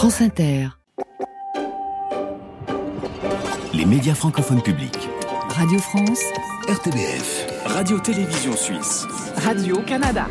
France 0.00 0.22
Inter. 0.22 0.68
Les 3.74 3.84
médias 3.84 4.14
francophones 4.14 4.62
publics. 4.62 5.10
Radio 5.50 5.78
France. 5.78 6.22
RTBF. 6.68 7.46
Radio-Télévision 7.66 8.56
Suisse. 8.56 9.06
Radio-Canada. 9.36 10.26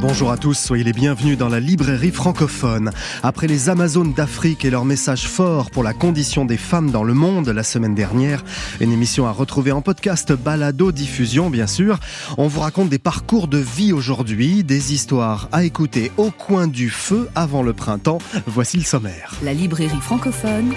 Bonjour 0.00 0.30
à 0.30 0.36
tous, 0.36 0.58
soyez 0.58 0.84
les 0.84 0.92
bienvenus 0.92 1.36
dans 1.36 1.48
la 1.48 1.60
librairie 1.60 2.10
francophone. 2.10 2.90
Après 3.22 3.46
les 3.46 3.68
Amazones 3.68 4.12
d'Afrique 4.12 4.64
et 4.64 4.70
leur 4.70 4.84
message 4.84 5.26
fort 5.26 5.70
pour 5.70 5.82
la 5.82 5.92
condition 5.92 6.44
des 6.44 6.56
femmes 6.56 6.90
dans 6.90 7.04
le 7.04 7.14
monde 7.14 7.48
la 7.48 7.62
semaine 7.62 7.94
dernière, 7.94 8.42
une 8.80 8.92
émission 8.92 9.26
à 9.26 9.30
retrouver 9.32 9.72
en 9.72 9.82
podcast 9.82 10.32
balado 10.32 10.92
diffusion 10.92 11.50
bien 11.50 11.66
sûr. 11.66 11.98
On 12.38 12.48
vous 12.48 12.60
raconte 12.60 12.88
des 12.88 12.98
parcours 12.98 13.48
de 13.48 13.58
vie 13.58 13.92
aujourd'hui, 13.92 14.64
des 14.64 14.92
histoires 14.92 15.48
à 15.52 15.64
écouter 15.64 16.10
au 16.16 16.30
coin 16.30 16.66
du 16.66 16.90
feu 16.90 17.28
avant 17.34 17.62
le 17.62 17.72
printemps. 17.72 18.18
Voici 18.46 18.78
le 18.78 18.84
sommaire. 18.84 19.34
La 19.42 19.52
librairie 19.52 20.00
francophone. 20.00 20.72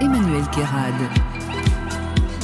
Emmanuel 0.00 0.44
Kérad. 0.52 0.94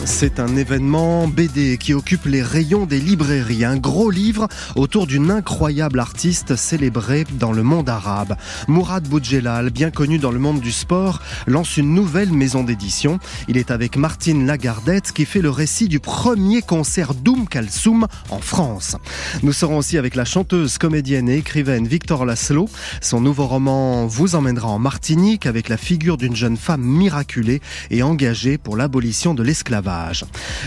C'est 0.05 0.41
un 0.41 0.57
événement 0.57 1.29
BD 1.29 1.79
qui 1.79 1.95
occupe 1.95 2.27
les 2.27 2.43
rayons 2.43 2.87
des 2.87 2.99
librairies. 2.99 3.65
Un 3.65 3.77
gros 3.77 4.11
livre 4.11 4.49
autour 4.75 5.07
d'une 5.07 5.31
incroyable 5.31 6.01
artiste 6.01 6.57
célébrée 6.57 7.25
dans 7.39 7.53
le 7.53 7.63
monde 7.63 7.89
arabe. 7.89 8.37
Mourad 8.67 9.07
Boudjelal, 9.07 9.71
bien 9.71 9.91
connu 9.91 10.19
dans 10.19 10.33
le 10.33 10.41
monde 10.41 10.61
du 10.61 10.73
sport, 10.73 11.21
lance 11.47 11.77
une 11.77 11.95
nouvelle 11.95 12.33
maison 12.33 12.65
d'édition. 12.65 13.21
Il 13.47 13.57
est 13.57 13.71
avec 13.71 13.97
Martine 13.97 14.45
Lagardette 14.45 15.13
qui 15.13 15.25
fait 15.25 15.41
le 15.41 15.51
récit 15.51 15.89
du 15.89 16.01
premier 16.01 16.63
concert 16.63 17.15
d'Oum 17.15 17.47
Kalsoum 17.47 18.09
en 18.31 18.41
France. 18.41 18.97
Nous 19.45 19.53
serons 19.53 19.79
aussi 19.79 19.99
avec 19.99 20.17
la 20.17 20.25
chanteuse, 20.25 20.79
comédienne 20.79 21.29
et 21.29 21.39
écrivaine 21.39 21.87
Victor 21.87 22.25
Laszlo. 22.25 22.69
Son 23.01 23.21
nouveau 23.21 23.47
roman 23.47 24.07
vous 24.07 24.35
emmènera 24.35 24.69
en 24.69 24.81
Martinique 24.81 25.47
avec 25.47 25.69
la 25.69 25.77
figure 25.77 26.17
d'une 26.17 26.37
jeune 26.37 26.57
femme 26.57 26.83
miraculée 26.83 27.61
et 27.91 28.03
engagée 28.03 28.59
pour 28.59 28.77
l'abolition 28.77 29.35
de 29.35 29.45
l'esclavage. 29.45 29.92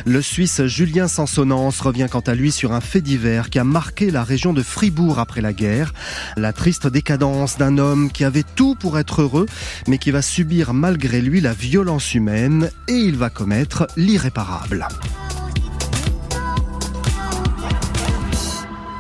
Le 0.06 0.22
Suisse 0.22 0.66
Julien 0.66 1.08
Sansonance 1.08 1.80
revient 1.82 2.08
quant 2.10 2.22
à 2.22 2.36
lui 2.36 2.52
sur 2.52 2.74
un 2.74 2.82
fait 2.82 3.02
divers 3.02 3.50
qui 3.50 3.60
a 3.60 3.64
marqué 3.64 4.12
la 4.12 4.24
région 4.24 4.54
de 4.54 4.62
Fribourg 4.62 5.20
après 5.20 5.42
la 5.42 5.54
guerre. 5.54 5.94
La 6.38 6.54
triste 6.54 6.88
décadence 6.88 7.58
d'un 7.58 7.78
homme 7.78 8.12
qui 8.12 8.24
avait 8.24 8.44
tout 8.56 8.76
pour 8.76 9.00
être 9.00 9.22
heureux, 9.22 9.46
mais 9.88 9.98
qui 9.98 10.12
va 10.12 10.22
subir 10.22 10.74
malgré 10.74 11.22
lui 11.22 11.42
la 11.42 11.54
violence 11.54 12.14
humaine 12.14 12.70
et 12.88 12.94
il 12.94 13.16
va 13.16 13.30
commettre 13.30 13.88
l'irréparable. 13.98 14.88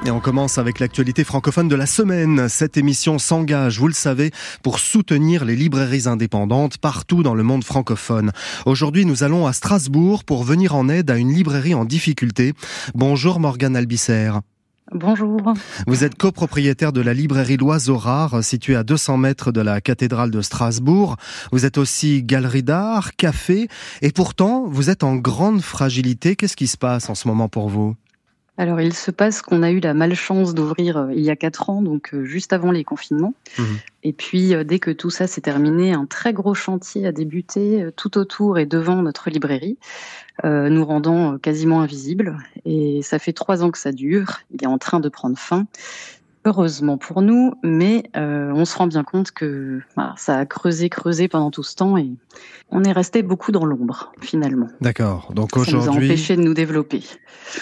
Et 0.05 0.11
on 0.11 0.19
commence 0.19 0.59
avec 0.59 0.79
l'actualité 0.79 1.23
francophone 1.23 1.67
de 1.67 1.75
la 1.75 1.87
semaine. 1.87 2.47
Cette 2.47 2.77
émission 2.77 3.17
s'engage, 3.17 3.79
vous 3.79 3.87
le 3.87 3.93
savez, 3.93 4.29
pour 4.61 4.77
soutenir 4.77 5.45
les 5.45 5.55
librairies 5.55 6.07
indépendantes 6.07 6.77
partout 6.77 7.23
dans 7.23 7.33
le 7.33 7.41
monde 7.41 7.63
francophone. 7.63 8.31
Aujourd'hui, 8.67 9.07
nous 9.07 9.23
allons 9.23 9.47
à 9.47 9.53
Strasbourg 9.53 10.23
pour 10.23 10.43
venir 10.43 10.75
en 10.75 10.89
aide 10.89 11.09
à 11.09 11.17
une 11.17 11.33
librairie 11.33 11.73
en 11.73 11.85
difficulté. 11.85 12.53
Bonjour 12.93 13.39
Morgane 13.39 13.75
Albisser. 13.75 14.31
Bonjour. 14.93 15.41
Vous 15.87 16.03
êtes 16.03 16.15
copropriétaire 16.15 16.93
de 16.93 17.01
la 17.01 17.15
librairie 17.15 17.57
L'Oiseau 17.57 17.97
Rare, 17.97 18.43
située 18.43 18.75
à 18.75 18.83
200 18.83 19.17
mètres 19.17 19.51
de 19.51 19.61
la 19.61 19.81
cathédrale 19.81 20.29
de 20.29 20.41
Strasbourg. 20.41 21.15
Vous 21.51 21.65
êtes 21.65 21.79
aussi 21.79 22.21
galerie 22.21 22.61
d'art, 22.61 23.15
café, 23.15 23.67
et 24.03 24.11
pourtant, 24.11 24.65
vous 24.67 24.91
êtes 24.91 25.03
en 25.03 25.15
grande 25.15 25.61
fragilité. 25.61 26.35
Qu'est-ce 26.35 26.55
qui 26.55 26.67
se 26.67 26.77
passe 26.77 27.09
en 27.09 27.15
ce 27.15 27.27
moment 27.27 27.49
pour 27.49 27.69
vous? 27.69 27.95
Alors, 28.57 28.79
il 28.79 28.93
se 28.93 29.11
passe 29.11 29.41
qu'on 29.41 29.63
a 29.63 29.71
eu 29.71 29.81
la 29.81 29.93
malchance 29.93 30.53
d'ouvrir 30.53 30.97
euh, 30.97 31.13
il 31.13 31.21
y 31.21 31.29
a 31.29 31.35
quatre 31.35 31.69
ans, 31.69 31.81
donc 31.81 32.13
euh, 32.13 32.23
juste 32.23 32.53
avant 32.53 32.71
les 32.71 32.85
confinements. 32.85 33.33
Mhm. 33.57 33.65
Et 34.03 34.13
puis, 34.13 34.53
euh, 34.53 34.63
dès 34.63 34.79
que 34.79 34.91
tout 34.91 35.09
ça 35.09 35.27
s'est 35.27 35.41
terminé, 35.41 35.91
un 35.91 36.05
très 36.05 36.31
gros 36.31 36.53
chantier 36.53 37.05
a 37.05 37.11
débuté 37.11 37.87
tout 37.97 38.17
autour 38.17 38.57
et 38.57 38.65
devant 38.65 39.01
notre 39.01 39.29
librairie, 39.29 39.77
nous 40.43 40.85
rendant 40.85 41.37
quasiment 41.37 41.81
invisibles. 41.81 42.37
Et 42.65 43.01
ça 43.03 43.19
fait 43.19 43.31
trois 43.31 43.63
ans 43.63 43.71
que 43.71 43.77
ça 43.77 43.93
dure. 43.93 44.41
Il 44.53 44.61
est 44.63 44.67
en 44.67 44.77
train 44.77 44.99
de 44.99 45.07
prendre 45.07 45.37
fin 45.37 45.65
heureusement 46.45 46.97
pour 46.97 47.21
nous, 47.21 47.53
mais 47.63 48.03
euh, 48.15 48.51
on 48.53 48.65
se 48.65 48.77
rend 48.77 48.87
bien 48.87 49.03
compte 49.03 49.31
que 49.31 49.81
bah, 49.97 50.13
ça 50.17 50.37
a 50.37 50.45
creusé, 50.45 50.89
creusé 50.89 51.27
pendant 51.27 51.51
tout 51.51 51.63
ce 51.63 51.75
temps 51.75 51.97
et 51.97 52.11
on 52.69 52.83
est 52.83 52.91
resté 52.91 53.23
beaucoup 53.23 53.51
dans 53.51 53.65
l'ombre 53.65 54.13
finalement. 54.21 54.67
D'accord. 54.79 55.31
Donc 55.33 55.57
aujourd'hui, 55.57 55.81
ça 55.81 55.91
nous 55.91 55.97
a 55.97 56.05
empêché 56.05 56.35
de 56.35 56.41
nous 56.41 56.53
développer. 56.53 57.03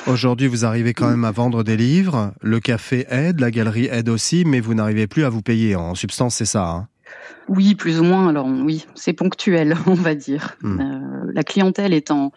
Aujourd'hui, 0.05 0.47
vous 0.47 0.65
arrivez 0.65 0.93
quand 0.93 1.09
même 1.09 1.25
à 1.25 1.31
vendre 1.31 1.63
des 1.63 1.77
livres. 1.77 2.33
Le 2.41 2.59
café 2.59 3.05
aide, 3.09 3.39
la 3.39 3.51
galerie 3.51 3.87
aide 3.91 4.09
aussi, 4.09 4.43
mais 4.45 4.59
vous 4.59 4.73
n'arrivez 4.73 5.07
plus 5.07 5.23
à 5.23 5.29
vous 5.29 5.41
payer. 5.41 5.75
En 5.75 5.95
substance, 5.95 6.35
c'est 6.35 6.45
ça. 6.45 6.67
Hein? 6.69 6.87
Oui, 7.47 7.75
plus 7.75 7.99
ou 7.99 8.03
moins. 8.03 8.27
Alors 8.27 8.47
oui, 8.47 8.85
c'est 8.95 9.13
ponctuel, 9.13 9.77
on 9.87 9.93
va 9.93 10.15
dire. 10.15 10.55
Hmm. 10.61 10.79
Euh, 10.79 11.31
la 11.33 11.43
clientèle 11.43 11.93
étant 11.93 12.31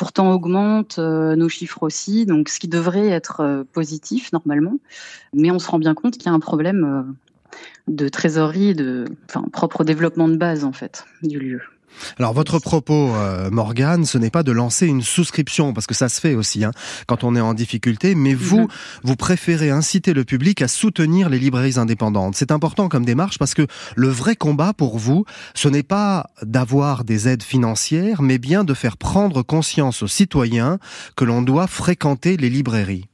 pourtant 0.00 0.32
augmente, 0.32 0.98
euh, 0.98 1.36
nos 1.36 1.50
chiffres 1.50 1.82
aussi, 1.82 2.24
donc 2.24 2.48
ce 2.48 2.58
qui 2.58 2.68
devrait 2.68 3.08
être 3.08 3.40
euh, 3.40 3.64
positif 3.70 4.32
normalement. 4.32 4.78
Mais 5.34 5.50
on 5.50 5.58
se 5.58 5.68
rend 5.68 5.78
bien 5.78 5.92
compte 5.92 6.14
qu'il 6.14 6.24
y 6.24 6.28
a 6.30 6.32
un 6.32 6.40
problème 6.40 6.84
euh, 6.84 7.52
de 7.86 8.08
trésorerie, 8.08 8.74
de 8.74 9.04
enfin, 9.28 9.42
propre 9.52 9.84
développement 9.84 10.26
de 10.28 10.36
base 10.36 10.64
en 10.64 10.72
fait 10.72 11.04
du 11.22 11.38
lieu. 11.38 11.60
Alors 12.18 12.32
votre 12.32 12.58
propos, 12.58 13.14
euh, 13.14 13.50
Morgane, 13.50 14.04
ce 14.04 14.18
n'est 14.18 14.30
pas 14.30 14.42
de 14.42 14.52
lancer 14.52 14.86
une 14.86 15.02
souscription, 15.02 15.72
parce 15.72 15.86
que 15.86 15.94
ça 15.94 16.08
se 16.08 16.20
fait 16.20 16.34
aussi 16.34 16.64
hein, 16.64 16.72
quand 17.06 17.24
on 17.24 17.36
est 17.36 17.40
en 17.40 17.54
difficulté, 17.54 18.14
mais 18.14 18.34
vous, 18.34 18.60
mhm. 18.60 18.68
vous 19.04 19.16
préférez 19.16 19.70
inciter 19.70 20.12
le 20.14 20.24
public 20.24 20.62
à 20.62 20.68
soutenir 20.68 21.28
les 21.28 21.38
librairies 21.38 21.78
indépendantes. 21.78 22.36
C'est 22.36 22.52
important 22.52 22.88
comme 22.88 23.04
démarche 23.04 23.38
parce 23.38 23.54
que 23.54 23.66
le 23.96 24.08
vrai 24.08 24.36
combat 24.36 24.72
pour 24.72 24.98
vous, 24.98 25.24
ce 25.54 25.68
n'est 25.68 25.82
pas 25.82 26.30
d'avoir 26.42 27.04
des 27.04 27.28
aides 27.28 27.42
financières, 27.42 28.22
mais 28.22 28.38
bien 28.38 28.64
de 28.64 28.74
faire 28.74 28.96
prendre 28.96 29.42
conscience 29.42 30.02
aux 30.02 30.08
citoyens 30.08 30.78
que 31.16 31.24
l'on 31.24 31.42
doit 31.42 31.66
fréquenter 31.66 32.36
les 32.36 32.50
librairies. 32.50 33.09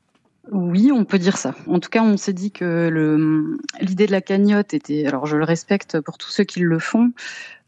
Oui, 0.52 0.92
on 0.92 1.04
peut 1.04 1.18
dire 1.18 1.36
ça. 1.36 1.54
En 1.66 1.80
tout 1.80 1.88
cas, 1.88 2.02
on 2.02 2.16
s'est 2.16 2.32
dit 2.32 2.52
que 2.52 2.88
l'idée 3.80 4.06
de 4.06 4.12
la 4.12 4.20
cagnotte 4.20 4.74
était, 4.74 5.06
alors 5.06 5.26
je 5.26 5.36
le 5.36 5.44
respecte 5.44 6.00
pour 6.00 6.18
tous 6.18 6.30
ceux 6.30 6.44
qui 6.44 6.60
le 6.60 6.78
font, 6.78 7.12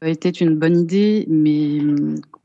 était 0.03 0.31
une 0.31 0.57
bonne 0.57 0.79
idée, 0.79 1.27
mais 1.29 1.81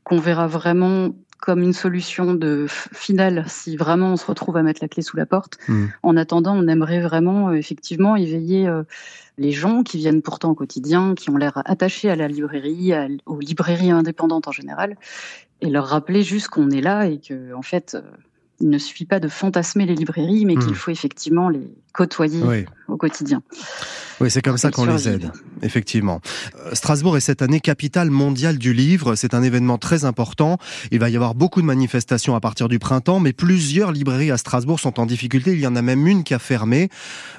qu'on 0.02 0.18
verra 0.18 0.46
vraiment 0.46 1.14
comme 1.44 1.62
une 1.62 1.74
solution 1.74 2.32
de 2.32 2.64
finale 2.68 3.44
si 3.48 3.76
vraiment 3.76 4.12
on 4.12 4.16
se 4.16 4.24
retrouve 4.24 4.56
à 4.56 4.62
mettre 4.62 4.80
la 4.80 4.88
clé 4.88 5.02
sous 5.02 5.16
la 5.18 5.26
porte. 5.26 5.58
Hmm. 5.68 5.86
En 6.02 6.16
attendant, 6.16 6.56
on 6.56 6.66
aimerait 6.68 7.02
vraiment 7.02 7.50
euh, 7.50 7.52
effectivement 7.54 8.16
éveiller 8.16 8.66
euh, 8.66 8.82
les 9.36 9.52
gens 9.52 9.82
qui 9.82 9.98
viennent 9.98 10.22
pourtant 10.22 10.50
au 10.50 10.54
quotidien, 10.54 11.14
qui 11.14 11.28
ont 11.28 11.36
l'air 11.36 11.60
attachés 11.66 12.08
à 12.08 12.16
la 12.16 12.28
librairie, 12.28 12.94
aux 13.26 13.40
librairies 13.40 13.90
indépendantes 13.90 14.48
en 14.48 14.52
général, 14.52 14.96
et 15.60 15.68
leur 15.68 15.86
rappeler 15.86 16.22
juste 16.22 16.48
qu'on 16.48 16.70
est 16.70 16.80
là 16.80 17.06
et 17.06 17.20
que 17.20 17.52
en 17.52 17.62
fait 17.62 17.94
euh, 17.94 18.00
il 18.60 18.68
ne 18.70 18.78
suffit 18.78 19.04
pas 19.04 19.20
de 19.20 19.28
fantasmer 19.28 19.86
les 19.86 19.94
librairies, 19.94 20.44
mais 20.44 20.56
qu'il 20.56 20.70
hmm. 20.70 20.74
faut 20.74 20.90
effectivement 20.90 21.48
les 21.48 21.70
côtoyer 21.94 22.66
au 22.88 22.96
quotidien. 22.96 23.42
Oui, 24.20 24.30
c'est 24.30 24.42
comme 24.42 24.58
ça 24.58 24.70
qu'on 24.70 24.84
les 24.84 25.08
aide, 25.08 25.30
effectivement. 25.62 26.20
Euh, 26.56 26.74
Strasbourg 26.74 27.16
est 27.16 27.20
cette 27.20 27.40
année 27.40 27.60
capitale 27.60 28.10
mondiale 28.10 28.58
du 28.58 28.72
livre. 28.72 29.14
C'est 29.14 29.32
un 29.32 29.42
événement 29.42 29.78
très 29.78 30.04
important. 30.04 30.58
Il 30.90 30.98
va 30.98 31.08
y 31.08 31.16
avoir 31.16 31.34
beaucoup 31.34 31.60
de 31.60 31.66
manifestations 31.66 32.34
à 32.34 32.40
partir 32.40 32.68
du 32.68 32.78
printemps, 32.78 33.20
mais 33.20 33.32
plusieurs 33.32 33.92
librairies 33.92 34.30
à 34.30 34.36
Strasbourg 34.36 34.80
sont 34.80 35.00
en 35.00 35.06
difficulté. 35.06 35.52
Il 35.52 35.60
y 35.60 35.66
en 35.66 35.76
a 35.76 35.82
même 35.82 36.06
une 36.06 36.24
qui 36.24 36.34
a 36.34 36.38
fermé. 36.38 36.90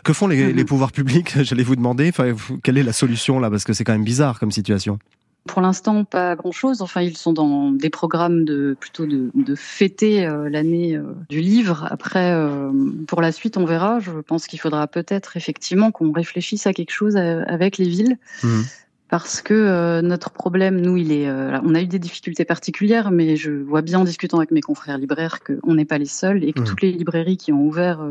Que 0.03 0.13
font 0.13 0.27
les, 0.27 0.47
mhm. 0.47 0.55
les 0.55 0.65
pouvoirs 0.65 0.91
publics 0.91 1.35
J'allais 1.43 1.63
vous 1.63 1.75
demander. 1.75 2.09
Enfin, 2.09 2.33
quelle 2.63 2.77
est 2.77 2.83
la 2.83 2.93
solution 2.93 3.39
là? 3.39 3.49
Parce 3.49 3.65
que 3.65 3.73
c'est 3.73 3.83
quand 3.83 3.93
même 3.93 4.05
bizarre 4.05 4.39
comme 4.39 4.51
situation. 4.51 4.99
Pour 5.47 5.61
l'instant, 5.61 6.05
pas 6.05 6.35
grand-chose. 6.35 6.81
Enfin, 6.81 7.01
ils 7.01 7.15
sont 7.15 7.31
dans 7.31 7.69
des 7.71 7.91
programmes 7.91 8.45
de 8.45 8.75
plutôt 8.79 9.05
de, 9.05 9.29
de 9.35 9.55
fêter 9.55 10.25
euh, 10.25 10.49
l'année 10.49 10.97
euh, 10.97 11.03
du 11.29 11.39
livre. 11.39 11.87
Après, 11.91 12.33
euh, 12.33 12.71
pour 13.07 13.21
la 13.21 13.31
suite, 13.31 13.55
on 13.55 13.63
verra. 13.63 13.99
Je 13.99 14.11
pense 14.11 14.47
qu'il 14.47 14.59
faudra 14.59 14.87
peut-être 14.87 15.37
effectivement 15.37 15.91
qu'on 15.91 16.11
réfléchisse 16.11 16.65
à 16.65 16.73
quelque 16.73 16.91
chose 16.91 17.15
avec 17.15 17.77
les 17.77 17.87
villes. 17.87 18.17
Mmh. 18.43 18.61
Parce 19.07 19.43
que 19.43 20.01
notre 20.01 20.31
problème, 20.31 20.81
nous, 20.81 20.97
il 20.97 21.11
est, 21.11 21.29
on 21.29 21.75
a 21.75 21.81
eu 21.81 21.85
des 21.85 21.99
difficultés 21.99 22.43
particulières, 22.43 23.11
mais 23.11 23.35
je 23.35 23.51
vois 23.51 23.83
bien 23.83 23.99
en 23.99 24.03
discutant 24.03 24.37
avec 24.37 24.49
mes 24.49 24.61
confrères 24.61 24.97
libraires 24.97 25.41
qu'on 25.43 25.75
n'est 25.75 25.85
pas 25.85 25.99
les 25.99 26.07
seuls 26.07 26.43
et 26.43 26.53
que 26.53 26.61
mmh. 26.61 26.65
toutes 26.65 26.81
les 26.81 26.91
librairies 26.91 27.37
qui 27.37 27.53
ont 27.53 27.61
ouvert 27.61 28.01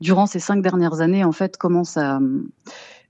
durant 0.00 0.24
ces 0.24 0.38
cinq 0.38 0.62
dernières 0.62 1.02
années, 1.02 1.22
en 1.22 1.32
fait, 1.32 1.58
commencent 1.58 1.98
à, 1.98 2.18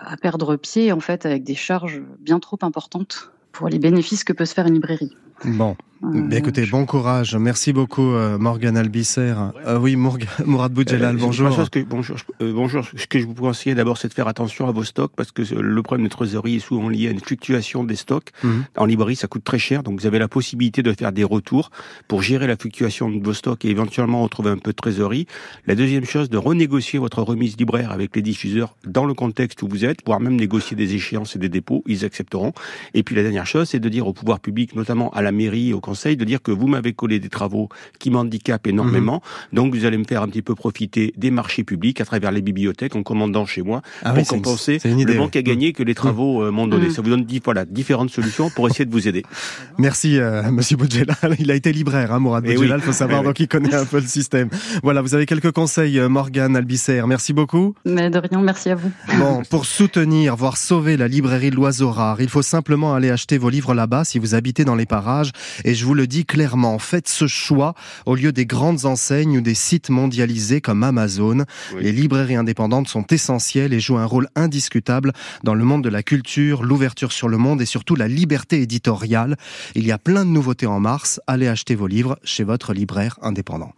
à 0.01 0.17
perdre 0.17 0.57
pied, 0.57 0.91
en 0.91 1.01
fait, 1.01 1.27
avec 1.27 1.45
des 1.45 1.55
charges 1.55 2.03
bien 2.19 2.41
trop 2.41 2.59
importantes 2.63 3.31
pour 3.57 3.69
les 3.71 3.79
bénéfices 3.79 4.23
que 4.23 4.35
peut 4.35 4.45
se 4.45 4.53
faire 4.53 4.67
une 4.67 4.75
librairie. 4.75 5.17
Bon. 5.45 5.77
Bien, 6.03 6.39
écoutez, 6.39 6.67
bon 6.67 6.85
courage. 6.85 7.35
Merci 7.37 7.73
beaucoup, 7.73 8.13
euh, 8.13 8.37
Morgan 8.37 8.77
Albisser. 8.77 9.35
Euh, 9.67 9.79
oui, 9.79 9.97
Mourad 10.45 10.73
Boudjelal, 10.73 11.17
bonjour. 11.17 11.49
bonjour. 11.89 12.17
Euh, 12.43 12.53
bonjour. 12.53 12.85
Ce 12.95 13.07
que 13.07 13.19
je 13.19 13.27
vous 13.27 13.35
conseille 13.35 13.75
d'abord, 13.75 13.97
c'est 13.97 14.09
de 14.09 14.13
faire 14.13 14.29
attention 14.29 14.69
à 14.69 14.73
vos 14.73 14.85
stocks 14.85 15.13
parce 15.17 15.33
que 15.33 15.43
le 15.55 15.83
problème 15.83 16.07
de 16.07 16.11
trésorerie 16.11 16.57
est 16.57 16.61
souvent 16.61 16.91
lié 16.91 17.09
à 17.09 17.11
une 17.13 17.21
fluctuation 17.21 17.83
des 17.83 17.97
stocks. 17.97 18.31
Mhm. 18.45 18.65
En 18.77 18.85
librairie, 18.85 19.17
ça 19.17 19.27
coûte 19.27 19.43
très 19.43 19.59
cher, 19.59 19.83
donc 19.83 19.99
vous 19.99 20.07
avez 20.07 20.19
la 20.19 20.29
possibilité 20.29 20.83
de 20.83 20.93
faire 20.93 21.13
des 21.13 21.25
retours 21.25 21.71
pour 22.09 22.23
gérer 22.23 22.47
la 22.47 22.57
fluctuation 22.57 23.09
de 23.11 23.25
vos 23.25 23.33
stocks 23.33 23.65
et 23.65 23.71
éventuellement 23.71 24.23
retrouver 24.23 24.51
un 24.51 24.59
peu 24.59 24.73
de 24.73 24.77
trésorerie. 24.77 25.27
La 25.67 25.75
deuxième 25.75 26.05
chose, 26.05 26.29
de 26.29 26.39
renégocier 26.39 26.99
votre 26.99 27.23
remise 27.23 27.57
libraire 27.57 27.91
avec 27.91 28.15
les 28.15 28.23
diffuseurs 28.23 28.77
dans 28.87 29.07
le 29.07 29.15
contexte 29.15 29.63
où 29.63 29.69
vous 29.69 29.85
êtes, 29.87 30.01
voire 30.05 30.21
même 30.21 30.37
négocier 30.37 30.77
des 30.77 30.95
échéances 30.95 31.37
et 31.37 31.39
des 31.39 31.49
dépôts, 31.49 31.83
ils 31.87 32.05
accepteront. 32.05 32.53
Et 32.93 33.03
puis 33.03 33.17
la 33.17 33.23
dernière 33.23 33.47
chose, 33.47 33.71
c'est 33.71 33.81
de 33.81 33.89
dire 33.89 34.07
au 34.07 34.13
pouvoir 34.13 34.41
public, 34.41 34.77
notamment 34.77 35.11
à 35.11 35.23
la 35.27 35.33
mairie, 35.33 35.73
au 35.73 35.81
conseil, 35.81 36.17
de 36.17 36.25
dire 36.25 36.41
que 36.41 36.53
vous 36.53 36.69
m'avez 36.69 36.93
collé 36.93 37.19
des 37.19 37.29
travaux 37.29 37.69
qui 37.99 38.11
m'handicapent 38.11 38.69
énormément, 38.69 39.23
mhm. 39.25 39.57
donc 39.57 39.75
vous 39.75 39.85
allez 39.85 39.99
me 39.99 40.05
faire 40.05 40.23
un 40.23 40.29
petit 40.29 40.43
peu 40.43 40.55
profiter 40.55 41.13
des 41.17 41.33
marchés 41.33 41.65
publics 41.65 42.01
à 42.01 42.05
travers 42.05 42.31
les 42.31 42.43
bibliothèques 42.43 42.95
en 42.95 43.03
commandant 43.03 43.45
chez 43.45 43.63
moi 43.63 43.83
ah 44.03 44.13
pour 44.13 44.27
compenser 44.27 44.79
le 44.85 45.15
manque 45.15 45.35
à 45.35 45.43
gagner 45.43 45.73
que 45.73 45.83
les 45.83 45.93
mhm. 45.93 45.97
travaux 45.97 46.43
euh, 46.43 46.51
m'ont 46.51 46.69
donné. 46.69 46.87
Mhm. 46.87 46.93
Ça 46.93 47.03
vous 47.03 47.11
donne 47.11 47.27
voilà, 47.45 47.65
différentes 47.65 48.11
solutions 48.11 48.51
pour 48.51 48.69
essayer 48.69 48.85
de 48.85 48.93
vous 48.93 49.09
aider. 49.09 49.25
Merci 49.79 50.19
euh, 50.19 50.51
Monsieur 50.51 50.77
Boudjelal. 50.77 51.37
Il 51.41 51.51
a 51.51 51.55
été 51.55 51.73
libraire, 51.73 52.13
hein, 52.13 52.21
Mourad 52.21 52.45
eh 52.47 52.55
Boudjelal, 52.55 52.81
il 52.81 52.85
faut 52.85 52.93
savoir, 52.93 53.23
donc 53.25 53.41
il 53.41 53.49
connaît 53.49 53.75
un 53.75 53.85
peu 53.85 53.99
le 53.99 54.07
système. 54.07 54.49
Voilà, 54.85 55.03
vous 55.03 55.15
avez 55.15 55.27
quelques 55.27 55.51
conseils, 55.51 55.99
euh, 55.99 56.09
Morgane 56.09 56.57
Albisser. 56.57 57.03
Merci 57.07 57.33
beaucoup. 57.33 57.75
Mais 57.85 58.11
de 58.11 58.19
rien, 58.19 58.41
merci 58.41 58.71
à 58.71 58.77
vous. 58.77 58.91
Bon, 59.19 59.43
pour 59.51 59.67
soutenir, 59.67 60.37
voire 60.37 60.57
sauver 60.57 60.97
la 60.97 61.09
librairie 61.09 61.51
de 61.51 61.57
l'Oiseau 61.57 61.91
Rare, 61.91 62.21
il 62.21 62.29
faut 62.29 62.43
simplement 62.43 62.95
aller 62.95 63.11
acheter 63.11 63.39
vos 63.39 63.51
livres 63.51 63.75
là-bas 63.75 64.05
si 64.05 64.19
vous 64.19 64.35
habitez 64.35 64.65
dans 64.65 64.77
les 64.77 64.87
parages. 64.87 65.16
Et 65.65 65.75
je 65.75 65.85
vous 65.85 65.95
le 65.95 66.07
dis 66.07 66.25
clairement, 66.25 66.79
faites 66.79 67.09
ce 67.09 67.27
choix 67.27 67.75
au 68.05 68.15
lieu 68.15 68.33
des 68.33 68.47
grandes 68.47 68.85
enseignes 68.85 69.39
ou 69.39 69.41
des 69.41 69.55
sites 69.55 69.91
mondialisés 69.91 70.61
comme 70.61 70.83
Amazon. 70.83 71.45
Les 71.79 71.93
librairies 71.93 72.37
indépendantes 72.37 72.89
sont 72.89 73.07
essentielles 73.09 73.73
et 73.73 73.81
jouent 73.81 73.99
un 73.99 74.05
rôle 74.05 74.29
indiscutable 74.35 75.13
dans 75.45 75.55
le 75.55 75.65
monde 75.65 75.85
de 75.85 75.89
la 75.89 76.03
culture, 76.03 76.63
l'ouverture 76.63 77.13
sur 77.13 77.29
le 77.29 77.39
monde 77.39 77.61
et 77.61 77.67
surtout 77.67 77.97
la 77.97 78.09
liberté 78.09 78.61
éditoriale. 78.61 79.37
Il 79.75 79.87
y 79.87 79.93
a 79.93 79.99
plein 79.99 80.25
de 80.25 80.31
nouveautés 80.31 80.67
en 80.67 80.81
mars. 80.81 81.21
Allez 81.27 81.49
acheter 81.49 81.75
vos 81.75 81.87
livres 81.87 82.19
chez 82.25 82.45
votre 82.45 82.73
libraire 82.73 83.19
indépendant. 83.23 83.73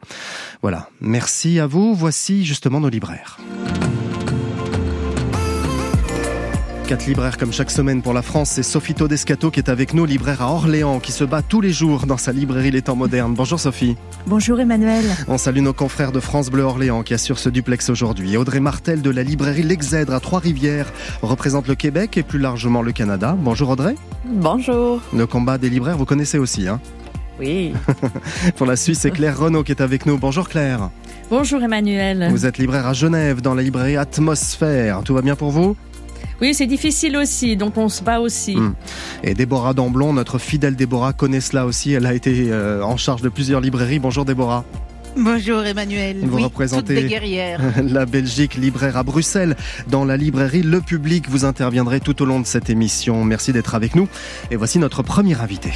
Voilà. 0.62 0.88
Merci 1.00 1.60
à 1.60 1.66
vous. 1.66 1.94
Voici 1.94 2.44
justement 2.44 2.80
nos 2.80 2.88
libraires. 2.88 3.38
Quatre 6.88 7.04
libraires 7.04 7.36
comme 7.36 7.52
chaque 7.52 7.70
semaine 7.70 8.00
pour 8.00 8.14
la 8.14 8.22
France, 8.22 8.48
c'est 8.48 8.62
Sophie 8.62 8.94
Todescato 8.94 9.50
qui 9.50 9.60
est 9.60 9.68
avec 9.68 9.92
nous, 9.92 10.06
libraire 10.06 10.40
à 10.40 10.50
Orléans, 10.50 11.00
qui 11.00 11.12
se 11.12 11.22
bat 11.22 11.42
tous 11.42 11.60
les 11.60 11.70
jours 11.70 12.06
dans 12.06 12.16
sa 12.16 12.32
librairie 12.32 12.70
Les 12.70 12.80
Temps 12.80 12.96
Modernes. 12.96 13.34
Bonjour 13.34 13.60
Sophie. 13.60 13.94
Bonjour 14.26 14.58
Emmanuel. 14.58 15.04
On 15.28 15.36
salue 15.36 15.60
nos 15.60 15.74
confrères 15.74 16.12
de 16.12 16.20
France 16.20 16.48
Bleu 16.48 16.62
Orléans 16.62 17.02
qui 17.02 17.12
assurent 17.12 17.38
ce 17.38 17.50
duplex 17.50 17.90
aujourd'hui. 17.90 18.38
Audrey 18.38 18.60
Martel 18.60 19.02
de 19.02 19.10
la 19.10 19.22
librairie 19.22 19.64
L'Exèdre 19.64 20.14
à 20.14 20.20
Trois-Rivières 20.20 20.90
représente 21.20 21.68
le 21.68 21.74
Québec 21.74 22.16
et 22.16 22.22
plus 22.22 22.38
largement 22.38 22.80
le 22.80 22.92
Canada. 22.92 23.36
Bonjour 23.38 23.68
Audrey. 23.68 23.94
Bonjour. 24.24 25.02
Le 25.14 25.26
combat 25.26 25.58
des 25.58 25.68
libraires, 25.68 25.98
vous 25.98 26.06
connaissez 26.06 26.38
aussi, 26.38 26.68
hein 26.68 26.80
Oui. 27.38 27.74
pour 28.56 28.64
la 28.64 28.76
Suisse, 28.76 29.00
c'est 29.00 29.10
Claire 29.10 29.38
Renaud 29.38 29.62
qui 29.62 29.72
est 29.72 29.82
avec 29.82 30.06
nous. 30.06 30.16
Bonjour 30.16 30.48
Claire. 30.48 30.88
Bonjour 31.28 31.62
Emmanuel. 31.62 32.28
Vous 32.30 32.46
êtes 32.46 32.56
libraire 32.56 32.86
à 32.86 32.94
Genève 32.94 33.42
dans 33.42 33.52
la 33.52 33.60
librairie 33.60 33.98
Atmosphère. 33.98 35.02
Tout 35.04 35.12
va 35.12 35.20
bien 35.20 35.36
pour 35.36 35.50
vous? 35.50 35.76
Oui, 36.40 36.54
c'est 36.54 36.66
difficile 36.66 37.16
aussi, 37.16 37.56
donc 37.56 37.76
on 37.76 37.88
se 37.88 38.02
bat 38.02 38.20
aussi. 38.20 38.56
Hmm. 38.56 38.74
Et 39.24 39.34
Déborah 39.34 39.74
Damblon, 39.74 40.12
notre 40.12 40.38
fidèle 40.38 40.76
Déborah, 40.76 41.12
connaît 41.12 41.40
cela 41.40 41.66
aussi. 41.66 41.92
Elle 41.92 42.06
a 42.06 42.14
été 42.14 42.46
euh, 42.50 42.82
en 42.82 42.96
charge 42.96 43.22
de 43.22 43.28
plusieurs 43.28 43.60
librairies. 43.60 43.98
Bonjour 43.98 44.24
Déborah. 44.24 44.64
Bonjour 45.16 45.64
Emmanuel. 45.64 46.18
Vous 46.22 46.38
représentez 46.38 47.08
la 47.82 48.06
Belgique, 48.06 48.54
libraire 48.54 48.96
à 48.96 49.02
Bruxelles. 49.02 49.56
Dans 49.88 50.04
la 50.04 50.16
librairie 50.16 50.62
Le 50.62 50.80
Public, 50.80 51.28
vous 51.28 51.44
interviendrez 51.44 51.98
tout 51.98 52.22
au 52.22 52.24
long 52.24 52.38
de 52.38 52.46
cette 52.46 52.70
émission. 52.70 53.24
Merci 53.24 53.52
d'être 53.52 53.74
avec 53.74 53.96
nous. 53.96 54.08
Et 54.52 54.56
voici 54.56 54.78
notre 54.78 55.02
premier 55.02 55.40
invité. 55.40 55.72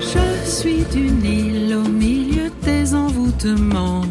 Je 0.00 0.50
suis 0.50 0.84
d'une 0.92 1.24
île 1.24 1.74
au 1.74 1.88
milieu 1.88 2.50
des 2.62 2.94
envoûtements 2.94 4.02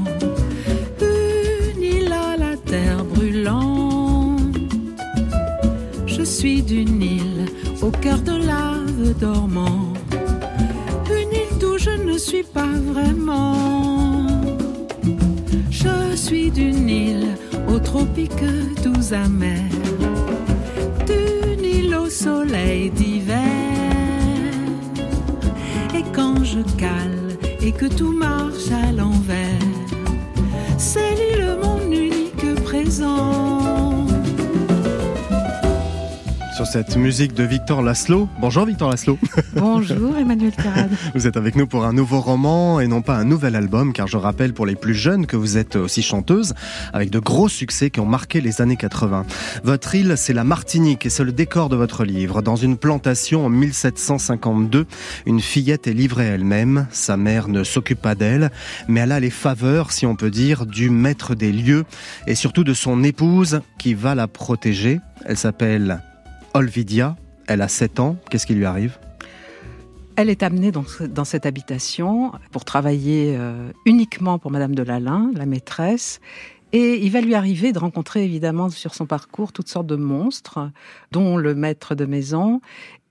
suis 6.44 6.62
d'une 6.62 7.02
île 7.02 7.46
au 7.82 7.90
cœur 7.90 8.20
de 8.20 8.36
lave 8.46 9.18
dormant. 9.18 9.94
Une 11.10 11.32
île 11.32 11.58
d'où 11.58 11.78
je 11.78 11.92
ne 11.92 12.18
suis 12.18 12.44
pas 12.44 12.76
vraiment. 12.92 14.28
Je 15.72 16.14
suis 16.18 16.52
d'une 16.52 16.90
île 16.90 17.38
aux 17.70 17.80
tropiques 17.80 18.50
doux 18.84 19.14
amers. 19.14 19.80
D'une 21.08 21.64
île 21.64 21.96
au 21.96 22.10
soleil 22.10 22.90
d'hiver. 22.90 23.40
Et 25.96 26.04
quand 26.14 26.44
je 26.44 26.60
cale 26.78 27.38
et 27.62 27.72
que 27.72 27.86
tout 27.86 28.12
marche 28.12 28.70
à 28.84 28.92
l'envers, 28.92 29.70
c'est 30.78 31.14
l'île 31.20 31.58
mon 31.64 31.80
unique 31.90 32.54
présent 32.66 33.43
sur 36.64 36.72
cette 36.72 36.96
musique 36.96 37.34
de 37.34 37.44
Victor 37.44 37.82
Laszlo. 37.82 38.30
Bonjour 38.40 38.66
Victor 38.66 38.90
Laszlo. 38.90 39.18
Bonjour 39.56 40.18
Emmanuel 40.18 40.52
Carade. 40.52 40.92
Vous 41.14 41.28
êtes 41.28 41.36
avec 41.36 41.56
nous 41.56 41.68
pour 41.68 41.84
un 41.84 41.94
nouveau 41.94 42.22
roman 42.22 42.80
et 42.80 42.88
non 42.88 43.02
pas 43.02 43.16
un 43.16 43.26
nouvel 43.26 43.56
album, 43.56 43.92
car 43.92 44.08
je 44.08 44.18
rappelle 44.18 44.54
pour 44.54 44.66
les 44.66 44.76
plus 44.76 44.94
jeunes 44.94 45.26
que 45.26 45.36
vous 45.36 45.58
êtes 45.58 45.76
aussi 45.76 46.02
chanteuse, 46.02 46.54
avec 46.94 47.10
de 47.10 47.20
gros 47.20 47.50
succès 47.50 47.90
qui 47.90 48.00
ont 48.00 48.06
marqué 48.06 48.40
les 48.40 48.62
années 48.62 48.78
80. 48.78 49.26
Votre 49.64 49.96
île, 49.96 50.14
c'est 50.16 50.34
la 50.34 50.44
Martinique 50.44 51.06
et 51.06 51.10
c'est 51.10 51.24
le 51.24 51.32
décor 51.32 51.70
de 51.70 51.76
votre 51.76 52.06
livre. 52.06 52.42
Dans 52.42 52.56
une 52.56 52.78
plantation 52.78 53.46
en 53.46 53.50
1752, 53.50 54.86
une 55.26 55.42
fillette 55.42 55.88
est 55.88 55.94
livrée 55.94 56.28
elle-même. 56.28 56.88
Sa 56.92 57.18
mère 57.18 57.48
ne 57.50 57.64
s'occupe 57.64 58.02
pas 58.02 58.16
d'elle, 58.16 58.52
mais 58.88 59.02
elle 59.02 59.12
a 59.12 59.20
les 59.20 59.32
faveurs, 59.32 59.92
si 59.92 60.06
on 60.06 60.16
peut 60.16 60.32
dire, 60.32 60.66
du 60.66 60.90
maître 60.90 61.36
des 61.36 61.52
lieux 61.52 61.84
et 62.28 62.36
surtout 62.36 62.64
de 62.64 62.74
son 62.74 63.04
épouse 63.04 63.62
qui 63.80 63.96
va 63.96 64.16
la 64.16 64.28
protéger. 64.28 65.02
Elle 65.26 65.38
s'appelle 65.38 66.02
Olvidia, 66.56 67.16
elle 67.48 67.62
a 67.62 67.68
7 67.68 68.00
ans, 68.00 68.18
qu'est-ce 68.30 68.46
qui 68.46 68.54
lui 68.54 68.66
arrive? 68.66 69.00
Elle 70.16 70.30
est 70.30 70.44
amenée 70.44 70.72
dans, 70.72 71.26
cette 71.26 71.48
habitation 71.48 72.32
pour 72.52 72.64
travailler 72.64 73.36
euh, 73.36 73.72
uniquement 73.88 74.38
pour 74.38 74.52
Madame 74.52 74.76
de 74.76 74.84
Lalin, 74.84 75.32
la 75.34 75.48
maîtresse, 75.48 76.22
et 76.72 77.04
il 77.04 77.12
va 77.12 77.22
lui 77.22 77.34
arriver 77.36 77.72
de 77.72 77.80
rencontrer 77.80 78.24
évidemment 78.24 78.70
sur 78.70 78.94
son 78.94 79.06
parcours 79.06 79.52
toutes 79.52 79.70
sortes 79.70 79.88
de 79.88 79.96
monstres, 79.96 80.72
dont 81.12 81.38
le 81.38 81.56
maître 81.56 81.96
de 81.96 82.06
maison. 82.06 82.62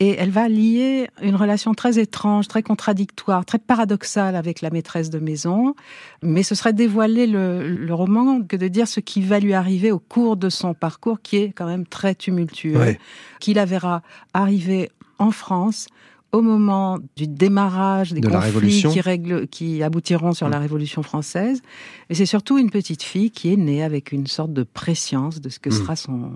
Et 0.02 0.16
elle 0.19 0.31
va 0.31 0.49
lier 0.49 1.06
une 1.22 1.37
relation 1.37 1.75
très 1.75 2.00
étrange, 2.00 2.49
très 2.49 2.64
contradictoire, 2.64 3.44
très 3.44 3.59
paradoxale 3.59 4.35
avec 4.35 4.61
la 4.61 4.71
maîtresse 4.71 5.11
de 5.11 5.21
maison. 5.21 5.76
Mais 6.25 6.42
ce 6.42 6.56
serait 6.56 6.73
dévoiler 6.73 7.28
le, 7.28 7.87
roman 7.94 8.42
que 8.42 8.56
de 8.56 8.66
dire 8.66 8.88
ce 8.88 8.99
qui 8.99 9.23
va 9.23 9.38
lui 9.38 9.54
arriver 9.54 9.92
au 9.92 10.00
cours 10.00 10.37
de 10.37 10.49
son 10.49 10.75
parcours, 10.75 11.23
qui 11.23 11.37
est 11.37 11.52
quand 11.52 11.66
même 11.66 11.87
très 11.87 12.16
tumultueux, 12.16 12.97
qu'il 13.38 13.54
la 13.54 13.64
verra 13.64 14.02
arriver 14.35 14.90
en 15.21 15.30
France 15.30 15.87
au 16.32 16.42
moment 16.42 16.99
du 17.14 17.28
démarrage 17.28 18.12
des 18.12 18.23
conflits 18.23 18.82
qui, 18.82 19.00
règle, 19.00 19.47
qui 19.47 19.85
aboutiront 19.85 20.32
sur 20.32 20.49
la 20.49 20.59
mm. 20.59 20.62
Révolution 20.62 21.02
française. 21.04 21.62
Et 22.11 22.16
c'est 22.16 22.26
surtout 22.26 22.59
une 22.59 22.71
petite 22.71 23.04
fille 23.04 23.30
qui 23.30 23.52
est 23.52 23.56
née 23.56 23.85
avec 23.85 24.11
une 24.11 24.26
sorte 24.26 24.52
de 24.52 24.64
préscience 24.64 25.40
de 25.40 25.49
ce 25.49 25.61
que 25.61 25.68
mm. 25.68 25.73
sera 25.73 25.94
son, 25.94 26.32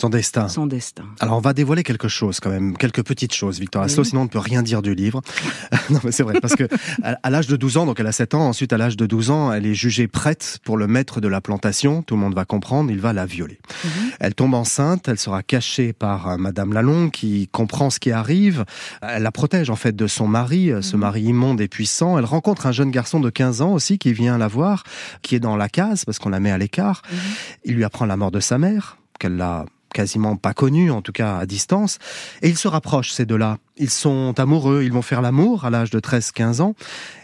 son 0.00 0.08
destin. 0.08 0.48
Son 0.48 0.66
destin. 0.66 1.04
Alors 1.20 1.36
on 1.36 1.40
va 1.40 1.52
dévoiler 1.52 1.82
quelque 1.82 2.08
chose 2.08 2.40
quand 2.40 2.48
même, 2.48 2.74
quelques 2.76 3.04
petites 3.04 3.34
choses, 3.34 3.60
Victor 3.60 3.82
Aslo, 3.82 4.02
sinon 4.02 4.22
on 4.22 4.24
ne 4.24 4.30
peut 4.30 4.38
rien 4.38 4.62
dire 4.62 4.80
du 4.80 4.94
livre. 4.94 5.20
non 5.90 6.00
mais 6.02 6.10
c'est 6.10 6.22
vrai, 6.22 6.40
parce 6.40 6.54
que 6.54 6.66
à, 7.02 7.30
l'âge 7.30 7.48
de 7.48 7.56
12 7.56 7.76
ans, 7.76 7.86
donc 7.86 8.00
elle 8.00 8.06
a 8.06 8.12
7 8.12 8.34
ans, 8.34 8.48
ensuite 8.48 8.72
à 8.72 8.78
l'âge 8.78 8.96
de 8.96 9.04
12 9.04 9.30
ans, 9.30 9.52
elle 9.52 9.66
est 9.66 9.74
jugée 9.74 10.08
prête 10.08 10.58
pour 10.64 10.78
le 10.78 10.86
maître 10.86 11.20
de 11.20 11.28
la 11.28 11.42
plantation, 11.42 12.02
tout 12.02 12.14
le 12.14 12.20
monde 12.22 12.34
va 12.34 12.46
comprendre, 12.46 12.90
il 12.90 12.98
va 12.98 13.12
la 13.12 13.26
violer. 13.26 13.58
Mhm. 13.84 13.90
Elle 14.20 14.34
tombe 14.34 14.54
enceinte, 14.54 15.06
elle 15.06 15.18
sera 15.18 15.42
cachée 15.42 15.92
par 15.92 16.28
euh, 16.28 16.36
Madame 16.38 16.72
Lalonde 16.72 17.10
qui 17.10 17.48
comprend 17.48 17.90
ce 17.90 18.00
qui 18.00 18.10
arrive, 18.10 18.64
elle 19.02 19.22
la 19.22 19.32
protège 19.32 19.68
en 19.68 19.76
fait 19.76 19.94
de 19.94 20.06
son 20.06 20.26
mari, 20.26 20.72
euh, 20.72 20.80
ce 20.80 20.96
mhm. 20.96 21.00
mari 21.00 21.22
immonde 21.24 21.60
et 21.60 21.68
puissant. 21.68 22.18
Elle 22.18 22.24
rencontre 22.24 22.66
un 22.66 22.72
jeune 22.72 22.90
garçon 22.90 23.20
de 23.20 23.28
15 23.28 23.60
ans 23.60 23.72
aussi 23.74 23.98
qui 23.98 24.14
vient 24.14 24.38
la 24.38 24.48
voir, 24.48 24.84
qui 25.20 25.34
est 25.34 25.40
dans 25.40 25.56
la 25.56 25.68
case 25.68 26.06
parce 26.06 26.18
qu'on 26.18 26.30
la 26.30 26.40
met 26.40 26.50
à 26.50 26.56
l'écart. 26.56 27.02
Mhm. 27.10 27.18
Il 27.64 27.74
lui 27.74 27.84
apprend 27.84 28.06
la 28.06 28.16
mort 28.16 28.30
de 28.30 28.40
sa 28.40 28.56
mère, 28.56 28.96
qu'elle 29.18 29.36
l'a 29.36 29.66
quasiment 29.92 30.36
pas 30.36 30.54
connus, 30.54 30.90
en 30.90 31.02
tout 31.02 31.12
cas 31.12 31.38
à 31.38 31.46
distance, 31.46 31.98
et 32.42 32.48
ils 32.48 32.58
se 32.58 32.68
rapprochent, 32.68 33.12
ces 33.12 33.26
deux-là. 33.26 33.58
Ils 33.76 33.90
sont 33.90 34.34
amoureux, 34.38 34.82
ils 34.84 34.92
vont 34.92 35.02
faire 35.02 35.22
l'amour 35.22 35.64
à 35.64 35.70
l'âge 35.70 35.90
de 35.90 36.00
13-15 36.00 36.60
ans, 36.60 36.74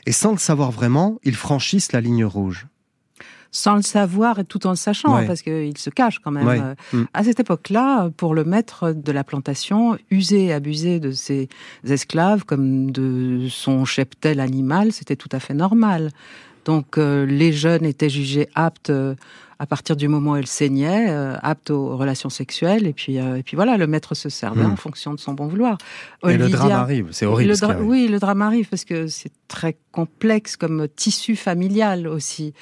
et 0.07 0.13
sans 0.13 0.33
le 0.33 0.39
savoir 0.39 0.71
vraiment, 0.71 1.19
ils 1.25 1.37
franchissent 1.37 1.93
la 1.93 2.01
ligne 2.01 2.25
rouge. 2.25 2.67
sans 3.53 3.77
le 3.77 3.83
savoir 3.83 4.39
et 4.39 4.45
tout 4.45 4.67
en 4.67 4.71
le 4.71 4.77
sachant, 4.77 5.25
parce 5.27 5.41
qu'il 5.41 5.79
se 5.79 5.89
cache 5.89 6.19
quand 6.19 6.31
même. 6.33 6.75
Mm. 6.93 7.05
À 7.15 7.25
cette 7.25 7.41
époque-là, 7.41 8.11
pour 8.17 8.35
le 8.35 8.45
maître 8.45 8.93
de 8.93 9.13
la 9.13 9.25
plantation, 9.25 9.97
user 10.11 10.47
et 10.47 10.53
abuser 10.53 11.01
de 11.01 11.13
ses 11.13 11.49
esclaves 11.89 12.45
comme 12.45 12.91
de 12.91 13.47
son 13.49 13.87
cheptel 13.87 14.41
animal, 14.41 14.93
c'était 14.93 15.17
tout 15.17 15.31
à 15.33 15.41
fait 15.41 15.55
normal. 15.55 16.11
Donc 16.67 16.99
euh, 16.99 17.25
les 17.25 17.53
jeunes 17.53 17.85
étaient 17.85 18.11
jugés 18.11 18.49
aptes 18.55 18.91
euh, 18.91 19.15
à 19.59 19.67
partir 19.67 19.97
du 19.97 20.09
moment 20.09 20.33
où 20.33 20.37
elles 20.37 20.47
saignaient, 20.47 21.11
euh, 21.11 21.37
aptes 21.43 21.71
aux 21.71 21.97
relations 21.97 22.29
sexuelles, 22.29 22.87
et 22.87 22.93
puis, 22.93 23.17
et 23.17 23.43
puis 23.43 23.57
voilà, 23.57 23.77
le 23.77 23.87
maître 23.87 24.15
se 24.15 24.29
servait 24.29 24.65
hmm. 24.65 24.73
en 24.73 24.77
fonction 24.77 25.15
de 25.15 25.21
son 25.21 25.33
bon 25.35 25.47
vouloir. 25.47 25.79
et 26.27 26.37
le 26.37 26.49
drame 26.49 26.73
arrive, 26.73 27.09
c'est 27.13 27.27
horrible. 27.27 27.55
Oui, 27.81 28.09
le 28.09 28.19
drame 28.19 28.43
arrive 28.43 28.69
parce 28.69 28.85
que 28.85 29.07
c'est 29.07 29.33
très 29.49 29.77
complexe 29.93 30.57
comme 30.57 30.89
tissu 30.95 31.37
familial 31.37 32.07
aussi. 32.07 32.53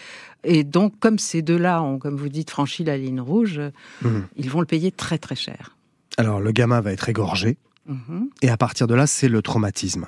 Et 0.44 0.62
donc, 0.62 0.98
comme 1.00 1.18
ces 1.18 1.42
deux-là 1.42 1.82
ont, 1.82 1.98
comme 1.98 2.16
vous 2.16 2.28
dites, 2.28 2.50
franchi 2.50 2.84
la 2.84 2.96
ligne 2.96 3.20
rouge, 3.20 3.60
hmm. 4.02 4.20
ils 4.36 4.50
vont 4.50 4.60
le 4.60 4.66
payer 4.66 4.92
très 4.92 5.18
très 5.18 5.36
cher. 5.36 5.74
Alors, 6.16 6.40
le 6.40 6.52
gamin 6.52 6.80
va 6.80 6.92
être 6.92 7.08
égorgé, 7.08 7.56
mhm. 7.86 8.30
et 8.42 8.48
à 8.48 8.56
partir 8.56 8.86
de 8.86 8.94
là, 8.94 9.06
c'est 9.06 9.28
le 9.28 9.42
traumatisme. 9.42 10.06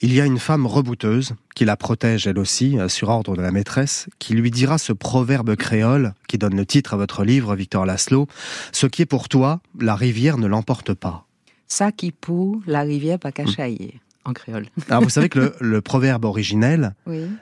Il 0.00 0.14
y 0.14 0.20
a 0.20 0.26
une 0.26 0.38
femme 0.38 0.64
rebouteuse 0.64 1.34
qui 1.56 1.64
la 1.64 1.76
protège 1.76 2.28
elle 2.28 2.38
aussi, 2.38 2.78
euh, 2.78 2.88
sur 2.88 3.08
ordre 3.08 3.36
de 3.36 3.42
la 3.42 3.50
maîtresse, 3.50 4.08
qui 4.20 4.34
lui 4.34 4.52
dira 4.52 4.78
ce 4.78 4.92
proverbe 4.92 5.56
créole 5.56 6.14
qui 6.28 6.38
donne 6.38 6.56
le 6.56 6.64
titre 6.64 6.94
à 6.94 6.96
votre 6.96 7.24
livre, 7.24 7.56
Victor 7.56 7.84
Laszlo. 7.84 8.28
Ce 8.70 8.86
qui 8.86 9.02
est 9.02 9.06
pour 9.06 9.28
toi, 9.28 9.60
la 9.80 9.96
rivière 9.96 10.38
ne 10.38 10.46
l'emporte 10.46 10.94
pas. 10.94 11.26
Ça 11.66 11.90
qui 11.90 12.12
pour, 12.12 12.60
la 12.66 12.82
rivière 12.82 13.18
pas 13.18 13.32
cachailler, 13.32 14.00
en 14.24 14.32
créole. 14.32 14.66
Alors 14.88 15.02
vous 15.02 15.10
savez 15.10 15.28
que 15.28 15.52
le, 15.58 15.82
proverbe 15.82 16.24
originel, 16.24 16.94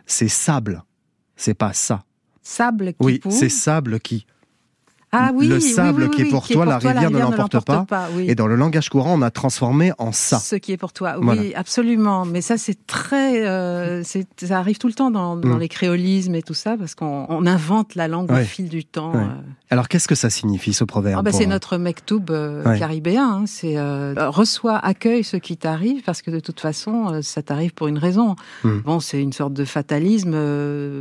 c'est 0.06 0.28
sable, 0.28 0.82
c'est 1.36 1.54
pas 1.54 1.74
ça. 1.74 2.04
Sable 2.42 2.92
qui 2.94 2.96
Oui, 3.00 3.20
c'est 3.28 3.48
sable 3.50 4.00
qui. 4.00 4.26
Ah 5.18 5.32
le 5.38 5.60
sable 5.60 6.10
qui 6.10 6.22
est 6.22 6.30
pour 6.30 6.46
toi, 6.46 6.64
la, 6.64 6.78
rivière 6.78 7.10
ne 7.10 7.18
l'emporte 7.18 7.64
pas. 7.64 7.86
et 8.18 8.34
dans 8.34 8.46
le 8.46 8.56
langage 8.56 8.88
courant, 8.88 9.14
on 9.14 9.22
a 9.22 9.30
transformé 9.30 9.92
en 9.98 10.12
ça. 10.12 10.38
Ce 10.38 10.56
qui 10.56 10.72
est 10.72 10.76
pour 10.76 10.92
toi, 10.92 11.16
oui, 11.20 11.54
absolument. 11.54 12.24
Mais 12.24 12.40
ça, 12.40 12.58
c'est 12.58 12.86
très, 12.86 13.46
euh, 13.46 14.02
ça 14.02 14.58
arrive 14.58 14.78
tout 14.78 14.88
le 14.88 14.94
temps 14.94 15.10
dans, 15.10 15.36
mm. 15.36 15.58
les 15.58 15.68
créolismes 15.68 16.34
et 16.34 16.42
tout 16.42 16.54
ça, 16.54 16.76
parce 16.76 16.94
qu'on 16.94 17.46
invente 17.46 17.94
la 17.94 18.08
langue 18.08 18.30
au 18.30 18.36
fil 18.36 18.68
du 18.68 18.84
temps. 18.84 19.12
Euh. 19.66 19.72
Alors, 19.74 19.88
qu'est-ce 19.88 20.08
que 20.08 20.14
ça 20.14 20.30
signifie 20.30 20.72
ce 20.72 20.84
proverbe 20.84 21.20
ah, 21.20 21.22
bah, 21.22 21.32
C'est 21.32 21.46
notre 21.46 21.76
mektoub 21.76 22.30
euh, 22.30 22.78
caribéen. 22.78 23.42
Hein. 23.42 23.44
c'est 23.46 23.76
reçois, 24.28 24.78
accueille 24.78 25.24
ce 25.24 25.36
qui 25.36 25.56
t'arrive, 25.56 26.02
parce 26.02 26.22
que 26.22 26.30
de 26.30 26.40
toute 26.40 26.60
façon, 26.60 27.20
ça 27.22 27.42
t'arrive 27.42 27.74
pour 27.74 27.88
une 27.88 27.98
raison. 27.98 28.36
Mm. 28.64 28.78
Bon, 28.80 29.00
c'est 29.00 29.20
une 29.20 29.32
sorte 29.32 29.52
de 29.52 29.64
fatalisme, 29.64 30.36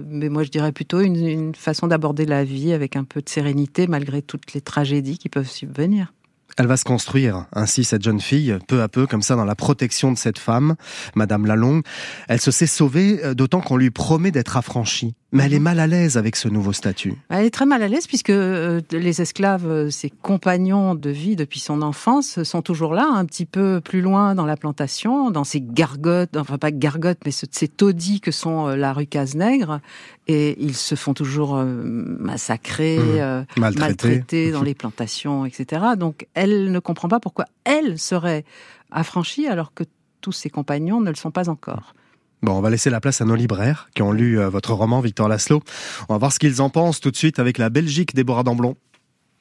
mais 0.10 0.30
moi, 0.30 0.44
je 0.44 0.50
dirais 0.50 0.72
plutôt 0.72 1.02
une, 1.02 1.16
une 1.16 1.56
façon 1.56 1.88
d'aborder 1.88 2.26
la 2.26 2.44
vie 2.44 2.74
avec 2.74 2.96
un 2.96 3.04
peu 3.04 3.22
de 3.22 3.30
sérénité 3.30 3.88
malgré 3.88 4.22
toutes 4.22 4.54
les 4.54 4.62
tragédies 4.62 5.18
qui 5.18 5.30
peuvent 5.30 5.50
subvenir. 5.50 6.12
Elle 6.58 6.68
va 6.68 6.78
se 6.78 6.86
construire, 6.86 7.48
ainsi 7.52 7.84
cette 7.84 8.02
jeune 8.02 8.22
fille, 8.22 8.58
peu 8.68 8.82
à 8.82 8.88
peu, 8.88 9.08
comme 9.08 9.22
ça, 9.22 9.36
dans 9.36 9.44
la 9.44 9.56
protection 9.56 10.14
de 10.14 10.18
cette 10.18 10.40
femme, 10.40 10.76
Madame 11.14 11.46
Lalonde. 11.46 11.84
Elle 12.30 12.40
se 12.40 12.52
sait 12.52 12.68
sauvée, 12.68 13.20
euh, 13.26 13.34
d'autant 13.34 13.60
qu'on 13.60 13.76
lui 13.76 13.92
promet 13.92 14.32
d'être 14.32 14.56
affranchie. 14.56 15.16
Mais 15.32 15.44
elle 15.44 15.54
est 15.54 15.60
mal 15.60 15.80
à 15.80 15.88
l'aise 15.88 16.18
avec 16.18 16.36
ce 16.36 16.48
nouveau 16.48 16.72
statut. 16.72 17.14
Elle 17.30 17.46
est 17.46 17.52
très 17.52 17.66
mal 17.66 17.84
à 17.84 17.88
l'aise 17.88 18.08
puisque 18.08 18.30
euh, 18.30 18.80
les 18.92 19.22
esclaves, 19.22 19.68
euh, 19.68 19.90
ses 19.90 20.10
compagnons 20.10 20.96
de 20.96 21.10
vie 21.10 21.36
depuis 21.36 21.60
son 21.60 21.82
enfance, 21.82 22.44
sont 22.44 22.62
toujours 22.62 22.94
là, 22.94 23.08
un 23.12 23.26
petit 23.26 23.46
peu 23.46 23.82
plus 23.82 24.02
loin 24.02 24.36
dans 24.36 24.46
la 24.46 24.56
plantation, 24.56 25.32
dans 25.32 25.44
ces 25.44 25.62
gargotes, 25.62 26.38
enfin 26.38 26.58
pas 26.58 26.72
gargotes, 26.72 27.20
mais 27.26 27.32
ces 27.32 27.68
taudis 27.68 28.22
que 28.22 28.32
sont 28.32 28.68
la 28.68 28.94
rue 28.94 29.08
Cazenègre. 29.08 29.82
Et 30.28 30.56
ils 30.64 30.76
se 30.76 30.96
font 30.96 31.14
toujours 31.14 31.56
massacrer, 31.56 32.98
mmh. 32.98 33.60
maltraités 33.60 34.52
dans 34.52 34.64
les 34.64 34.74
plantations, 34.74 35.46
etc. 35.46 35.84
Donc 35.98 36.28
elle 36.34 36.72
ne 36.72 36.80
comprend 36.80 37.08
pas 37.08 37.20
pourquoi 37.20 37.46
elle 37.64 38.00
serait 38.00 38.46
affranchie 38.92 39.48
alors 39.48 39.74
que 39.74 39.84
tous 40.22 40.32
ses 40.32 40.50
compagnons 40.50 41.02
ne 41.02 41.10
le 41.10 41.16
sont 41.16 41.32
pas 41.32 41.50
encore. 41.50 41.94
Bon, 42.42 42.54
on 42.54 42.62
va 42.62 42.70
laisser 42.70 42.90
la 42.90 43.00
place 43.00 43.22
à 43.22 43.26
nos 43.26 43.36
libraires 43.36 43.90
qui 43.96 44.02
ont 44.02 44.12
lu 44.12 44.40
euh, 44.40 44.50
votre 44.50 44.74
roman, 44.74 45.00
Victor 45.00 45.28
Laszlo. 45.28 45.62
On 46.10 46.14
va 46.14 46.18
voir 46.18 46.32
ce 46.32 46.40
qu'ils 46.40 46.62
en 46.62 46.70
pensent 46.70 47.00
tout 47.00 47.12
de 47.12 47.16
suite 47.16 47.40
avec 47.40 47.58
la 47.58 47.70
Belgique, 47.70 48.14
Déborah 48.14 48.44
Damblon. 48.44 48.76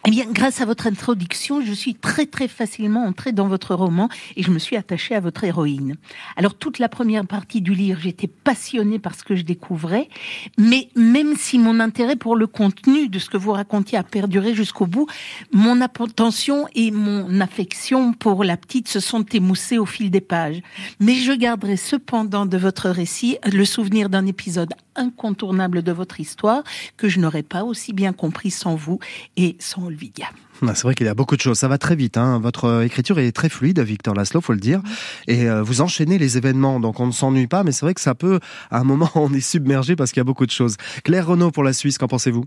Eh 0.06 0.10
bien, 0.10 0.26
grâce 0.30 0.60
à 0.60 0.66
votre 0.66 0.86
introduction, 0.86 1.62
je 1.62 1.72
suis 1.72 1.94
très 1.94 2.26
très 2.26 2.46
facilement 2.46 3.06
entrée 3.06 3.32
dans 3.32 3.48
votre 3.48 3.74
roman 3.74 4.10
et 4.36 4.42
je 4.42 4.50
me 4.50 4.58
suis 4.58 4.76
attachée 4.76 5.14
à 5.14 5.20
votre 5.20 5.44
héroïne. 5.44 5.96
Alors, 6.36 6.54
toute 6.54 6.78
la 6.78 6.90
première 6.90 7.26
partie 7.26 7.62
du 7.62 7.72
livre, 7.72 8.00
j'étais 8.02 8.26
passionnée 8.26 8.98
par 8.98 9.14
ce 9.14 9.24
que 9.24 9.34
je 9.34 9.44
découvrais, 9.44 10.10
mais 10.58 10.90
même 10.94 11.36
si 11.38 11.58
mon 11.58 11.80
intérêt 11.80 12.16
pour 12.16 12.36
le 12.36 12.46
contenu 12.46 13.08
de 13.08 13.18
ce 13.18 13.30
que 13.30 13.38
vous 13.38 13.52
racontiez 13.52 13.96
a 13.96 14.02
perduré 14.02 14.54
jusqu'au 14.54 14.86
bout, 14.86 15.06
mon 15.52 15.80
attention 15.80 16.68
et 16.74 16.90
mon 16.90 17.40
affection 17.40 18.12
pour 18.12 18.44
la 18.44 18.58
petite 18.58 18.88
se 18.88 19.00
sont 19.00 19.24
émoussées 19.24 19.78
au 19.78 19.86
fil 19.86 20.10
des 20.10 20.20
pages. 20.20 20.60
Mais 21.00 21.14
je 21.14 21.32
garderai 21.32 21.78
cependant 21.78 22.44
de 22.44 22.58
votre 22.58 22.90
récit 22.90 23.38
le 23.50 23.64
souvenir 23.64 24.10
d'un 24.10 24.26
épisode 24.26 24.74
incontournable 24.96 25.82
de 25.82 25.92
votre 25.92 26.20
histoire 26.20 26.64
que 26.96 27.08
je 27.08 27.20
n'aurais 27.20 27.42
pas 27.42 27.64
aussi 27.64 27.92
bien 27.92 28.12
compris 28.12 28.50
sans 28.50 28.74
vous 28.74 28.98
et 29.36 29.56
sans 29.58 29.86
Olivia. 29.86 30.28
Ah, 30.62 30.74
c'est 30.74 30.82
vrai 30.82 30.94
qu'il 30.94 31.06
y 31.06 31.08
a 31.08 31.14
beaucoup 31.14 31.36
de 31.36 31.40
choses. 31.40 31.58
Ça 31.58 31.68
va 31.68 31.78
très 31.78 31.96
vite. 31.96 32.16
Hein. 32.16 32.38
Votre 32.38 32.64
euh, 32.66 32.84
écriture 32.84 33.18
est 33.18 33.32
très 33.32 33.48
fluide, 33.48 33.80
Victor 33.80 34.14
Laszlo, 34.14 34.40
faut 34.40 34.52
le 34.52 34.60
dire. 34.60 34.80
Et 35.26 35.48
euh, 35.48 35.62
vous 35.62 35.80
enchaînez 35.80 36.16
les 36.16 36.36
événements, 36.36 36.80
donc 36.80 37.00
on 37.00 37.06
ne 37.06 37.12
s'ennuie 37.12 37.46
pas. 37.46 37.64
Mais 37.64 37.72
c'est 37.72 37.84
vrai 37.84 37.94
que 37.94 38.00
ça 38.00 38.14
peut, 38.14 38.38
à 38.70 38.78
un 38.78 38.84
moment, 38.84 39.10
on 39.14 39.32
est 39.32 39.40
submergé 39.40 39.96
parce 39.96 40.12
qu'il 40.12 40.20
y 40.20 40.22
a 40.22 40.24
beaucoup 40.24 40.46
de 40.46 40.50
choses. 40.50 40.76
Claire 41.02 41.26
Renaud 41.26 41.50
pour 41.50 41.64
la 41.64 41.72
Suisse, 41.72 41.98
qu'en 41.98 42.08
pensez-vous? 42.08 42.44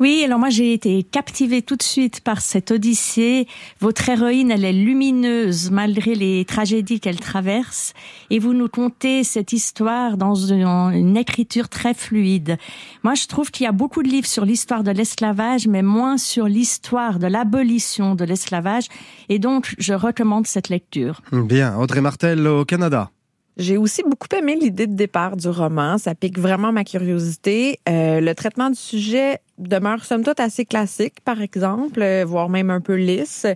Oui, 0.00 0.22
alors 0.24 0.38
moi 0.38 0.48
j'ai 0.48 0.72
été 0.72 1.02
captivée 1.02 1.62
tout 1.62 1.76
de 1.76 1.82
suite 1.82 2.20
par 2.20 2.40
cette 2.40 2.70
odyssée. 2.70 3.46
Votre 3.80 4.08
héroïne, 4.08 4.50
elle 4.50 4.64
est 4.64 4.72
lumineuse 4.72 5.70
malgré 5.70 6.14
les 6.14 6.44
tragédies 6.44 7.00
qu'elle 7.00 7.20
traverse, 7.20 7.92
et 8.30 8.38
vous 8.38 8.54
nous 8.54 8.68
contez 8.68 9.22
cette 9.24 9.52
histoire 9.52 10.16
dans 10.16 10.34
une 10.34 11.16
écriture 11.16 11.68
très 11.68 11.94
fluide. 11.94 12.56
Moi, 13.02 13.14
je 13.14 13.26
trouve 13.26 13.50
qu'il 13.50 13.64
y 13.64 13.68
a 13.68 13.72
beaucoup 13.72 14.02
de 14.02 14.08
livres 14.08 14.26
sur 14.26 14.44
l'histoire 14.44 14.82
de 14.82 14.90
l'esclavage, 14.90 15.66
mais 15.66 15.82
moins 15.82 16.16
sur 16.18 16.46
l'histoire 16.46 17.18
de 17.18 17.26
l'abolition 17.36 18.14
de 18.14 18.24
l'esclavage. 18.24 18.86
Et 19.28 19.38
donc, 19.38 19.74
je 19.78 19.92
recommande 19.92 20.46
cette 20.46 20.68
lecture. 20.68 21.20
Bien. 21.32 21.76
Audrey 21.78 22.00
Martel 22.00 22.46
au 22.46 22.64
Canada. 22.64 23.10
J'ai 23.58 23.78
aussi 23.78 24.02
beaucoup 24.02 24.28
aimé 24.36 24.54
l'idée 24.60 24.86
de 24.86 24.94
départ 24.94 25.34
du 25.34 25.48
roman. 25.48 25.96
Ça 25.96 26.14
pique 26.14 26.38
vraiment 26.38 26.72
ma 26.72 26.84
curiosité. 26.84 27.78
Euh, 27.88 28.20
le 28.20 28.34
traitement 28.34 28.68
du 28.68 28.76
sujet 28.76 29.38
demeure 29.56 30.04
somme 30.04 30.22
toute 30.22 30.40
assez 30.40 30.66
classique, 30.66 31.20
par 31.24 31.40
exemple, 31.40 32.02
euh, 32.02 32.24
voire 32.26 32.50
même 32.50 32.68
un 32.68 32.82
peu 32.82 32.96
lisse. 32.96 33.46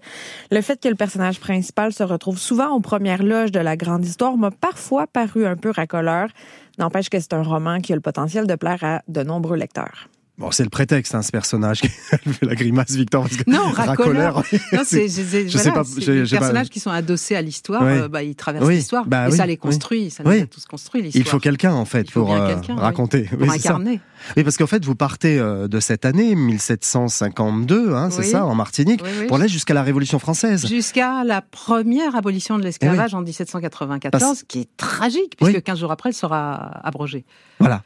Le 0.50 0.60
fait 0.62 0.80
que 0.80 0.88
le 0.88 0.94
personnage 0.94 1.38
principal 1.38 1.92
se 1.92 2.02
retrouve 2.02 2.38
souvent 2.38 2.70
aux 2.70 2.80
premières 2.80 3.22
loges 3.22 3.52
de 3.52 3.60
la 3.60 3.76
grande 3.76 4.04
histoire 4.06 4.38
m'a 4.38 4.50
parfois 4.50 5.06
paru 5.06 5.44
un 5.46 5.56
peu 5.56 5.70
racoleur. 5.70 6.28
N'empêche 6.78 7.10
que 7.10 7.20
c'est 7.20 7.34
un 7.34 7.42
roman 7.42 7.80
qui 7.80 7.92
a 7.92 7.94
le 7.94 8.00
potentiel 8.00 8.46
de 8.46 8.54
plaire 8.54 8.82
à 8.82 9.02
de 9.06 9.22
nombreux 9.22 9.56
lecteurs. 9.56 10.08
Bon, 10.40 10.50
c'est 10.50 10.62
le 10.62 10.70
prétexte, 10.70 11.14
hein, 11.14 11.20
ce 11.20 11.30
personnage 11.30 11.82
qui 11.82 11.88
fait 12.08 12.46
la 12.46 12.54
grimace, 12.54 12.92
Victor. 12.92 13.24
Parce 13.24 13.36
que 13.36 13.50
non, 13.50 13.68
racoleur. 13.72 14.36
non, 14.72 14.80
c'est, 14.86 15.06
je 15.06 15.58
sais 15.58 15.70
pas. 15.70 15.82
Les 15.98 16.24
personnages 16.24 16.70
qui 16.70 16.80
sont 16.80 16.90
adossés 16.90 17.36
à 17.36 17.42
l'histoire, 17.42 17.82
euh, 17.82 18.08
bah, 18.08 18.22
ils 18.22 18.34
traversent 18.34 18.66
l'histoire 18.66 19.04
bah, 19.04 19.28
et 19.28 19.32
ça 19.32 19.44
les 19.44 19.58
construit, 19.58 20.08
ça 20.08 20.22
les 20.22 20.40
a 20.40 20.46
tous 20.46 20.64
construits 20.64 21.02
l'histoire. 21.02 21.26
Il 21.26 21.28
faut 21.28 21.40
quelqu'un 21.40 21.74
en 21.74 21.84
fait 21.84 22.10
pour 22.10 22.32
euh, 22.32 22.56
raconter, 22.70 23.24
pour 23.24 23.50
incarner. 23.50 24.00
Oui, 24.34 24.42
parce 24.42 24.56
qu'en 24.56 24.66
fait, 24.66 24.82
vous 24.82 24.94
partez 24.94 25.38
euh, 25.38 25.68
de 25.68 25.78
cette 25.78 26.06
année 26.06 26.34
1752, 26.34 27.94
hein, 27.94 28.08
c'est 28.10 28.22
ça, 28.22 28.46
en 28.46 28.54
Martinique, 28.54 29.02
pour 29.28 29.36
aller 29.36 29.48
jusqu'à 29.48 29.74
la 29.74 29.82
Révolution 29.82 30.18
française. 30.18 30.66
Jusqu'à 30.66 31.22
la 31.22 31.42
première 31.42 32.16
abolition 32.16 32.56
de 32.56 32.64
l'esclavage 32.64 33.10
eh 33.12 33.16
en 33.16 33.20
1794, 33.20 34.44
qui 34.48 34.60
est 34.60 34.76
tragique 34.78 35.36
puisque 35.36 35.62
15 35.62 35.80
jours 35.80 35.92
après, 35.92 36.08
elle 36.08 36.14
sera 36.14 36.80
abrogée. 36.82 37.26
Voilà. 37.58 37.82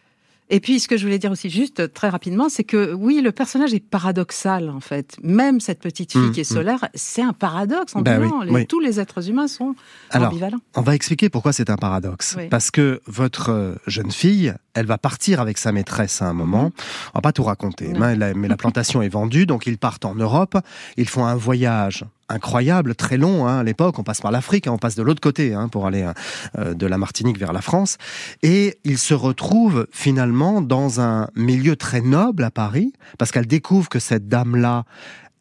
Et 0.51 0.61
puis, 0.61 0.79
ce 0.79 0.89
que 0.89 0.97
je 0.97 1.05
voulais 1.05 1.19
dire 1.19 1.31
aussi, 1.31 1.49
juste 1.49 1.93
très 1.95 2.11
rapidement, 2.11 2.49
c'est 2.49 2.65
que 2.65 2.93
oui, 2.93 3.23
le 3.23 3.33
personnage 3.33 3.73
est 3.73 3.81
paradoxal, 3.81 4.69
en 4.69 4.81
fait. 4.81 5.17
Même 5.23 5.59
cette 5.61 5.81
petite 5.81 6.13
fille 6.13 6.21
mmh, 6.21 6.33
qui 6.33 6.41
est 6.41 6.51
mmh. 6.51 6.55
solaire, 6.55 6.89
c'est 6.95 7.23
un 7.23 7.33
paradoxe 7.33 7.97
en 7.97 8.03
ben 8.03 8.31
Tous 8.69 8.81
les 8.81 9.01
êtres 9.01 9.31
humains 9.31 9.49
sont 9.49 9.75
Alors, 10.11 10.29
ambivalents. 10.29 10.61
On 10.75 10.83
va 10.83 10.95
expliquer 10.95 11.31
pourquoi 11.31 11.53
c'est 11.53 11.71
un 11.71 11.77
paradoxe. 11.77 12.37
Parce 12.51 12.71
que 12.71 13.01
votre 13.07 13.51
euh, 13.51 13.75
jeune 13.87 14.11
fille, 14.11 14.53
elle 14.75 14.87
va 14.87 14.99
partir 14.99 15.41
avec 15.41 15.57
sa 15.57 15.73
maîtresse 15.73 16.21
à 16.21 16.27
un 16.27 16.35
moment. 16.35 16.65
Mmh. 16.65 16.73
On 17.15 17.19
va 17.19 17.23
pas 17.23 17.33
tout 17.33 17.45
raconter, 17.45 17.93
mais 17.95 18.17
la 18.17 18.57
plantation 18.57 19.01
est 19.01 19.09
vendue, 19.09 19.47
donc 19.47 19.67
ils 19.67 19.79
partent 19.79 20.05
en 20.05 20.15
Europe. 20.15 20.59
Ils 20.97 21.09
font 21.09 21.25
un 21.25 21.37
voyage 21.37 22.05
incroyable, 22.29 22.95
très 22.95 23.17
long. 23.17 23.47
Hein, 23.47 23.59
à 23.59 23.63
l'époque, 23.63 23.99
on 23.99 24.03
passe 24.03 24.21
par 24.21 24.31
l'Afrique, 24.31 24.67
hein, 24.67 24.73
on 24.73 24.79
passe 24.79 24.95
de 24.95 25.03
l'autre 25.03 25.21
côté 25.21 25.55
hein, 25.55 25.69
pour 25.69 25.87
aller 25.87 26.03
hein, 26.03 26.15
euh, 26.59 26.75
de 26.75 26.87
la 26.87 26.99
Martinique 26.99 27.39
vers 27.39 27.53
la 27.53 27.63
France. 27.63 27.99
Et 28.43 28.79
il 28.85 28.99
se 28.99 29.15
retrouve 29.15 29.87
finalement 29.91 30.61
dans 30.61 31.01
un 31.01 31.29
milieu 31.35 31.77
très 31.77 32.01
noble 32.01 32.45
à 32.45 32.51
Paris, 32.51 32.93
parce 33.19 33.31
qu'elle 33.31 33.47
découvre 33.47 33.89
que 33.89 33.99
cette 33.99 34.29
dame-là, 34.29 34.85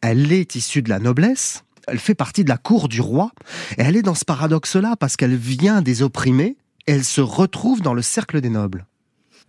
elle 0.01 0.31
est 0.31 0.55
issue 0.55 0.81
de 0.81 0.89
la 0.89 0.99
noblesse. 0.99 1.63
Elle 1.87 1.99
fait 1.99 2.15
partie 2.15 2.43
de 2.43 2.49
la 2.49 2.57
cour 2.57 2.87
du 2.87 3.01
roi. 3.01 3.31
Et 3.77 3.81
elle 3.81 3.97
est 3.97 4.01
dans 4.01 4.15
ce 4.15 4.25
paradoxe-là, 4.25 4.95
parce 4.97 5.17
qu'elle 5.17 5.35
vient 5.35 5.81
des 5.81 6.01
opprimés, 6.01 6.57
et 6.87 6.93
elle 6.93 7.05
se 7.05 7.21
retrouve 7.21 7.81
dans 7.81 7.93
le 7.93 8.01
cercle 8.01 8.41
des 8.41 8.49
nobles. 8.49 8.85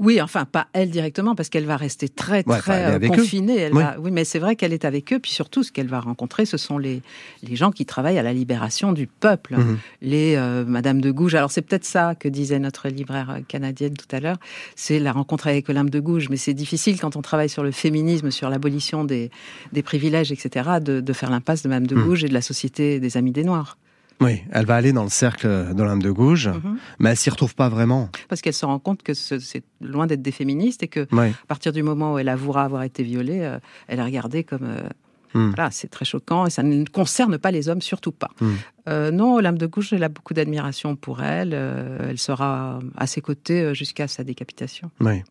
Oui, 0.00 0.20
enfin 0.20 0.44
pas 0.44 0.66
elle 0.72 0.90
directement 0.90 1.34
parce 1.36 1.48
qu'elle 1.48 1.66
va 1.66 1.76
rester 1.76 2.08
très 2.08 2.42
Ouais, 2.48 2.58
très 2.58 2.74
elle 2.80 3.04
euh, 3.04 3.08
confinée. 3.08 3.56
Elle 3.58 3.74
Oui. 3.74 3.82
va- 3.82 3.96
oui, 4.00 4.10
mais 4.10 4.24
c'est 4.24 4.40
vrai 4.40 4.56
qu'elle 4.56 4.72
est 4.72 4.84
avec 4.84 5.12
eux. 5.12 5.20
Puis 5.20 5.30
surtout, 5.30 5.62
ce 5.62 5.70
qu'elle 5.70 5.86
va 5.86 6.00
rencontrer, 6.00 6.46
ce 6.46 6.56
sont 6.56 6.78
les 6.78 7.00
les 7.42 7.54
gens 7.56 7.70
qui 7.70 7.86
travaillent 7.86 8.18
à 8.18 8.22
la 8.24 8.32
libération 8.32 8.92
du 8.92 9.06
peuple, 9.06 9.56
Mhm. 9.56 9.78
les 10.02 10.34
euh, 10.36 10.64
Madame 10.66 11.00
de 11.00 11.10
Gouges. 11.12 11.34
Alors 11.36 11.50
c'est 11.52 11.62
peut-être 11.62 11.84
ça 11.84 12.14
que 12.16 12.28
disait 12.28 12.58
notre 12.58 12.88
libraire 12.88 13.30
euh, 13.30 13.40
canadienne 13.46 13.94
tout 13.94 14.08
à 14.14 14.18
l'heure. 14.20 14.38
C'est 14.74 14.98
la 14.98 15.12
rencontre 15.12 15.46
avec 15.46 15.68
Olympe 15.68 15.90
de 15.90 16.00
Gouges, 16.00 16.28
mais 16.28 16.36
c'est 16.36 16.54
difficile 16.54 17.00
quand 17.00 17.14
on 17.16 17.22
travaille 17.22 17.48
sur 17.48 17.62
le 17.62 17.70
féminisme, 17.70 18.30
sur 18.32 18.50
l'abolition 18.50 19.04
des 19.04 19.30
des 19.72 19.82
privilèges, 19.82 20.32
etc., 20.32 20.70
de, 20.82 21.00
de 21.00 21.12
faire 21.12 21.30
l'impasse 21.30 21.62
de 21.62 21.68
Madame 21.68 21.86
de 21.86 21.94
Mhm. 21.94 22.04
Gouges 22.04 22.24
et 22.24 22.28
de 22.28 22.34
la 22.34 22.42
société 22.42 22.98
des 22.98 23.16
Amis 23.16 23.30
des 23.32 23.44
Noirs, 23.44 23.78
Oui, 24.20 24.42
elle 24.52 24.64
va 24.66 24.76
aller 24.76 24.92
dans 24.92 25.02
le 25.02 25.08
cercle 25.10 25.74
d'Olympe 25.74 26.02
de 26.02 26.10
Gouges, 26.10 26.48
Mhm. 26.48 26.78
mais 27.00 27.10
elle 27.10 27.16
s'y 27.16 27.30
retrouve 27.30 27.54
pas 27.54 27.68
vraiment. 27.68 28.08
parce 28.28 28.40
qu'elle 28.40 28.54
se 28.54 28.64
rend 28.66 28.78
compte 28.78 29.02
que 29.02 29.12
ce- 29.14 29.38
c'est 29.38 29.64
loin 29.80 30.06
d'être 30.06 30.22
des 30.22 30.32
féministes 30.32 30.82
et 30.82 30.88
que 30.88 31.06
Oui. 31.12 31.28
à 31.30 31.46
partir 31.48 31.72
du 31.72 31.82
moment 31.82 32.14
où 32.14 32.18
elle 32.18 32.28
avouera 32.28 32.64
avoir 32.64 32.82
été 32.84 33.02
violée, 33.02 33.40
euh, 33.42 33.58
elle 33.88 33.98
est 33.98 34.04
regardée 34.04 34.44
comme 34.44 34.64
euh, 34.64 34.88
Hmm. 35.36 35.50
voilà, 35.56 35.72
c'est 35.72 35.88
très 35.88 36.04
choquant 36.04 36.46
et 36.46 36.50
ça 36.50 36.62
ne 36.62 36.84
concerne 36.84 37.38
pas 37.38 37.50
les 37.50 37.68
hommes, 37.68 37.82
surtout 37.82 38.12
pas. 38.12 38.30
Hmm. 38.40 38.52
Euh, 38.88 39.10
non, 39.10 39.34
Olympe 39.34 39.58
de 39.58 39.66
Gouges, 39.66 39.92
elle 39.92 40.04
a 40.04 40.08
beaucoup 40.08 40.32
d'admiration 40.32 40.94
pour 40.94 41.22
elle. 41.24 41.50
euh, 41.54 41.98
elle 42.10 42.18
sera 42.18 42.78
à 42.96 43.06
ses 43.08 43.20
côtés 43.20 43.74
jusqu'à 43.74 44.06
sa 44.06 44.22
décapitation. 44.22 44.92
Oui. 45.00 45.22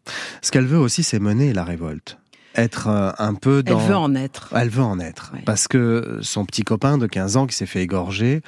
Ce 0.42 0.52
qu'elle 0.52 0.66
veut 0.66 0.78
aussi, 0.78 1.04
c'est 1.04 1.20
mener 1.20 1.54
la 1.54 1.64
révolte. 1.64 2.18
Être 2.56 2.88
euh, 2.88 3.12
un 3.18 3.34
peu 3.34 3.64
dans... 3.64 3.80
Elle 3.80 3.88
veut 3.88 3.96
en 3.96 4.16
être. 4.16 4.50
Elle 4.56 4.70
veut 4.70 4.84
en 4.84 5.00
être. 5.00 5.32
Ouais. 5.34 5.42
Parce 5.46 5.68
que 5.68 6.20
son 6.22 6.46
petit 6.46 6.62
copain 6.64 6.98
de 6.98 7.08
15 7.08 7.38
ans 7.38 7.48
qui 7.48 7.56
s'est 7.56 7.66
fait 7.66 7.82
égorger, 7.82 8.42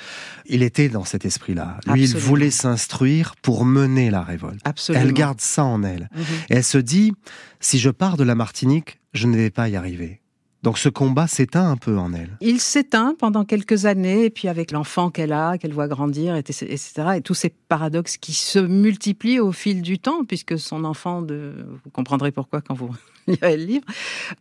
il 0.46 0.62
était 0.62 0.90
dans 0.90 1.04
cet 1.06 1.26
esprit-là. 1.26 1.78
Lui, 1.88 2.04
il 2.04 2.16
voulait 2.16 2.52
s'instruire 2.52 3.36
pour 3.42 3.66
mener 3.66 4.12
la 4.12 4.22
révolte. 4.22 4.60
Absolument. 4.64 5.04
Elle 5.06 5.14
garde 5.14 5.42
ça 5.42 5.64
en 5.64 5.82
elle. 5.84 6.10
Mhm. 6.16 6.24
Et 6.50 6.56
elle 6.56 6.64
se 6.64 6.78
dit, 6.78 7.14
si 7.60 7.80
je 7.80 7.90
pars 7.90 8.18
de 8.18 8.24
la 8.24 8.36
Martinique, 8.36 9.00
je 9.14 9.28
ne 9.28 9.36
vais 9.36 9.50
pas 9.50 9.70
y 9.70 9.76
arriver. 9.76 10.22
Donc 10.62 10.80
ce 10.80 10.90
combat 10.90 11.28
s'éteint 11.28 11.70
un 11.70 11.78
peu 11.78 11.96
en 11.96 12.12
elle. 12.14 12.38
Il 12.42 12.60
s'éteint 12.60 13.14
pendant 13.20 13.46
quelques 13.46 13.86
années, 13.86 14.26
et 14.26 14.30
puis 14.32 14.48
avec 14.48 14.72
l'enfant 14.72 15.12
qu'elle 15.12 15.32
a, 15.32 15.60
qu'elle 15.60 15.74
voit 15.74 15.88
grandir, 15.88 16.36
et- 16.36 16.40
etc., 16.40 16.92
et 17.18 17.22
tous 17.22 17.36
ces 17.36 17.50
paradoxes 17.50 18.18
qui 18.18 18.34
se 18.34 18.58
multiplient 18.58 19.40
au 19.40 19.52
fil 19.52 19.84
du 19.84 20.00
temps, 20.00 20.24
puisque 20.28 20.58
son 20.58 20.84
enfant, 20.84 21.22
de, 21.22 21.68
vous 21.84 21.92
comprendrez 21.92 22.32
pourquoi 22.32 22.62
quand 22.62 22.74
vous 22.74 22.90
le 23.42 23.56
livre, 23.56 23.86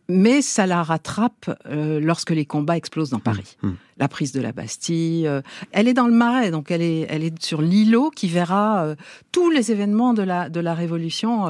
mais 0.07 0.41
ça 0.41 0.65
la 0.67 0.83
rattrape 0.83 1.49
euh, 1.67 1.99
lorsque 1.99 2.31
les 2.31 2.45
combats 2.45 2.77
explosent 2.77 3.09
dans 3.09 3.19
Paris. 3.19 3.57
Mmh. 3.61 3.71
La 3.97 4.07
prise 4.07 4.31
de 4.31 4.41
la 4.41 4.51
Bastille, 4.51 5.27
euh, 5.27 5.41
elle 5.71 5.87
est 5.87 5.93
dans 5.93 6.07
le 6.07 6.13
Marais, 6.13 6.51
donc 6.51 6.69
elle 6.69 6.81
est, 6.81 7.07
elle 7.09 7.23
est 7.23 7.41
sur 7.41 7.61
l'îlot 7.61 8.11
qui 8.11 8.27
verra 8.27 8.83
euh, 8.83 8.95
tous 9.31 9.49
les 9.49 9.71
événements 9.71 10.13
de 10.13 10.21
la, 10.21 10.49
de 10.49 10.59
la 10.59 10.73
Révolution 10.73 11.45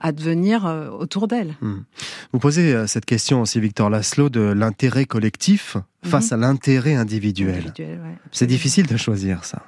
advenir 0.00 0.64
autour 0.98 1.28
d'elle. 1.28 1.54
Vous 2.32 2.38
posez 2.38 2.86
cette 2.86 3.04
question 3.04 3.42
aussi, 3.42 3.60
Victor 3.60 3.90
Laszlo, 3.90 4.28
de 4.28 4.40
l'intérêt 4.40 5.04
collectif 5.04 5.76
face 6.02 6.32
à 6.32 6.36
l'intérêt 6.36 6.94
individuel. 6.94 7.72
Ouais, 7.78 7.98
C'est 8.32 8.46
difficile 8.46 8.86
de 8.86 8.96
choisir 8.96 9.44
ça. 9.44 9.62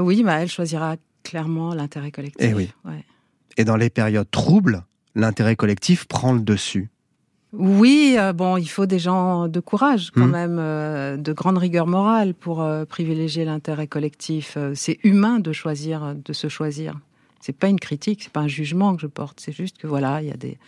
Oui, 0.00 0.22
bah, 0.22 0.40
elle 0.40 0.50
choisira 0.50 0.96
clairement 1.22 1.74
l'intérêt 1.74 2.10
collectif. 2.10 2.46
Eh 2.48 2.54
oui. 2.54 2.70
Ouais. 2.84 3.04
Et 3.56 3.64
dans 3.64 3.76
les 3.76 3.90
périodes 3.90 4.30
troubles, 4.30 4.84
l'intérêt 5.14 5.56
collectif 5.56 6.06
prend 6.06 6.32
le 6.32 6.40
dessus. 6.40 6.90
Oui, 7.52 8.14
euh, 8.18 8.32
bon, 8.32 8.56
il 8.56 8.66
faut 8.66 8.86
des 8.86 8.98
gens 8.98 9.46
de 9.46 9.60
courage 9.60 10.10
quand 10.10 10.24
Mhm. 10.26 10.30
même, 10.30 10.56
euh, 10.58 11.16
de 11.18 11.32
grande 11.34 11.58
rigueur 11.58 11.86
morale 11.86 12.32
pour 12.32 12.62
euh, 12.62 12.86
privilégier 12.86 13.44
l'intérêt 13.44 13.86
collectif. 13.86 14.56
C'est 14.74 14.98
humain 15.04 15.38
de 15.38 15.52
choisir, 15.52 16.14
de 16.14 16.32
se 16.32 16.48
choisir. 16.48 16.98
C'est 17.40 17.52
pas 17.56 17.68
une 17.68 17.80
critique, 17.80 18.22
c'est 18.22 18.32
pas 18.32 18.40
un 18.40 18.48
jugement 18.48 18.94
que 18.96 19.02
je 19.02 19.06
porte. 19.06 19.40
C'est 19.40 19.52
juste 19.52 19.76
que 19.76 19.86
voilà, 19.86 20.22
il 20.22 20.28
y 20.28 20.32
a 20.32 20.36
des 20.36 20.58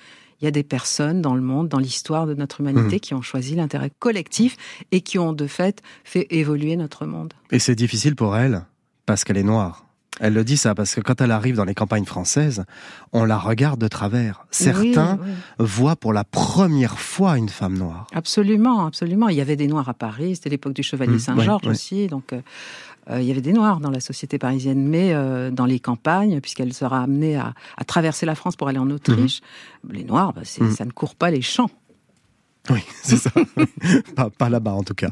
il 0.40 0.44
y 0.44 0.48
a 0.48 0.50
des 0.50 0.64
personnes 0.64 1.22
dans 1.22 1.34
le 1.36 1.40
monde, 1.40 1.68
dans 1.68 1.78
l'histoire 1.78 2.26
de 2.26 2.34
notre 2.34 2.60
humanité, 2.60 2.96
Mhm. 2.96 3.00
qui 3.00 3.14
ont 3.14 3.22
choisi 3.22 3.54
l'intérêt 3.54 3.90
collectif 3.98 4.56
et 4.92 5.00
qui 5.00 5.18
ont 5.18 5.32
de 5.32 5.46
fait 5.46 5.80
fait 6.02 6.26
évoluer 6.30 6.76
notre 6.76 7.06
monde. 7.06 7.32
Et 7.50 7.58
c'est 7.60 7.76
difficile 7.76 8.14
pour 8.14 8.36
elle 8.36 8.66
parce 9.06 9.24
qu'elle 9.24 9.38
est 9.38 9.42
noire. 9.44 9.84
Elle 10.21 10.35
le 10.35 10.44
dit 10.44 10.56
ça 10.56 10.75
parce 10.75 10.94
que 10.94 11.00
quand 11.00 11.21
elle 11.21 11.33
arrive 11.33 11.56
dans 11.56 11.64
les 11.64 11.75
campagnes 11.75 12.04
françaises, 12.04 12.64
on 13.12 13.25
la 13.25 13.37
regarde 13.37 13.80
de 13.80 13.88
travers. 13.88 14.47
Certains 14.50 15.18
Oui, 15.21 15.28
oui. 15.59 15.66
voient 15.66 15.97
pour 15.97 16.12
la 16.12 16.23
première 16.25 16.99
fois 17.00 17.37
une 17.37 17.49
femme 17.49 17.76
noire. 17.76 18.06
Absolument, 18.14 18.87
absolument. 18.87 19.28
Il 19.28 19.37
y 19.37 19.40
avait 19.40 19.56
des 19.56 19.66
Noirs 19.66 19.88
à 19.88 19.94
Paris, 19.94 20.37
c'était 20.37 20.50
l'époque 20.50 20.73
du 20.75 20.83
Chevalier 20.85 21.16
Mmh, 21.16 21.18
Saint-Georges 21.18 21.66
aussi, 21.66 22.06
donc 22.06 22.33
euh, 22.33 22.40
euh, 23.11 23.21
il 23.21 23.26
y 23.26 23.30
avait 23.33 23.40
des 23.40 23.52
Noirs 23.52 23.80
dans 23.80 23.90
la 23.90 24.00
société 24.00 24.38
parisienne, 24.38 24.87
mais 24.88 25.12
euh, 25.14 25.50
dans 25.50 25.66
les 25.66 25.80
campagnes, 25.80 26.40
puisqu'elle 26.40 26.73
sera 26.73 27.02
amenée 27.02 27.37
à, 27.37 27.52
à 27.76 27.85
traverser 27.85 28.25
la 28.25 28.35
France 28.37 28.54
pour 28.56 28.68
aller 28.68 28.79
en 28.79 28.90
Autriche, 28.90 29.40
les 29.90 30.05
Noirs, 30.05 30.33
bah, 30.33 30.42
Mmh. 30.42 30.70
ça 30.70 30.85
ne 30.85 30.90
court 30.92 31.16
pas 31.16 31.31
les 31.31 31.42
champs. 31.42 31.70
Oui, 32.70 32.81
c'est 33.03 33.16
ça. 33.16 33.31
pas 34.16 34.31
pas 34.31 34.48
là-bas 34.48 34.72
en 34.72 34.83
tout 34.83 34.94
cas. 34.94 35.11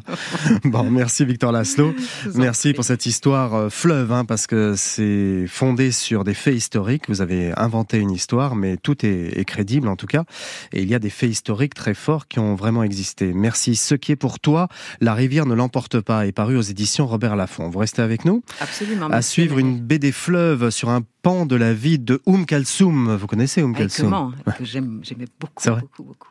Bon, 0.65 0.91
merci 0.91 1.25
Victor 1.25 1.53
Laszlo. 1.53 1.95
Merci 2.35 2.73
pour 2.73 2.85
cette 2.85 3.05
histoire 3.05 3.55
euh, 3.55 3.69
fleuve, 3.69 4.11
hein, 4.11 4.25
parce 4.25 4.47
que 4.47 4.75
c'est 4.77 5.47
fondé 5.47 5.93
sur 5.93 6.25
des 6.25 6.35
faits 6.35 6.55
historiques. 6.55 7.05
Vous 7.09 7.21
avez 7.21 7.53
inventé 7.59 7.99
une 7.99 8.11
histoire, 8.11 8.55
mais 8.55 8.77
tout 8.79 9.05
est, 9.05 9.39
est 9.39 9.45
crédible 9.45 9.89
en 9.89 9.97
tout 9.97 10.07
cas. 10.07 10.25
Et 10.73 10.83
il 10.83 10.89
y 10.89 10.95
a 10.95 10.99
des 10.99 11.11
faits 11.11 11.31
historiques 11.31 11.75
très 11.75 11.95
forts 11.95 12.27
qui 12.27 12.39
ont 12.39 12.55
vraiment 12.55 12.83
existé. 12.83 13.33
Merci. 13.35 13.77
Ce 13.77 13.95
qui 13.95 14.13
est 14.13 14.17
pour 14.17 14.41
toi, 14.41 14.69
La 15.01 15.15
rivière 15.15 15.47
ne 15.47 15.55
l'emporte 15.55 16.01
pas, 16.01 16.27
est 16.27 16.33
paru 16.33 16.57
aux 16.57 16.63
éditions 16.63 17.07
Robert 17.07 17.37
Laffont. 17.37 17.69
Vous 17.69 17.79
restez 17.79 18.03
avec 18.03 18.25
nous 18.25 18.43
Absolument. 18.61 19.09
À 19.09 19.21
suivre 19.21 19.59
une 19.59 19.79
BD 19.79 20.13
fleuve 20.13 20.71
sur 20.71 20.89
un 20.89 21.03
pan 21.23 21.47
de 21.47 21.55
la 21.55 21.73
vie 21.73 21.99
de 22.01 22.21
Oum 22.27 22.47
Kalsoum. 22.47 23.15
Vous 23.15 23.27
connaissez 23.29 23.63
Oum 23.63 23.73
Ah, 23.77 23.79
Kalsoum 23.79 24.35
J'aimais 25.03 25.27
beaucoup, 25.39 25.53
C'est 25.63 25.71
vrai 25.71 25.81
beaucoup, 25.81 26.03
beaucoup. 26.03 26.29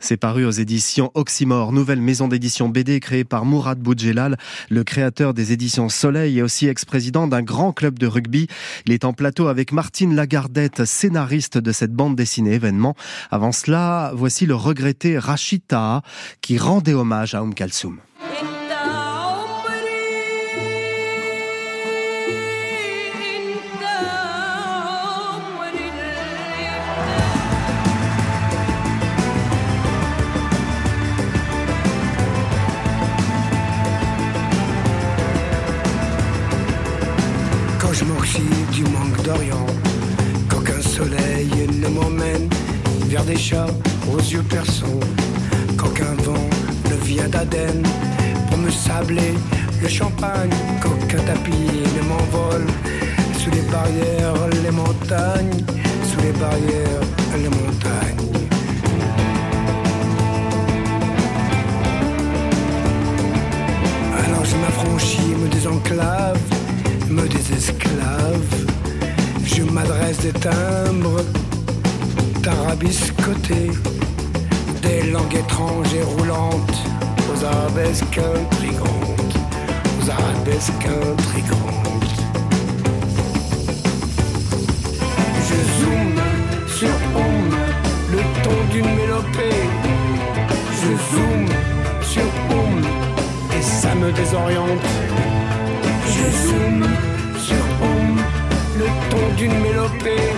C'est 0.00 0.18
paru 0.18 0.44
aux 0.44 0.50
éditions 0.50 1.10
Oxymore, 1.14 1.72
nouvelle 1.72 2.02
maison 2.02 2.28
d'édition 2.28 2.68
BD 2.68 3.00
créée 3.00 3.24
par 3.24 3.46
Mourad 3.46 3.78
Boudjelal, 3.78 4.36
le 4.68 4.84
créateur 4.84 5.32
des 5.32 5.52
éditions 5.52 5.88
Soleil 5.88 6.38
et 6.38 6.42
aussi 6.42 6.68
ex-président 6.68 7.26
d'un 7.26 7.42
grand 7.42 7.72
club 7.72 7.98
de 7.98 8.06
rugby. 8.06 8.48
Il 8.86 8.92
est 8.92 9.04
en 9.04 9.14
plateau 9.14 9.48
avec 9.48 9.72
Martine 9.72 10.14
Lagardette, 10.14 10.84
scénariste 10.84 11.56
de 11.56 11.72
cette 11.72 11.92
bande 11.92 12.14
dessinée 12.14 12.52
événement. 12.52 12.94
Avant 13.30 13.52
cela, 13.52 14.12
voici 14.14 14.44
le 14.44 14.54
regretté 14.54 15.18
Rachid 15.18 15.62
Taha 15.66 16.02
qui 16.42 16.58
rendait 16.58 16.94
hommage 16.94 17.34
à 17.34 17.42
Oum 17.42 17.54
Kalsoum. 17.54 17.98
d'Orient, 39.28 39.66
qu'aucun 40.48 40.80
soleil 40.80 41.50
ne 41.82 41.88
m'emmène 41.88 42.48
vers 43.08 43.24
des 43.24 43.36
chats 43.36 43.72
aux 44.10 44.18
yeux 44.18 44.42
perçants, 44.42 45.00
qu'aucun 45.76 46.14
vent 46.24 46.48
ne 46.90 46.96
vient 47.04 47.28
d'Aden 47.28 47.82
pour 48.48 48.56
me 48.56 48.70
sabler 48.70 49.34
le 49.82 49.88
champagne, 49.88 50.56
qu'aucun 50.80 51.22
tapis 51.24 51.68
ne 51.96 52.02
m'envole 52.08 52.66
sous 53.38 53.50
les 53.50 53.66
barrières, 53.70 54.48
les 54.64 54.70
montagnes, 54.70 55.60
sous 56.08 56.20
les 56.26 56.32
barrières, 56.44 57.04
les 57.36 57.50
montagnes. 57.60 58.28
Alors 64.22 64.44
je 64.50 64.56
m'affranchis, 64.56 65.34
me 65.42 65.48
désenclave, 65.48 66.40
me 67.10 67.28
désesclave. 67.28 68.67
M'adresse 69.78 70.18
des 70.18 70.32
timbres 70.32 71.22
tarabiscotés, 72.42 73.70
des 74.82 75.02
langues 75.12 75.36
étranges 75.36 75.94
et 75.94 76.02
roulantes, 76.02 76.78
aux 77.32 77.44
arabesques 77.44 78.18
intrigantes, 78.18 79.36
aux 79.96 80.10
arabesques 80.10 80.84
intrigantes. 80.84 82.18
Je 85.48 85.58
zoome 85.78 86.20
sur 86.66 86.94
Oum, 87.14 87.48
le 88.10 88.18
ton 88.42 88.72
d'une 88.72 88.96
mélopée. 88.96 89.62
Je 90.72 90.88
zoome 91.14 91.48
sur 92.02 92.28
Oum, 92.50 92.82
et 93.56 93.62
ça 93.62 93.94
me 93.94 94.10
désoriente. 94.10 94.88
Je 96.04 96.48
zoome 96.48 96.84
ton 99.10 99.34
d'une 99.36 99.58
mélopée. 99.60 100.32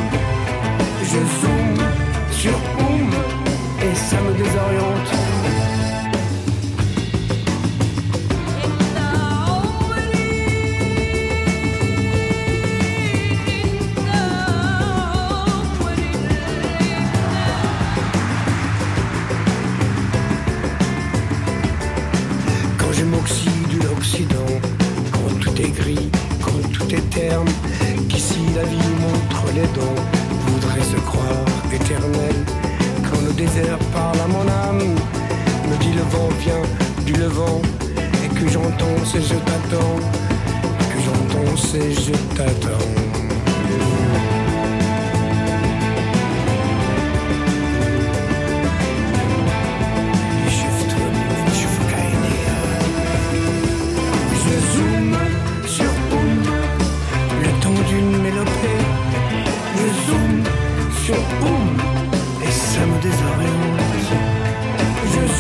Je 1.03 1.19
zoome 1.41 1.85
sur 2.31 2.57
Oum, 2.79 3.11
et 3.83 3.95
ça 3.95 4.21
me 4.21 4.33
désoriente. 4.33 5.40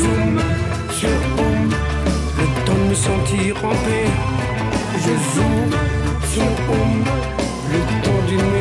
Zoome 0.00 0.40
sur 0.98 1.08
Oum, 1.38 1.68
le 2.38 2.46
temps 2.64 2.80
de 2.82 2.88
me 2.90 2.94
sentir 2.94 3.56
en 3.64 3.74
paix. 3.84 4.10
Je 5.04 5.14
zoome 5.34 5.76
sur 6.32 6.50
Oum, 6.74 7.04
le 7.72 7.80
temps 8.04 8.22
d'une 8.28 8.59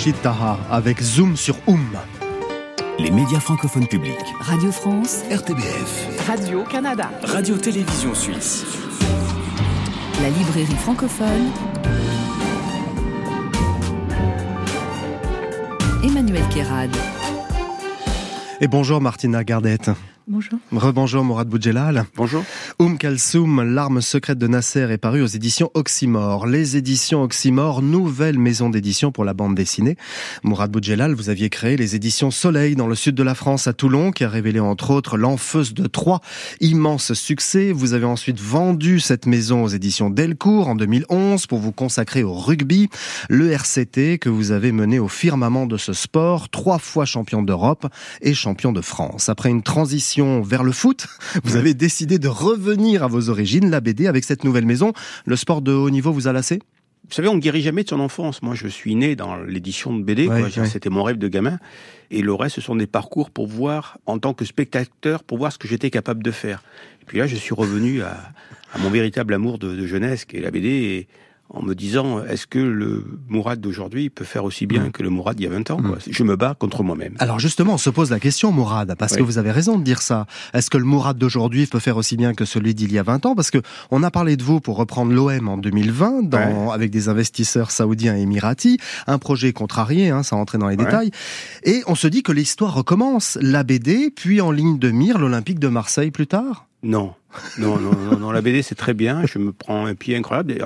Rachid 0.00 0.22
Taha 0.22 0.58
avec 0.70 1.02
Zoom 1.02 1.36
sur 1.36 1.56
Oum. 1.66 1.86
Les 2.98 3.10
médias 3.10 3.38
francophones 3.38 3.86
publics. 3.86 4.16
Radio 4.40 4.72
France, 4.72 5.24
RTBF. 5.30 6.26
Radio-Canada. 6.26 7.10
Radio-Télévision 7.22 8.14
Suisse. 8.14 8.64
La 10.22 10.30
librairie 10.30 10.74
francophone. 10.76 11.50
Emmanuel 16.02 16.48
Kérad. 16.48 16.96
Et 18.62 18.68
bonjour 18.68 19.02
Martina 19.02 19.44
Gardette. 19.44 19.90
Bonjour. 20.32 20.60
Rebonjour 20.70 21.24
Mourad 21.24 21.48
Boudjelal. 21.48 22.04
Bonjour. 22.14 22.44
Oum 22.78 22.98
Kalsoum, 22.98 23.64
l'arme 23.74 24.00
secrète 24.00 24.38
de 24.38 24.46
Nasser 24.46 24.88
est 24.92 24.96
paru 24.96 25.22
aux 25.22 25.26
éditions 25.26 25.72
Oxymore. 25.74 26.46
Les 26.46 26.76
éditions 26.76 27.24
Oxymore, 27.24 27.82
nouvelle 27.82 28.38
maison 28.38 28.70
d'édition 28.70 29.10
pour 29.10 29.24
la 29.24 29.34
bande 29.34 29.56
dessinée. 29.56 29.96
Mourad 30.44 30.70
Boudjelal, 30.70 31.14
vous 31.14 31.30
aviez 31.30 31.50
créé 31.50 31.76
les 31.76 31.96
éditions 31.96 32.30
Soleil 32.30 32.76
dans 32.76 32.86
le 32.86 32.94
sud 32.94 33.16
de 33.16 33.24
la 33.24 33.34
France 33.34 33.66
à 33.66 33.72
Toulon, 33.72 34.12
qui 34.12 34.22
a 34.22 34.28
révélé 34.28 34.60
entre 34.60 34.92
autres 34.92 35.16
L'Enfeuse 35.16 35.74
de 35.74 35.88
Troyes. 35.88 36.20
Immense 36.60 37.12
succès. 37.12 37.72
Vous 37.72 37.92
avez 37.92 38.06
ensuite 38.06 38.38
vendu 38.38 39.00
cette 39.00 39.26
maison 39.26 39.64
aux 39.64 39.68
éditions 39.68 40.10
Delcourt 40.10 40.68
en 40.68 40.76
2011 40.76 41.48
pour 41.48 41.58
vous 41.58 41.72
consacrer 41.72 42.22
au 42.22 42.34
rugby. 42.34 42.88
Le 43.28 43.50
RCT 43.50 44.18
que 44.20 44.28
vous 44.28 44.52
avez 44.52 44.70
mené 44.70 45.00
au 45.00 45.08
firmament 45.08 45.66
de 45.66 45.76
ce 45.76 45.92
sport, 45.92 46.50
trois 46.50 46.78
fois 46.78 47.04
champion 47.04 47.42
d'Europe 47.42 47.88
et 48.22 48.32
champion 48.32 48.70
de 48.70 48.80
France. 48.80 49.28
Après 49.28 49.50
une 49.50 49.64
transition 49.64 50.19
vers 50.42 50.62
le 50.62 50.72
foot, 50.72 51.06
vous 51.44 51.56
avez 51.56 51.74
décidé 51.74 52.18
de 52.18 52.28
revenir 52.28 53.02
à 53.02 53.06
vos 53.06 53.28
origines, 53.28 53.70
la 53.70 53.80
BD, 53.80 54.06
avec 54.06 54.24
cette 54.24 54.44
nouvelle 54.44 54.66
maison. 54.66 54.92
Le 55.26 55.36
sport 55.36 55.62
de 55.62 55.72
haut 55.72 55.90
niveau 55.90 56.12
vous 56.12 56.28
a 56.28 56.32
lassé? 56.32 56.60
Vous 57.08 57.14
savez, 57.14 57.28
on 57.28 57.34
ne 57.34 57.40
guérit 57.40 57.62
jamais 57.62 57.82
de 57.82 57.88
son 57.88 57.98
enfance. 57.98 58.42
Moi, 58.42 58.54
je 58.54 58.68
suis 58.68 58.94
né 58.94 59.16
dans 59.16 59.36
l'édition 59.36 59.96
de 59.96 60.02
BD. 60.02 60.28
Ouais, 60.28 60.50
quoi. 60.50 60.62
ouais. 60.62 60.68
C'était 60.68 60.90
mon 60.90 61.02
rêve 61.02 61.18
de 61.18 61.28
gamin. 61.28 61.58
Et 62.10 62.22
le 62.22 62.32
reste, 62.34 62.56
ce 62.56 62.60
sont 62.60 62.76
des 62.76 62.86
parcours 62.86 63.30
pour 63.30 63.46
voir, 63.46 63.98
en 64.06 64.18
tant 64.18 64.34
que 64.34 64.44
spectateur, 64.44 65.24
pour 65.24 65.38
voir 65.38 65.52
ce 65.52 65.58
que 65.58 65.66
j'étais 65.66 65.90
capable 65.90 66.22
de 66.22 66.30
faire. 66.30 66.62
Et 67.02 67.04
puis 67.06 67.18
là, 67.18 67.26
je 67.26 67.36
suis 67.36 67.54
revenu 67.54 68.02
à, 68.02 68.32
à 68.72 68.78
mon 68.78 68.90
véritable 68.90 69.34
amour 69.34 69.58
de, 69.58 69.74
de 69.74 69.86
jeunesse, 69.86 70.24
qui 70.24 70.36
est 70.36 70.40
la 70.40 70.50
BD, 70.50 70.68
et 70.68 71.08
en 71.52 71.62
me 71.62 71.74
disant, 71.74 72.22
est-ce 72.24 72.46
que 72.46 72.58
le 72.60 73.04
Mourad 73.28 73.60
d'aujourd'hui 73.60 74.08
peut 74.08 74.24
faire 74.24 74.44
aussi 74.44 74.66
bien 74.66 74.84
Mm. 74.86 74.92
que 74.92 75.02
le 75.02 75.10
Mourad 75.10 75.36
d'il 75.36 75.44
y 75.44 75.46
a 75.46 75.50
20 75.50 75.70
ans 75.72 75.82
quoi? 75.82 75.98
Je 76.08 76.22
me 76.22 76.36
bats 76.36 76.54
contre 76.58 76.82
moi-même. 76.84 77.14
Alors 77.18 77.40
justement, 77.40 77.74
on 77.74 77.78
se 77.78 77.90
pose 77.90 78.10
la 78.10 78.20
question, 78.20 78.52
Mourad, 78.52 78.94
parce 78.96 79.12
Oui. 79.12 79.18
que 79.18 79.22
vous 79.24 79.36
avez 79.38 79.50
raison 79.50 79.76
de 79.78 79.82
dire 79.82 80.00
ça. 80.00 80.26
Est-ce 80.54 80.70
que 80.70 80.78
le 80.78 80.84
Mourad 80.84 81.18
d'aujourd'hui 81.18 81.66
peut 81.66 81.80
faire 81.80 81.96
aussi 81.96 82.16
bien 82.16 82.34
que 82.34 82.44
celui 82.44 82.74
d'il 82.74 82.92
y 82.92 82.98
a 82.98 83.02
20 83.02 83.26
ans? 83.26 83.34
Parce 83.34 83.50
que 83.50 83.58
on 83.90 84.02
a 84.04 84.10
parlé 84.12 84.36
de 84.36 84.44
vous 84.44 84.60
pour 84.60 84.76
reprendre 84.76 85.12
l'OM 85.12 85.48
en 85.48 85.56
2020, 85.58 86.22
dans, 86.28 86.70
avec 86.70 86.90
des 86.90 87.08
investisseurs 87.08 87.70
saoudiens 87.72 88.16
et 88.16 88.20
émiratis, 88.20 88.78
un 89.08 89.18
projet 89.18 89.52
contrarié, 89.52 90.10
hein, 90.10 90.22
sans 90.22 90.36
rentrer 90.36 90.58
dans 90.58 90.68
les 90.68 90.76
Ouais. 90.76 90.84
détails, 90.84 91.10
et 91.64 91.82
on 91.88 91.94
se 91.96 92.06
dit 92.06 92.22
que 92.22 92.30
l'histoire 92.32 92.74
recommence, 92.74 93.36
la 93.40 93.64
BD, 93.64 94.10
puis 94.14 94.40
en 94.40 94.52
ligne 94.52 94.78
de 94.78 94.90
mire, 94.90 95.18
l'Olympique 95.18 95.58
de 95.58 95.68
Marseille 95.68 96.10
plus 96.12 96.26
tard? 96.28 96.66
Non. 96.82 97.12
Non, 97.58 97.78
non, 97.78 97.92
non, 97.94 98.18
non, 98.18 98.30
la 98.32 98.40
BD 98.40 98.62
c'est 98.62 98.74
très 98.74 98.94
bien, 98.94 99.24
je 99.26 99.38
me 99.38 99.52
prends 99.52 99.86
un 99.86 99.94
pied 99.94 100.16
incroyable. 100.16 100.58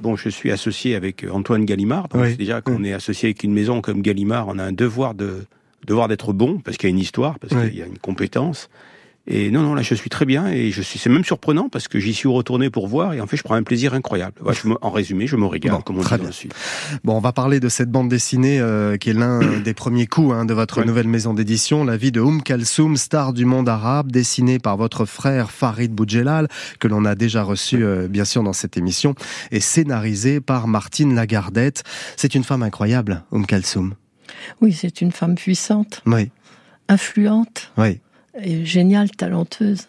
Bon, 0.00 0.16
je 0.16 0.28
suis 0.28 0.50
associé 0.50 0.94
avec 0.96 1.24
Antoine 1.30 1.64
Gallimard, 1.64 2.08
donc 2.08 2.22
Oui. 2.22 2.36
déjà 2.36 2.60
qu'on 2.60 2.82
est 2.84 2.92
associé 2.92 3.28
avec 3.28 3.44
une 3.44 3.52
maison 3.52 3.80
comme 3.80 4.02
Gallimard, 4.02 4.48
on 4.48 4.58
a 4.58 4.64
un 4.64 4.72
devoir 4.72 5.14
de 5.14 5.44
devoir 5.86 6.08
d'être 6.08 6.32
bon, 6.32 6.58
parce 6.58 6.76
qu'il 6.76 6.88
y 6.88 6.92
a 6.92 6.94
une 6.94 6.98
histoire, 7.00 7.38
parce 7.38 7.54
Oui. 7.54 7.70
qu'il 7.70 7.78
y 7.78 7.82
a 7.82 7.86
une 7.86 7.98
compétence. 7.98 8.68
Et 9.26 9.50
non, 9.50 9.62
non, 9.62 9.74
là 9.74 9.82
je 9.82 9.94
suis 9.94 10.10
très 10.10 10.24
bien, 10.24 10.48
et 10.48 10.70
je 10.70 10.80
suis, 10.82 10.98
c'est 10.98 11.10
même 11.10 11.24
surprenant, 11.24 11.68
parce 11.68 11.88
que 11.88 12.00
j'y 12.00 12.14
suis 12.14 12.26
retourné 12.28 12.68
pour 12.70 12.88
voir, 12.88 13.12
et 13.12 13.20
en 13.20 13.26
fait 13.26 13.36
je 13.36 13.42
prends 13.42 13.54
un 13.54 13.62
plaisir 13.62 13.94
incroyable. 13.94 14.34
Ouais, 14.42 14.54
je 14.54 14.66
me- 14.66 14.76
en 14.80 14.90
résumé, 14.90 15.26
je 15.26 15.36
me 15.36 15.46
régale, 15.46 15.72
Bon, 15.72 15.80
comme 15.82 15.98
on 15.98 16.00
très 16.00 16.16
dit 16.16 16.22
dans 16.22 16.24
bien. 16.24 16.28
le 16.30 16.34
Sud. 16.34 16.54
Bon, 17.04 17.16
on 17.16 17.20
va 17.20 17.32
parler 17.32 17.60
de 17.60 17.68
cette 17.68 17.90
bande 17.90 18.08
dessinée 18.08 18.58
euh, 18.60 18.96
qui 18.96 19.10
est 19.10 19.12
l'un 19.12 19.38
des 19.60 19.74
premiers 19.74 20.06
coups 20.06 20.34
hein, 20.34 20.46
de 20.46 20.54
votre 20.54 20.80
Ouais. 20.80 20.86
nouvelle 20.86 21.06
maison 21.06 21.34
d'édition, 21.34 21.84
la 21.84 21.96
vie 21.96 22.10
de 22.12 22.20
Oum 22.20 22.42
Kalsoum, 22.42 22.96
star 22.96 23.32
du 23.32 23.44
monde 23.44 23.68
arabe, 23.68 24.10
dessinée 24.10 24.58
par 24.58 24.76
votre 24.78 25.04
frère 25.04 25.50
Farid 25.50 25.92
Boudjelal, 25.92 26.48
que 26.80 26.88
l'on 26.88 27.04
a 27.04 27.14
déjà 27.14 27.42
reçu 27.42 27.84
euh, 27.84 28.08
bien 28.08 28.24
sûr 28.24 28.42
dans 28.42 28.54
cette 28.54 28.76
émission, 28.78 29.14
et 29.52 29.60
scénarisée 29.60 30.40
par 30.40 30.66
Martine 30.66 31.14
Lagardette. 31.14 31.84
C'est 32.16 32.34
une 32.34 32.42
femme 32.44 32.62
incroyable, 32.62 33.22
Oum 33.32 33.46
Kalsoum. 33.46 33.94
Oui, 34.62 34.72
c'est 34.72 35.02
une 35.02 35.12
femme 35.12 35.34
puissante, 35.34 36.02
Oui, 36.06 36.30
influente, 36.88 37.70
oui. 37.76 38.00
Et 38.40 38.64
géniale, 38.64 39.10
talenteuse. 39.10 39.88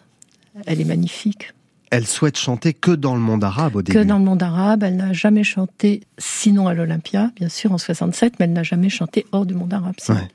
Elle 0.66 0.80
est 0.80 0.86
magnifique. 0.86 1.52
Elle 1.90 2.06
souhaite 2.06 2.38
chanter 2.38 2.72
que 2.72 2.90
dans 2.90 3.14
le 3.14 3.20
monde 3.20 3.44
arabe 3.44 3.76
au 3.76 3.82
début. 3.82 3.98
Que 3.98 4.04
dans 4.04 4.18
le 4.18 4.24
monde 4.24 4.42
arabe, 4.42 4.82
elle 4.82 4.96
n'a 4.96 5.12
jamais 5.12 5.44
chanté, 5.44 6.02
sinon 6.16 6.66
à 6.66 6.74
l'Olympia, 6.74 7.30
bien 7.36 7.50
sûr, 7.50 7.72
en 7.72 7.78
67, 7.78 8.34
mais 8.38 8.46
elle 8.46 8.54
n'a 8.54 8.62
jamais 8.62 8.88
chanté 8.88 9.26
hors 9.32 9.44
du 9.44 9.54
monde 9.54 9.74
arabe. 9.74 9.94
Ouais. 10.08 10.28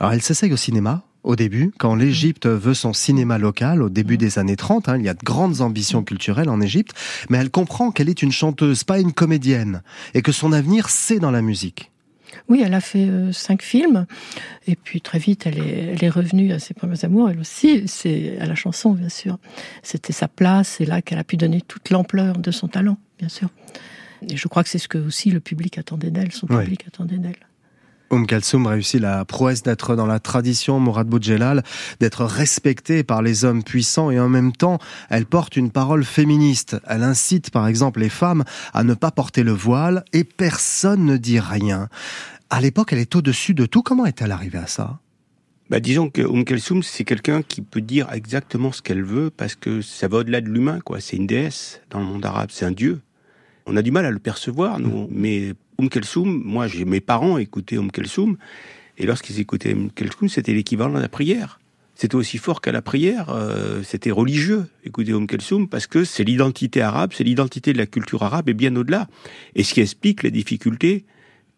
Alors 0.00 0.12
elle 0.12 0.22
s'essaye 0.22 0.52
au 0.52 0.56
cinéma 0.56 1.02
au 1.24 1.36
début, 1.36 1.72
quand 1.76 1.94
l'Égypte 1.94 2.46
veut 2.46 2.74
son 2.74 2.94
cinéma 2.94 3.36
local, 3.36 3.82
au 3.82 3.90
début 3.90 4.16
des 4.16 4.38
années 4.38 4.56
30, 4.56 4.88
hein, 4.88 4.96
il 4.96 5.04
y 5.04 5.08
a 5.10 5.14
de 5.14 5.22
grandes 5.22 5.60
ambitions 5.60 6.02
culturelles 6.02 6.48
en 6.48 6.60
Égypte, 6.60 6.92
mais 7.28 7.36
elle 7.36 7.50
comprend 7.50 7.90
qu'elle 7.90 8.08
est 8.08 8.22
une 8.22 8.32
chanteuse, 8.32 8.84
pas 8.84 8.98
une 8.98 9.12
comédienne, 9.12 9.82
et 10.14 10.22
que 10.22 10.32
son 10.32 10.52
avenir, 10.52 10.88
c'est 10.88 11.18
dans 11.18 11.30
la 11.30 11.42
musique. 11.42 11.90
Oui, 12.48 12.62
elle 12.64 12.74
a 12.74 12.80
fait 12.80 13.06
euh, 13.06 13.32
cinq 13.32 13.62
films. 13.62 14.06
Et 14.66 14.74
puis 14.74 15.00
très 15.00 15.18
vite, 15.18 15.46
elle 15.46 15.58
est, 15.58 15.92
elle 15.92 16.04
est 16.04 16.08
revenue 16.08 16.52
à 16.52 16.58
ses 16.58 16.74
premiers 16.74 17.04
amours, 17.04 17.28
elle 17.28 17.40
aussi. 17.40 17.86
C'est 17.86 18.38
à 18.40 18.46
la 18.46 18.54
chanson, 18.54 18.92
bien 18.92 19.10
sûr. 19.10 19.38
C'était 19.82 20.12
sa 20.12 20.28
place. 20.28 20.76
C'est 20.78 20.86
là 20.86 21.02
qu'elle 21.02 21.18
a 21.18 21.24
pu 21.24 21.36
donner 21.36 21.60
toute 21.60 21.90
l'ampleur 21.90 22.38
de 22.38 22.50
son 22.50 22.68
talent, 22.68 22.96
bien 23.18 23.28
sûr. 23.28 23.50
Et 24.28 24.36
je 24.36 24.48
crois 24.48 24.64
que 24.64 24.70
c'est 24.70 24.78
ce 24.78 24.88
que 24.88 24.98
aussi 24.98 25.30
le 25.30 25.40
public 25.40 25.78
attendait 25.78 26.10
d'elle, 26.10 26.32
son 26.32 26.46
public 26.46 26.84
attendait 26.86 27.18
d'elle. 27.18 27.36
Oum 28.10 28.26
Kalsoum 28.26 28.66
réussit 28.66 29.00
la 29.00 29.26
prouesse 29.26 29.62
d'être 29.62 29.94
dans 29.94 30.06
la 30.06 30.18
tradition 30.18 30.80
Mourad 30.80 31.06
Boudjelal, 31.06 31.62
d'être 32.00 32.24
respectée 32.24 33.02
par 33.02 33.20
les 33.20 33.44
hommes 33.44 33.62
puissants 33.62 34.10
et 34.10 34.18
en 34.18 34.30
même 34.30 34.52
temps, 34.52 34.78
elle 35.10 35.26
porte 35.26 35.56
une 35.56 35.70
parole 35.70 36.04
féministe. 36.04 36.76
Elle 36.86 37.02
incite 37.02 37.50
par 37.50 37.66
exemple 37.66 38.00
les 38.00 38.08
femmes 38.08 38.44
à 38.72 38.82
ne 38.82 38.94
pas 38.94 39.10
porter 39.10 39.42
le 39.42 39.52
voile 39.52 40.04
et 40.14 40.24
personne 40.24 41.04
ne 41.04 41.18
dit 41.18 41.38
rien. 41.38 41.88
À 42.50 42.62
l'époque, 42.62 42.94
elle 42.94 42.98
est 42.98 43.14
au-dessus 43.14 43.52
de 43.52 43.66
tout. 43.66 43.82
Comment 43.82 44.06
est-elle 44.06 44.32
arrivée 44.32 44.58
à 44.58 44.66
ça? 44.66 45.00
Bah, 45.68 45.80
disons 45.80 46.08
que 46.08 46.22
Oum 46.22 46.46
Kalsoum, 46.46 46.82
c'est 46.82 47.04
quelqu'un 47.04 47.42
qui 47.42 47.60
peut 47.60 47.82
dire 47.82 48.10
exactement 48.10 48.72
ce 48.72 48.80
qu'elle 48.80 49.02
veut 49.02 49.28
parce 49.28 49.54
que 49.54 49.82
ça 49.82 50.08
va 50.08 50.18
au-delà 50.18 50.40
de 50.40 50.48
l'humain, 50.48 50.80
quoi. 50.80 50.98
C'est 51.00 51.18
une 51.18 51.26
déesse 51.26 51.82
dans 51.90 51.98
le 51.98 52.06
monde 52.06 52.24
arabe, 52.24 52.48
c'est 52.50 52.64
un 52.64 52.70
dieu. 52.70 53.02
On 53.66 53.76
a 53.76 53.82
du 53.82 53.90
mal 53.90 54.06
à 54.06 54.10
le 54.10 54.18
percevoir, 54.18 54.80
nous, 54.80 55.08
mais 55.10 55.52
Oum 55.78 55.90
Kelsoum, 55.90 56.42
moi, 56.42 56.68
j'ai 56.68 56.86
mes 56.86 57.00
parents 57.00 57.36
écoutaient 57.36 57.76
Oum 57.76 57.90
Kelsoum, 57.90 58.38
et 58.96 59.04
lorsqu'ils 59.04 59.38
écoutaient 59.40 59.74
Oum 59.74 59.90
Kelsoum, 59.90 60.30
c'était 60.30 60.54
l'équivalent 60.54 60.94
de 60.94 61.00
la 61.00 61.10
prière. 61.10 61.60
C'était 61.96 62.14
aussi 62.14 62.38
fort 62.38 62.62
qu'à 62.62 62.72
la 62.72 62.80
prière, 62.80 63.28
euh, 63.28 63.82
c'était 63.82 64.10
religieux, 64.10 64.68
écouter 64.84 65.12
Oum 65.12 65.26
Kelsoum, 65.26 65.68
parce 65.68 65.86
que 65.86 66.04
c'est 66.04 66.24
l'identité 66.24 66.80
arabe, 66.80 67.10
c'est 67.14 67.24
l'identité 67.24 67.74
de 67.74 67.78
la 67.78 67.86
culture 67.86 68.22
arabe, 68.22 68.48
et 68.48 68.54
bien 68.54 68.74
au-delà. 68.74 69.06
Et 69.54 69.64
ce 69.64 69.74
qui 69.74 69.82
explique 69.82 70.22
les 70.22 70.30
difficultés 70.30 71.04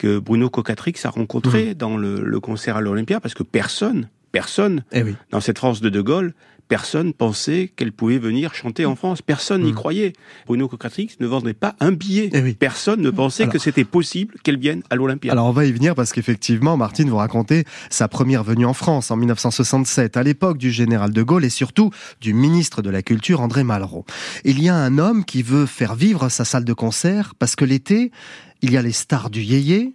que 0.01 0.19
Bruno 0.19 0.49
Cocatrix 0.49 0.95
a 1.05 1.11
rencontrées 1.11 1.73
mmh. 1.73 1.75
dans 1.75 1.99
le, 1.99 2.41
concert 2.41 2.79
à 2.79 2.81
l'Olympia, 2.81 3.21
parce 3.21 3.35
que 3.35 3.43
personne, 3.43 4.09
personne, 4.33 4.83
eh 4.93 5.05
dans 5.31 5.43
cette 5.43 5.59
France 5.59 5.83
de 5.83 5.91
De 5.91 6.01
Gaulle, 6.01 6.33
personne 6.69 7.13
pensait 7.13 7.71
qu'elle 7.75 7.93
pouvait 7.93 8.19
venir 8.19 8.55
chanter 8.55 8.87
en 8.87 8.95
France. 8.95 9.21
Personne 9.21 9.63
n'y 9.63 9.73
hmm. 9.73 9.75
croyait. 9.75 10.13
Bruno 10.47 10.69
Cocatrix 10.69 11.17
ne 11.19 11.27
vendait 11.27 11.53
pas 11.53 11.75
un 11.81 11.91
billet. 11.91 12.31
Eh 12.33 12.55
personne 12.55 13.03
ne 13.03 13.11
pensait 13.11 13.49
que 13.49 13.59
c'était 13.59 13.85
possible 13.85 14.37
qu'elle 14.45 14.57
vienne 14.57 14.83
à 14.89 14.95
l'Olympia. 14.95 15.33
Alors 15.33 15.47
on 15.47 15.53
va 15.53 15.67
y 15.67 15.73
venir 15.73 15.97
parce 15.97 16.13
qu'effectivement, 16.13 16.77
Martine 16.77 17.11
vous 17.11 17.17
racontez 17.17 17.65
sa 17.91 18.07
première 18.07 18.45
venue 18.45 18.67
en 18.67 18.73
France 18.73 19.11
en 19.11 19.17
1967, 19.17 20.17
à 20.17 20.23
l'époque 20.23 20.59
du 20.59 20.71
général 20.71 21.13
de 21.13 21.23
Gaulle 21.25 21.45
et 21.45 21.51
surtout 21.51 21.91
du 22.21 22.33
ministre 22.35 22.83
de 22.83 22.89
la 22.89 23.03
Culture 23.03 23.41
André 23.41 23.65
Malraux. 23.65 24.07
Il 24.45 24.63
y 24.63 24.69
a 24.69 24.77
un 24.77 24.97
homme 24.97 25.25
qui 25.25 25.43
veut 25.43 25.67
faire 25.67 25.97
vivre 25.97 26.29
sa 26.29 26.45
salle 26.45 26.65
de 26.65 26.73
concert 26.73 27.35
parce 27.37 27.57
que 27.57 27.65
l'été, 27.65 28.13
il 28.63 28.73
y 28.73 28.77
a 28.77 28.83
les 28.83 28.93
stars 28.93 29.31
du 29.31 29.43
yéyé 29.43 29.93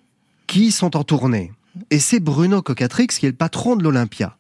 qui 0.48 0.72
sont 0.72 0.96
en 0.96 1.04
tournée. 1.04 1.52
Et 1.90 2.00
c'est 2.00 2.20
Bruno 2.20 2.62
Cocatrix 2.62 3.08
qui 3.08 3.26
est 3.26 3.30
le 3.30 3.36
patron 3.36 3.76
de 3.76 3.84
l'Olympia. 3.84 4.38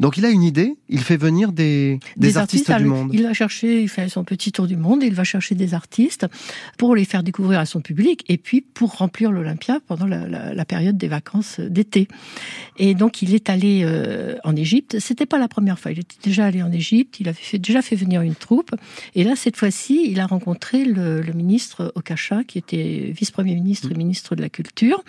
Donc 0.00 0.16
il 0.16 0.24
a 0.24 0.30
une 0.30 0.42
idée, 0.42 0.76
il 0.88 1.00
fait 1.00 1.16
venir 1.16 1.52
des, 1.52 2.00
des, 2.16 2.36
artistes, 2.36 2.72
du 2.72 2.84
monde. 2.84 3.10
Il 3.12 3.22
va 3.22 3.32
chercher, 3.32 3.82
il 3.82 3.88
fait 3.88 4.08
son 4.08 4.24
petit 4.24 4.52
tour 4.52 4.66
du 4.66 4.76
monde, 4.76 5.02
il 5.02 5.14
va 5.14 5.24
chercher 5.24 5.54
des 5.54 5.74
artistes 5.74 6.26
pour 6.78 6.94
les 6.96 7.04
faire 7.04 7.22
découvrir 7.22 7.58
à 7.58 7.66
son 7.66 7.80
public 7.80 8.24
et 8.28 8.38
puis 8.38 8.60
pour 8.60 8.96
remplir 8.96 9.30
l'Olympia 9.30 9.78
pendant 9.86 10.06
la, 10.06 10.64
période 10.64 10.96
des 10.96 11.08
vacances 11.08 11.60
d'été. 11.60 12.08
Et 12.78 12.94
donc 12.94 13.20
il 13.20 13.34
est 13.34 13.50
allé 13.50 13.82
euh, 13.84 14.36
en 14.44 14.54
Égypte. 14.56 14.98
C'était 15.00 15.26
pas 15.26 15.38
la 15.38 15.48
première 15.48 15.78
fois, 15.78 15.92
il 15.92 15.98
était 15.98 16.16
déjà 16.22 16.46
allé 16.46 16.62
en 16.62 16.72
Égypte, 16.72 17.20
il 17.20 17.28
avait 17.28 17.58
déjà 17.58 17.82
fait 17.82 17.96
venir 17.96 18.22
une 18.22 18.34
troupe. 18.34 18.70
Et 19.14 19.24
là, 19.24 19.36
cette 19.36 19.56
fois-ci, 19.56 20.06
il 20.08 20.20
a 20.20 20.26
rencontré 20.26 20.84
le, 20.84 21.22
ministre 21.34 21.92
Okacha, 21.94 22.44
qui 22.44 22.58
était 22.58 23.12
vice-premier 23.14 23.54
ministre 23.54 23.90
et 23.90 23.94
ministre 23.94 24.36
de 24.36 24.42
la 24.42 24.48
Culture. 24.48 25.02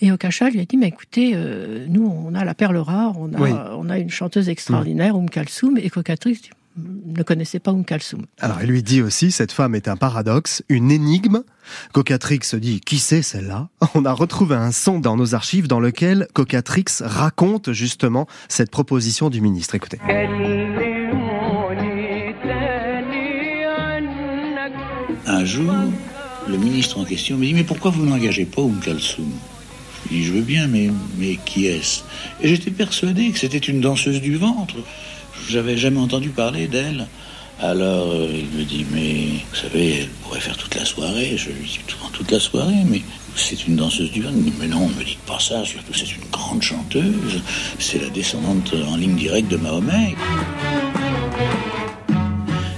Et 0.00 0.12
Okacha 0.12 0.50
lui 0.50 0.60
a 0.60 0.64
dit, 0.64 0.76
mais 0.76 0.88
écoutez, 0.88 1.32
euh, 1.34 1.86
nous, 1.88 2.06
on 2.06 2.34
a 2.34 2.44
la 2.44 2.54
perle 2.54 2.76
rare, 2.76 3.18
on 3.18 3.32
a, 3.34 3.74
on 3.76 3.90
a 3.90 3.98
une 3.98 4.07
chanteuse 4.10 4.48
extraordinaire, 4.48 5.16
Oum 5.16 5.28
Kalsoum, 5.28 5.78
et 5.78 5.90
Cocatrix 5.90 6.50
ne 6.76 7.22
connaissait 7.22 7.58
pas 7.58 7.72
Oum 7.72 7.84
Kalsoum. 7.84 8.26
Alors, 8.40 8.62
il 8.62 8.68
lui 8.68 8.82
dit 8.82 9.02
aussi, 9.02 9.30
cette 9.30 9.52
femme 9.52 9.74
est 9.74 9.88
un 9.88 9.96
paradoxe, 9.96 10.62
une 10.68 10.90
énigme. 10.90 11.42
Cocatrix 11.92 12.40
se 12.42 12.56
dit, 12.56 12.80
qui 12.80 12.98
c'est 12.98 13.22
celle-là? 13.22 13.68
On 13.94 14.04
a 14.04 14.12
retrouvé 14.12 14.54
un 14.56 14.72
son 14.72 14.98
dans 15.00 15.16
nos 15.16 15.34
archives 15.34 15.68
dans 15.68 15.80
lequel 15.80 16.28
Cocatrix 16.34 16.84
raconte 17.00 17.72
justement 17.72 18.26
cette 18.48 18.70
proposition 18.70 19.30
du 19.30 19.40
ministre. 19.40 19.74
Écoutez. 19.74 19.98
Un 25.26 25.44
jour, 25.44 25.74
le 26.48 26.56
ministre 26.56 26.98
en 26.98 27.04
question 27.04 27.36
me 27.36 27.44
dit, 27.44 27.54
mais 27.54 27.64
pourquoi 27.64 27.90
vous 27.90 28.06
n'engagez 28.06 28.46
pas 28.46 28.62
Oum 28.62 28.80
Kalsoum? 28.80 29.30
Je 30.04 30.14
dis, 30.14 30.24
je 30.24 30.32
veux 30.32 30.42
bien, 30.42 30.66
mais, 30.66 30.90
mais 31.18 31.38
qui 31.44 31.66
est-ce? 31.66 32.02
Et 32.40 32.48
j'étais 32.48 32.70
persuadé 32.70 33.30
que 33.30 33.38
c'était 33.38 33.58
une 33.58 33.80
danseuse 33.80 34.20
du 34.20 34.36
ventre. 34.36 34.76
J'avais 35.48 35.76
jamais 35.76 36.00
entendu 36.00 36.30
parler 36.30 36.66
d'elle. 36.66 37.06
Alors 37.60 38.12
euh, 38.12 38.28
il 38.32 38.56
me 38.56 38.64
dit, 38.64 38.86
mais 38.92 39.26
vous 39.50 39.56
savez, 39.56 40.00
elle 40.00 40.08
pourrait 40.22 40.40
faire 40.40 40.56
toute 40.56 40.74
la 40.76 40.84
soirée. 40.84 41.36
Je 41.36 41.50
lui 41.50 41.66
dis, 41.66 41.80
toute 42.12 42.30
la 42.30 42.38
soirée, 42.38 42.84
mais 42.88 43.02
c'est 43.34 43.66
une 43.66 43.76
danseuse 43.76 44.10
du 44.12 44.22
ventre. 44.22 44.36
Mais 44.60 44.68
non, 44.68 44.88
ne 44.88 44.94
me 44.94 45.04
dites 45.04 45.18
pas 45.20 45.40
ça, 45.40 45.64
surtout 45.64 45.92
c'est 45.92 46.12
une 46.14 46.28
grande 46.30 46.62
chanteuse. 46.62 47.42
C'est 47.78 48.00
la 48.00 48.10
descendante 48.10 48.74
en 48.88 48.96
ligne 48.96 49.16
directe 49.16 49.50
de 49.50 49.56
Mahomet. 49.56 50.14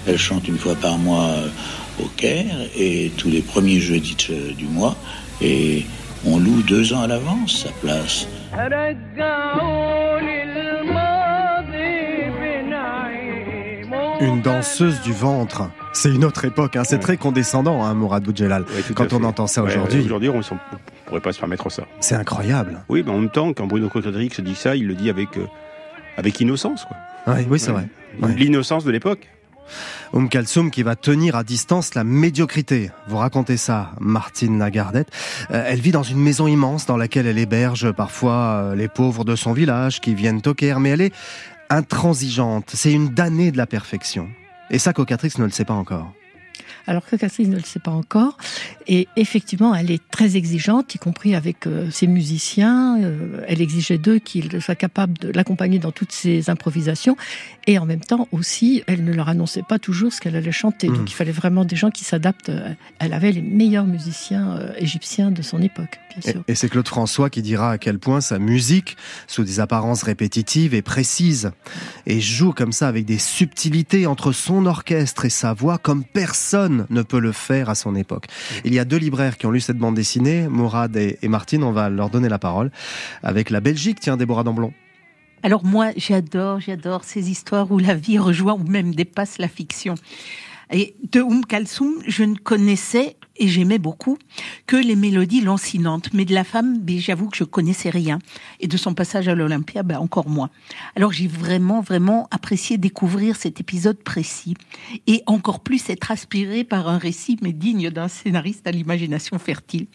Elle 0.06 0.18
chante 0.18 0.48
une 0.48 0.58
fois 0.58 0.74
par 0.74 0.96
mois 0.96 1.34
au 2.02 2.06
Caire 2.16 2.56
et 2.76 3.12
tous 3.16 3.28
les 3.28 3.42
premiers 3.42 3.80
jeudis 3.80 4.16
du 4.56 4.64
mois. 4.64 4.96
Et 5.42 5.84
on 6.24 6.38
loue 6.38 6.62
deux 6.62 6.92
ans 6.92 7.02
à 7.02 7.06
l'avance 7.06 7.64
sa 7.64 7.70
place. 7.80 8.26
Une 14.20 14.42
danseuse 14.42 15.00
du 15.00 15.12
ventre. 15.12 15.70
C'est 15.92 16.10
une 16.10 16.24
autre 16.24 16.44
époque, 16.44 16.76
hein. 16.76 16.84
c'est 16.84 16.98
très 16.98 17.16
condescendant, 17.16 17.82
hein, 17.84 17.94
Mourad 17.94 18.22
Boudjelal, 18.22 18.64
quand 18.94 19.12
on 19.12 19.24
entend 19.24 19.46
ça 19.46 19.62
aujourd'hui. 19.62 20.04
aujourd'hui, 20.04 20.28
on 20.28 20.38
ne 20.38 20.42
pourrait 21.06 21.20
pas 21.20 21.32
se 21.32 21.40
permettre 21.40 21.70
ça. 21.70 21.84
C'est 22.00 22.14
incroyable. 22.14 22.82
Oui, 22.88 23.02
mais 23.04 23.12
en 23.12 23.18
même 23.18 23.30
temps, 23.30 23.52
quand 23.52 23.66
Bruno 23.66 23.88
se 23.90 24.40
dit 24.42 24.54
ça, 24.54 24.76
il 24.76 24.86
le 24.86 24.94
dit 24.94 25.10
avec, 25.10 25.36
euh, 25.36 25.46
avec 26.16 26.38
innocence. 26.40 26.84
Quoi. 26.84 27.34
oui, 27.48 27.58
c'est 27.58 27.72
vrai. 27.72 27.88
L'innocence 28.36 28.84
de 28.84 28.90
l'époque. 28.90 29.28
Oum 30.12 30.28
Kalsoum 30.28 30.70
qui 30.70 30.82
va 30.82 30.96
tenir 30.96 31.36
à 31.36 31.44
distance 31.44 31.94
la 31.94 32.04
médiocrité. 32.04 32.90
Vous 33.08 33.16
racontez 33.16 33.56
ça, 33.56 33.92
Martine 34.00 34.58
Lagardette. 34.58 35.08
Euh, 35.50 35.64
elle 35.66 35.80
vit 35.80 35.92
dans 35.92 36.02
une 36.02 36.18
maison 36.18 36.46
immense 36.46 36.86
dans 36.86 36.96
laquelle 36.96 37.26
elle 37.26 37.38
héberge 37.38 37.92
parfois 37.92 38.32
euh, 38.32 38.74
les 38.74 38.88
pauvres 38.88 39.24
de 39.24 39.36
son 39.36 39.52
village 39.52 40.00
qui 40.00 40.14
viennent 40.14 40.42
toquer, 40.42 40.74
mais 40.78 40.90
elle 40.90 41.00
est 41.00 41.14
intransigeante. 41.68 42.70
C'est 42.74 42.92
une 42.92 43.08
damnée 43.08 43.52
de 43.52 43.56
la 43.56 43.66
perfection. 43.66 44.28
Et 44.70 44.78
ça, 44.78 44.92
Cocatrix 44.92 45.32
ne 45.38 45.44
le 45.44 45.50
sait 45.50 45.64
pas 45.64 45.74
encore 45.74 46.12
alors 46.86 47.04
que 47.04 47.16
Catherine 47.16 47.50
ne 47.50 47.56
le 47.56 47.62
sait 47.62 47.80
pas 47.80 47.90
encore. 47.90 48.36
Et 48.86 49.08
effectivement, 49.16 49.74
elle 49.74 49.90
est 49.90 50.02
très 50.10 50.36
exigeante, 50.36 50.94
y 50.94 50.98
compris 50.98 51.34
avec 51.34 51.66
euh, 51.66 51.90
ses 51.90 52.06
musiciens. 52.06 53.00
Euh, 53.00 53.44
elle 53.46 53.60
exigeait 53.60 53.98
d'eux 53.98 54.18
qu'ils 54.18 54.60
soient 54.60 54.74
capables 54.74 55.16
de 55.18 55.30
l'accompagner 55.30 55.78
dans 55.78 55.92
toutes 55.92 56.12
ses 56.12 56.50
improvisations. 56.50 57.16
Et 57.66 57.78
en 57.78 57.86
même 57.86 58.00
temps 58.00 58.28
aussi, 58.32 58.82
elle 58.86 59.04
ne 59.04 59.12
leur 59.12 59.28
annonçait 59.28 59.62
pas 59.62 59.78
toujours 59.78 60.12
ce 60.12 60.20
qu'elle 60.20 60.36
allait 60.36 60.52
chanter. 60.52 60.88
Donc 60.88 60.98
mmh. 60.98 61.08
il 61.08 61.14
fallait 61.14 61.32
vraiment 61.32 61.64
des 61.64 61.76
gens 61.76 61.90
qui 61.90 62.04
s'adaptent. 62.04 62.50
Elle 62.98 63.12
avait 63.12 63.32
les 63.32 63.42
meilleurs 63.42 63.86
musiciens 63.86 64.56
euh, 64.56 64.72
égyptiens 64.78 65.30
de 65.30 65.42
son 65.42 65.60
époque, 65.62 66.00
bien 66.10 66.32
sûr. 66.32 66.42
Et, 66.48 66.54
c'est 66.54 66.68
Claude 66.68 66.88
François 66.88 67.30
qui 67.30 67.42
dira 67.42 67.72
à 67.72 67.78
quel 67.78 67.98
point 67.98 68.20
sa 68.20 68.38
musique, 68.38 68.96
sous 69.26 69.44
des 69.44 69.60
apparences 69.60 70.02
répétitives, 70.02 70.74
est 70.74 70.82
précise 70.82 71.52
et 72.06 72.20
joue 72.20 72.52
comme 72.52 72.72
ça 72.72 72.88
avec 72.88 73.04
des 73.04 73.18
subtilités 73.18 74.06
entre 74.06 74.32
son 74.32 74.66
orchestre 74.66 75.24
et 75.24 75.30
sa 75.30 75.52
voix 75.52 75.78
comme 75.78 76.04
personne 76.04 76.69
ne 76.88 77.02
peut 77.02 77.20
le 77.20 77.32
faire 77.32 77.68
à 77.68 77.74
son 77.74 77.94
époque. 77.94 78.26
Il 78.64 78.74
y 78.74 78.78
a 78.78 78.84
deux 78.84 78.96
libraires 78.96 79.36
qui 79.36 79.46
ont 79.46 79.50
lu 79.50 79.60
cette 79.60 79.78
bande 79.78 79.94
dessinée, 79.94 80.48
Mourad 80.48 80.96
et, 80.96 81.18
Martine, 81.28 81.62
on 81.64 81.72
va 81.72 81.90
leur 81.90 82.10
donner 82.10 82.28
la 82.28 82.38
parole, 82.38 82.70
avec 83.22 83.50
la 83.50 83.60
Belgique, 83.60 83.98
tiens, 84.00 84.16
Déborah 84.16 84.44
Damblon. 84.44 84.72
Alors 85.42 85.64
moi, 85.64 85.90
j'adore, 85.96 86.60
j'adore 86.60 87.04
ces 87.04 87.30
histoires 87.30 87.70
où 87.72 87.78
la 87.78 87.94
vie 87.94 88.18
rejoint 88.18 88.54
ou 88.54 88.62
même 88.64 88.94
dépasse 88.94 89.38
la 89.38 89.48
fiction. 89.48 89.94
Et 90.72 90.94
de 91.10 91.20
Oum 91.20 91.44
Kalsoum, 91.44 91.94
je 92.06 92.22
ne 92.22 92.36
connaissais 92.36 93.16
et 93.36 93.48
j'aimais 93.48 93.78
beaucoup 93.78 94.18
que 94.66 94.76
les 94.76 94.94
mélodies 94.94 95.40
lancinantes. 95.40 96.12
Mais 96.12 96.24
de 96.24 96.34
la 96.34 96.44
femme, 96.44 96.78
ben, 96.78 97.00
j'avoue 97.00 97.28
que 97.28 97.36
je 97.36 97.44
connaissais 97.44 97.90
rien. 97.90 98.18
Et 98.60 98.68
de 98.68 98.76
son 98.76 98.94
passage 98.94 99.28
à 99.28 99.34
l'Olympia, 99.34 99.82
ben, 99.82 99.98
encore 99.98 100.28
moins. 100.28 100.50
Alors 100.94 101.12
j'ai 101.12 101.26
vraiment, 101.26 101.80
vraiment 101.80 102.28
apprécié 102.30 102.76
découvrir 102.76 103.36
cet 103.36 103.58
épisode 103.58 104.00
précis. 104.02 104.54
Et 105.06 105.22
encore 105.26 105.60
plus 105.60 105.88
être 105.88 106.10
aspiré 106.10 106.64
par 106.64 106.86
un 106.88 106.98
récit, 106.98 107.38
mais 107.40 107.52
digne 107.52 107.90
d'un 107.90 108.08
scénariste 108.08 108.66
à 108.66 108.70
l'imagination 108.70 109.38
fertile. 109.38 109.86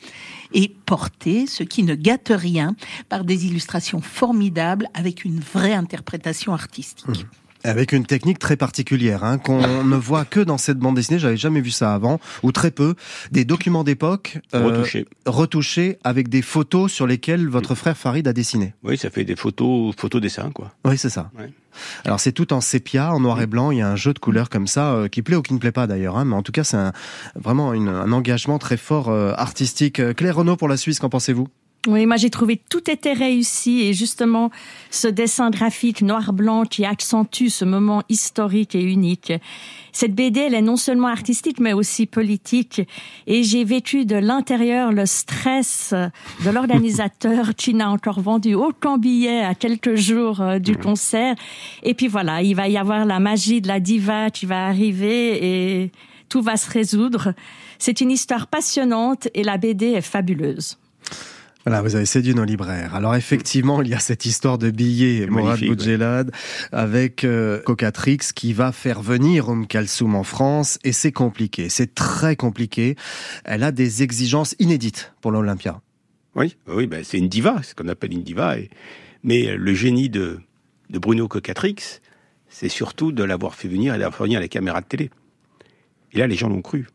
Et 0.54 0.76
porté, 0.86 1.46
ce 1.46 1.64
qui 1.64 1.84
ne 1.84 1.96
gâte 1.96 2.32
rien, 2.36 2.76
par 3.10 3.24
des 3.24 3.46
illustrations 3.46 4.02
formidables 4.02 4.90
avec 4.94 5.24
une 5.24 5.40
vraie 5.40 5.74
interprétation 5.74 6.54
artistique. 6.54 7.08
Mmh. 7.08 7.45
Avec 7.66 7.94
une 7.94 8.06
technique 8.06 8.38
très 8.38 8.58
particulière, 8.58 9.24
hein, 9.24 9.40
qu'on 9.40 9.84
ne 9.84 9.96
voit 9.96 10.24
que 10.24 10.40
dans 10.40 10.58
cette 10.58 10.78
bande 10.78 10.96
dessinée, 10.96 11.18
j'avais 11.18 11.38
jamais 11.38 11.62
vu 11.62 11.72
ça 11.72 11.94
avant, 11.94 12.20
ou 12.44 12.52
très 12.52 12.70
peu, 12.70 12.94
des 13.32 13.44
documents 13.44 13.84
d'époque 13.84 14.40
euh, 14.54 14.66
retouchés. 14.66 15.08
retouchés 15.26 15.98
avec 16.04 16.30
des 16.30 16.44
photos 16.44 16.92
sur 16.92 17.08
lesquelles 17.08 17.48
votre 17.48 17.74
frère 17.74 17.98
Farid 17.98 18.28
a 18.28 18.34
dessiné. 18.34 18.76
Oui, 18.84 18.98
ça 18.98 19.10
fait 19.10 19.26
des 19.26 19.36
photos, 19.36 19.96
photos 19.98 20.22
dessins, 20.22 20.52
quoi. 20.54 20.72
Oui, 20.86 20.98
c'est 20.98 21.10
ça. 21.10 21.32
Alors 22.06 22.20
c'est 22.20 22.32
tout 22.32 22.54
en 22.54 22.62
sépia, 22.62 23.12
en 23.14 23.20
noir 23.20 23.42
et 23.42 23.48
blanc. 23.48 23.72
Il 23.72 23.80
y 23.80 23.82
a 23.82 23.90
un 23.90 23.96
jeu 23.96 24.14
de 24.14 24.20
couleurs 24.20 24.50
comme 24.50 24.68
ça 24.68 24.94
euh, 24.94 25.08
qui 25.08 25.22
plaît 25.22 25.36
ou 25.36 25.42
qui 25.42 25.54
ne 25.54 25.60
plaît 25.60 25.74
pas 25.74 25.88
d'ailleurs. 25.88 26.18
Hein, 26.18 26.26
mais 26.26 26.36
en 26.36 26.44
tout 26.44 26.52
cas, 26.52 26.64
c'est 26.64 26.78
vraiment 27.36 27.72
un 27.72 28.12
engagement 28.12 28.60
très 28.60 28.78
fort 28.78 29.10
euh, 29.10 29.34
artistique. 29.36 30.02
Claire 30.16 30.36
Renaud 30.38 30.56
pour 30.56 30.68
la 30.68 30.78
Suisse, 30.78 31.00
qu'en 31.00 31.10
pensez-vous? 31.10 31.48
Oui, 31.88 32.06
moi 32.06 32.18
j'ai 32.18 32.30
trouvé 32.30 32.60
tout 32.70 32.90
était 32.90 33.14
réussi 33.14 33.82
et 33.82 33.94
justement 33.94 34.50
ce 34.90 35.08
dessin 35.08 35.50
graphique 35.50 36.02
noir-blanc 36.02 36.64
qui 36.64 36.86
accentue 36.86 37.48
ce 37.48 37.66
moment 37.66 38.04
historique 38.10 38.76
et 38.76 38.82
unique. 38.82 39.34
Cette 39.92 40.14
BD, 40.14 40.42
elle 40.42 40.56
est 40.56 40.62
non 40.62 40.78
seulement 40.78 41.08
artistique 41.08 41.60
mais 41.60 41.74
aussi 41.74 42.06
politique 42.06 42.82
et 43.28 43.44
j'ai 43.44 43.64
vécu 43.64 44.06
de 44.06 44.16
l'intérieur 44.16 44.92
le 44.92 45.06
stress 45.06 45.94
de 46.44 46.50
l'organisateur 46.50 47.54
qui 47.58 47.74
n'a 47.74 47.90
encore 47.90 48.20
vendu 48.20 48.56
aucun 48.56 48.98
billet 48.98 49.44
à 49.44 49.54
quelques 49.54 49.96
jours 49.96 50.42
euh, 50.42 50.60
du 50.60 50.76
concert. 50.78 51.36
Et 51.84 51.94
puis 51.94 52.08
voilà, 52.08 52.42
il 52.42 52.56
va 52.56 52.68
y 52.68 52.78
avoir 52.78 53.06
la 53.06 53.20
magie 53.20 53.62
de 53.62 53.68
la 53.68 53.80
diva 53.80 54.30
qui 54.32 54.46
va 54.46 54.66
arriver 54.66 55.84
et 55.84 55.92
tout 56.30 56.42
va 56.42 56.58
se 56.58 56.70
résoudre. 56.70 57.34
C'est 57.78 58.02
une 58.02 58.12
histoire 58.12 58.48
passionnante 58.48 59.28
et 59.34 59.44
la 59.44 59.58
BD 59.58 59.88
est 59.88 60.02
fabuleuse. 60.02 60.78
Voilà, 61.66 61.82
vous 61.82 61.96
avez 61.96 62.06
séduit 62.06 62.36
nos 62.36 62.44
libraires. 62.44 62.94
Alors 62.94 63.16
effectivement, 63.16 63.82
il 63.82 63.88
y 63.88 63.96
a 63.96 64.00
cette 64.00 64.26
histoire 64.26 64.60
de 64.60 64.70
billets, 64.70 65.26
Mourad 65.26 65.60
Boudjelad, 65.60 66.32
avec 66.72 67.24
euh, 67.24 67.60
Cocatrix 67.62 68.20
qui 68.36 68.54
va 68.54 68.72
faire 68.72 69.02
venir 69.02 69.50
Oum 69.50 69.66
Kalsoum 69.66 70.14
en 70.14 70.24
France, 70.24 70.78
et 70.84 70.92
c'est 70.92 71.12
compliqué, 71.12 71.70
c'est 71.70 71.96
très 71.96 72.36
compliqué. 72.36 72.96
Elle 73.46 73.64
a 73.64 73.72
des 73.72 74.04
exigences 74.04 74.56
inédites 74.60 75.14
pour 75.22 75.32
l'Olympia. 75.32 75.82
Oui, 76.36 76.56
oui, 76.68 76.86
ben 76.86 77.04
c'est 77.04 77.18
une 77.18 77.30
diva, 77.30 77.64
ce 77.64 77.74
qu'on 77.74 77.88
appelle 77.88 78.14
une 78.14 78.24
diva. 78.24 78.60
Et... 78.60 78.70
Mais 79.24 79.56
le 79.58 79.74
génie 79.74 80.10
de, 80.10 80.42
de 80.92 81.00
Bruno 81.00 81.28
Cocatrix, 81.28 82.00
c'est 82.48 82.70
surtout 82.70 83.12
de 83.12 83.24
l'avoir 83.24 83.56
fait 83.56 83.68
venir 83.68 83.96
et 83.96 83.98
d'avoir 83.98 84.16
fait 84.16 84.24
venir 84.26 84.40
les 84.40 84.50
caméras 84.50 84.82
de 84.82 84.86
télé. 84.86 85.10
Et 86.12 86.20
là, 86.20 86.28
les 86.28 86.36
gens 86.36 86.48
l'ont 86.48 86.62
cru. 86.62 86.88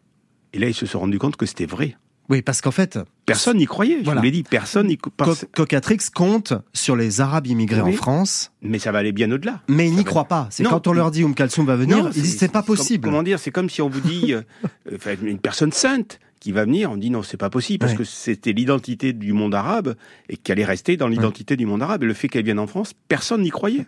Et 0.52 0.60
là, 0.60 0.68
ils 0.68 0.74
se 0.74 0.86
sont 0.86 1.00
rendus 1.00 1.18
compte 1.18 1.36
que 1.36 1.46
c'était 1.46 1.66
vrai. 1.66 1.96
Oui, 2.30 2.42
parce 2.42 2.60
qu'en 2.60 2.70
fait... 2.70 2.98
Personne 3.26 3.58
n'y 3.58 3.66
croyait, 3.66 3.98
je 4.04 4.10
vous 4.10 4.22
l'ai 4.22 4.30
dit, 4.30 4.44
personne 4.44 4.86
n'y 4.86 4.96
Cocatrix 4.96 5.98
compte 6.14 6.54
sur 6.72 6.96
les 6.96 7.20
Arabes 7.20 7.48
immigrés 7.48 7.80
en 7.80 7.92
France. 7.92 8.52
Mais 8.62 8.78
ça 8.78 8.92
va 8.92 8.98
aller 8.98 9.12
bien 9.12 9.30
au-delà. 9.30 9.60
Mais 9.68 9.88
ils 9.88 9.94
n'y 9.94 10.04
croient 10.04 10.24
pas. 10.24 10.48
C'est 10.50 10.64
quand 10.64 10.86
on 10.86 10.92
leur 10.92 11.10
dit 11.10 11.24
Oum 11.24 11.34
Kalsoum 11.34 11.66
va 11.66 11.76
venir, 11.76 12.10
ils 12.14 12.22
disent 12.22 12.38
c'est 12.38 12.50
pas 12.50 12.62
possible. 12.62 13.04
comment 13.04 13.22
dire, 13.22 13.38
c'est 13.38 13.50
comme 13.50 13.68
si 13.68 13.82
on 13.82 13.88
vous 13.88 14.00
dit 14.00 14.32
euh, 14.32 15.16
une 15.22 15.38
personne 15.38 15.72
sainte 15.72 16.20
qui 16.40 16.52
va 16.52 16.64
venir, 16.64 16.90
on 16.90 16.96
dit 16.96 17.10
non, 17.10 17.22
c'est 17.22 17.36
pas 17.36 17.50
possible 17.50 17.84
parce 17.84 17.96
que 17.96 18.04
c'était 18.04 18.52
l'identité 18.52 19.12
du 19.12 19.32
monde 19.32 19.54
arabe 19.54 19.94
et 20.28 20.36
qu'elle 20.36 20.58
est 20.58 20.64
restée 20.64 20.96
dans 20.96 21.08
l'identité 21.08 21.56
du 21.56 21.66
monde 21.66 21.82
arabe. 21.82 22.02
Et 22.04 22.06
le 22.06 22.14
fait 22.14 22.28
qu'elle 22.28 22.44
vienne 22.44 22.58
en 22.58 22.66
France, 22.66 22.94
personne 23.08 23.42
n'y 23.42 23.50
croyait. 23.50 23.86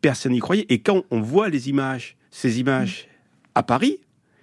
Personne 0.00 0.32
n'y 0.32 0.40
croyait. 0.40 0.66
Et 0.68 0.80
quand 0.80 1.04
on 1.10 1.20
voit 1.20 1.48
les 1.48 1.68
images, 1.68 2.16
ces 2.30 2.58
images 2.58 3.08
à 3.54 3.62
Paris, 3.62 3.98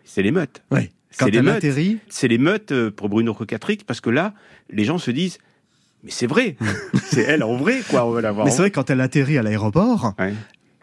c'est 0.05 0.21
l'émeute. 0.21 0.63
Oui. 0.71 0.89
C'est 1.11 1.31
les 1.31 1.41
meutes. 1.41 1.65
C'est 2.09 2.27
les 2.27 2.37
meutes 2.37 2.71
euh, 2.71 2.91
pour 2.91 3.09
Bruno 3.09 3.33
Cocatrix 3.33 3.79
parce 3.85 4.01
que 4.01 4.09
là, 4.09 4.33
les 4.69 4.83
gens 4.83 4.97
se 4.97 5.11
disent 5.11 5.39
mais 6.03 6.11
c'est 6.11 6.27
vrai, 6.27 6.55
c'est 7.03 7.23
elle 7.23 7.43
en 7.43 7.57
vrai 7.57 7.81
quoi. 7.89 8.05
On 8.05 8.11
va 8.11 8.21
la 8.21 8.31
voir. 8.31 8.45
Mais 8.45 8.51
c'est 8.51 8.61
vrai 8.61 8.71
quand 8.71 8.89
elle 8.89 9.01
atterrit 9.01 9.37
à 9.37 9.43
l'aéroport, 9.43 10.13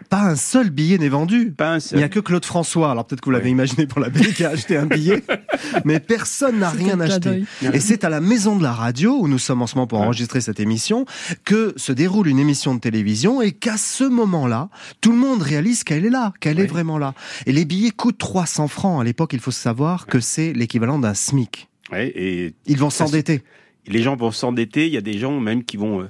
pas 0.09 0.23
un 0.23 0.37
seul 0.37 0.71
billet 0.71 0.99
n'est 0.99 1.09
vendu. 1.09 1.55
Il 1.93 1.99
n'y 1.99 2.03
a 2.03 2.09
que 2.09 2.21
Claude 2.21 2.45
François. 2.45 2.91
Alors 2.91 3.07
peut-être 3.07 3.21
que 3.21 3.27
vous 3.27 3.33
l'avez 3.33 3.51
imaginé 3.51 3.87
pour 3.87 4.01
la 4.01 4.09
BD 4.09 4.33
qui 4.33 4.45
a 4.45 4.51
acheté 4.51 4.77
un 4.77 4.87
billet, 4.87 5.23
mais 5.85 6.01
personne 6.01 6.59
n'a 6.59 6.71
rien 6.71 6.99
acheté. 7.01 7.45
Et 7.73 7.81
c'est 7.81 8.05
à 8.05 8.09
la 8.09 8.21
maison 8.21 8.57
de 8.57 8.63
la 8.63 8.73
radio 8.73 9.17
où 9.19 9.29
nous 9.29 9.39
sommes 9.39 9.63
en 9.63 9.67
ce 9.67 9.75
moment 9.75 9.87
pour 9.87 10.01
enregistrer 10.01 10.41
cette 10.41 10.61
émission 10.61 11.07
que 11.45 11.73
se 11.77 11.93
déroule 11.93 12.29
une 12.29 12.39
émission 12.39 12.75
de 12.75 12.81
télévision 12.81 13.43
et 13.43 13.53
qu'à 13.53 13.77
ce 13.77 14.05
moment-là, 14.05 14.69
tout 15.01 15.13
le 15.13 15.19
monde 15.19 15.43
réalise 15.43 15.85
qu'elle 15.85 16.05
est 16.05 16.11
là, 16.11 16.33
qu'elle 16.41 16.61
est 16.61 16.67
vraiment 16.67 16.99
là. 16.99 17.15
Et 17.47 17.53
les 17.53 17.65
billets 17.65 17.91
coûtent 17.91 18.19
300 18.19 18.69
francs. 18.69 19.01
À 19.01 19.05
l'époque, 19.05 19.33
il 19.33 19.41
faut 19.41 19.51
savoir 19.51 20.07
que 20.07 20.21
c'est 20.21 20.53
l'équivalent 20.53 20.99
d'un 20.99 21.15
SMIC. 21.15 21.69
et 21.93 22.55
ils 22.67 22.79
vont 22.79 22.91
s'endetter. 22.91 23.43
Les 23.87 24.03
gens 24.03 24.17
vont 24.17 24.33
s'endetter. 24.33 24.87
Il 24.87 24.93
y 24.93 24.97
a 24.97 25.03
des 25.03 25.19
gens 25.19 25.39
même 25.39 25.65
qui 25.65 25.77
vont, 25.77 26.01
euh, 26.01 26.09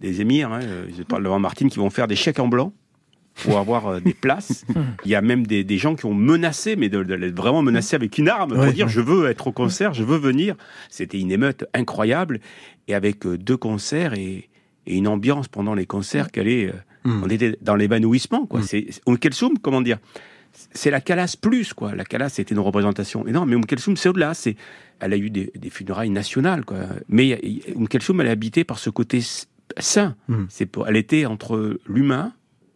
des 0.00 0.20
émirs, 0.20 0.52
hein, 0.52 0.60
euh, 0.62 0.86
je 0.96 1.02
parle 1.02 1.22
de 1.22 1.28
Martine, 1.28 1.68
qui 1.68 1.78
vont 1.78 1.90
faire 1.90 2.08
des 2.08 2.16
chèques 2.16 2.38
en 2.38 2.48
blanc 2.48 2.72
pour 3.42 3.58
avoir 3.58 3.86
euh, 3.86 4.00
des 4.00 4.14
places. 4.14 4.64
Il 5.04 5.10
y 5.10 5.14
a 5.14 5.22
même 5.22 5.46
des, 5.46 5.78
gens 5.78 5.94
qui 5.94 6.06
ont 6.06 6.14
menacé, 6.14 6.76
mais 6.76 6.88
de, 6.88 7.32
vraiment 7.34 7.62
menacé 7.62 7.96
avec 7.96 8.18
une 8.18 8.28
arme 8.28 8.54
pour 8.54 8.72
dire 8.72 8.88
je 8.88 9.00
veux 9.00 9.28
être 9.28 9.48
au 9.48 9.52
concert, 9.52 9.94
je 9.94 10.04
veux 10.04 10.18
venir. 10.18 10.56
C'était 10.88 11.18
une 11.18 11.32
émeute 11.32 11.64
incroyable 11.74 12.40
et 12.88 12.94
avec 12.94 13.26
euh, 13.26 13.38
deux 13.38 13.56
concerts 13.56 14.14
et, 14.14 14.46
une 14.86 15.06
ambiance 15.06 15.46
pendant 15.46 15.74
les 15.74 15.86
concerts 15.86 16.32
qu'elle 16.32 16.48
est. 16.48 16.68
Euh, 16.68 16.72
hmm. 17.04 17.22
On 17.22 17.28
était 17.28 17.56
dans 17.60 17.76
l'évanouissement, 17.76 18.46
quoi. 18.46 18.62
C'est 18.62 18.88
Kelsoum, 19.20 19.58
comment 19.58 19.82
dire 19.82 19.98
C'est 20.72 20.90
la 20.90 21.00
Calas 21.00 21.36
plus, 21.40 21.74
quoi. 21.74 21.94
La 21.94 22.04
Calas, 22.04 22.30
c'était 22.30 22.54
une 22.54 22.60
représentation 22.60 23.24
énorme, 23.26 23.54
mais 23.54 23.60
Kelsoum, 23.66 23.96
c'est 23.96 24.08
au-delà. 24.08 24.34
C'est, 24.34 24.56
elle 24.98 25.12
a 25.12 25.16
eu 25.16 25.30
des, 25.30 25.52
funérailles 25.70 26.10
nationales, 26.10 26.64
quoi. 26.64 26.78
Mais 27.08 27.40
Kelsoum, 27.88 28.20
elle 28.20 28.28
est 28.28 28.30
habitée 28.30 28.64
par 28.64 28.80
ce 28.80 28.90
côté 28.90 29.20
saint. 29.78 30.16
Hmm. 30.26 30.46
C'est 30.48 30.66
pour, 30.66 30.88
elle 30.88 30.96
était 30.96 31.26
entre 31.26 31.78
l'humain 31.86 32.32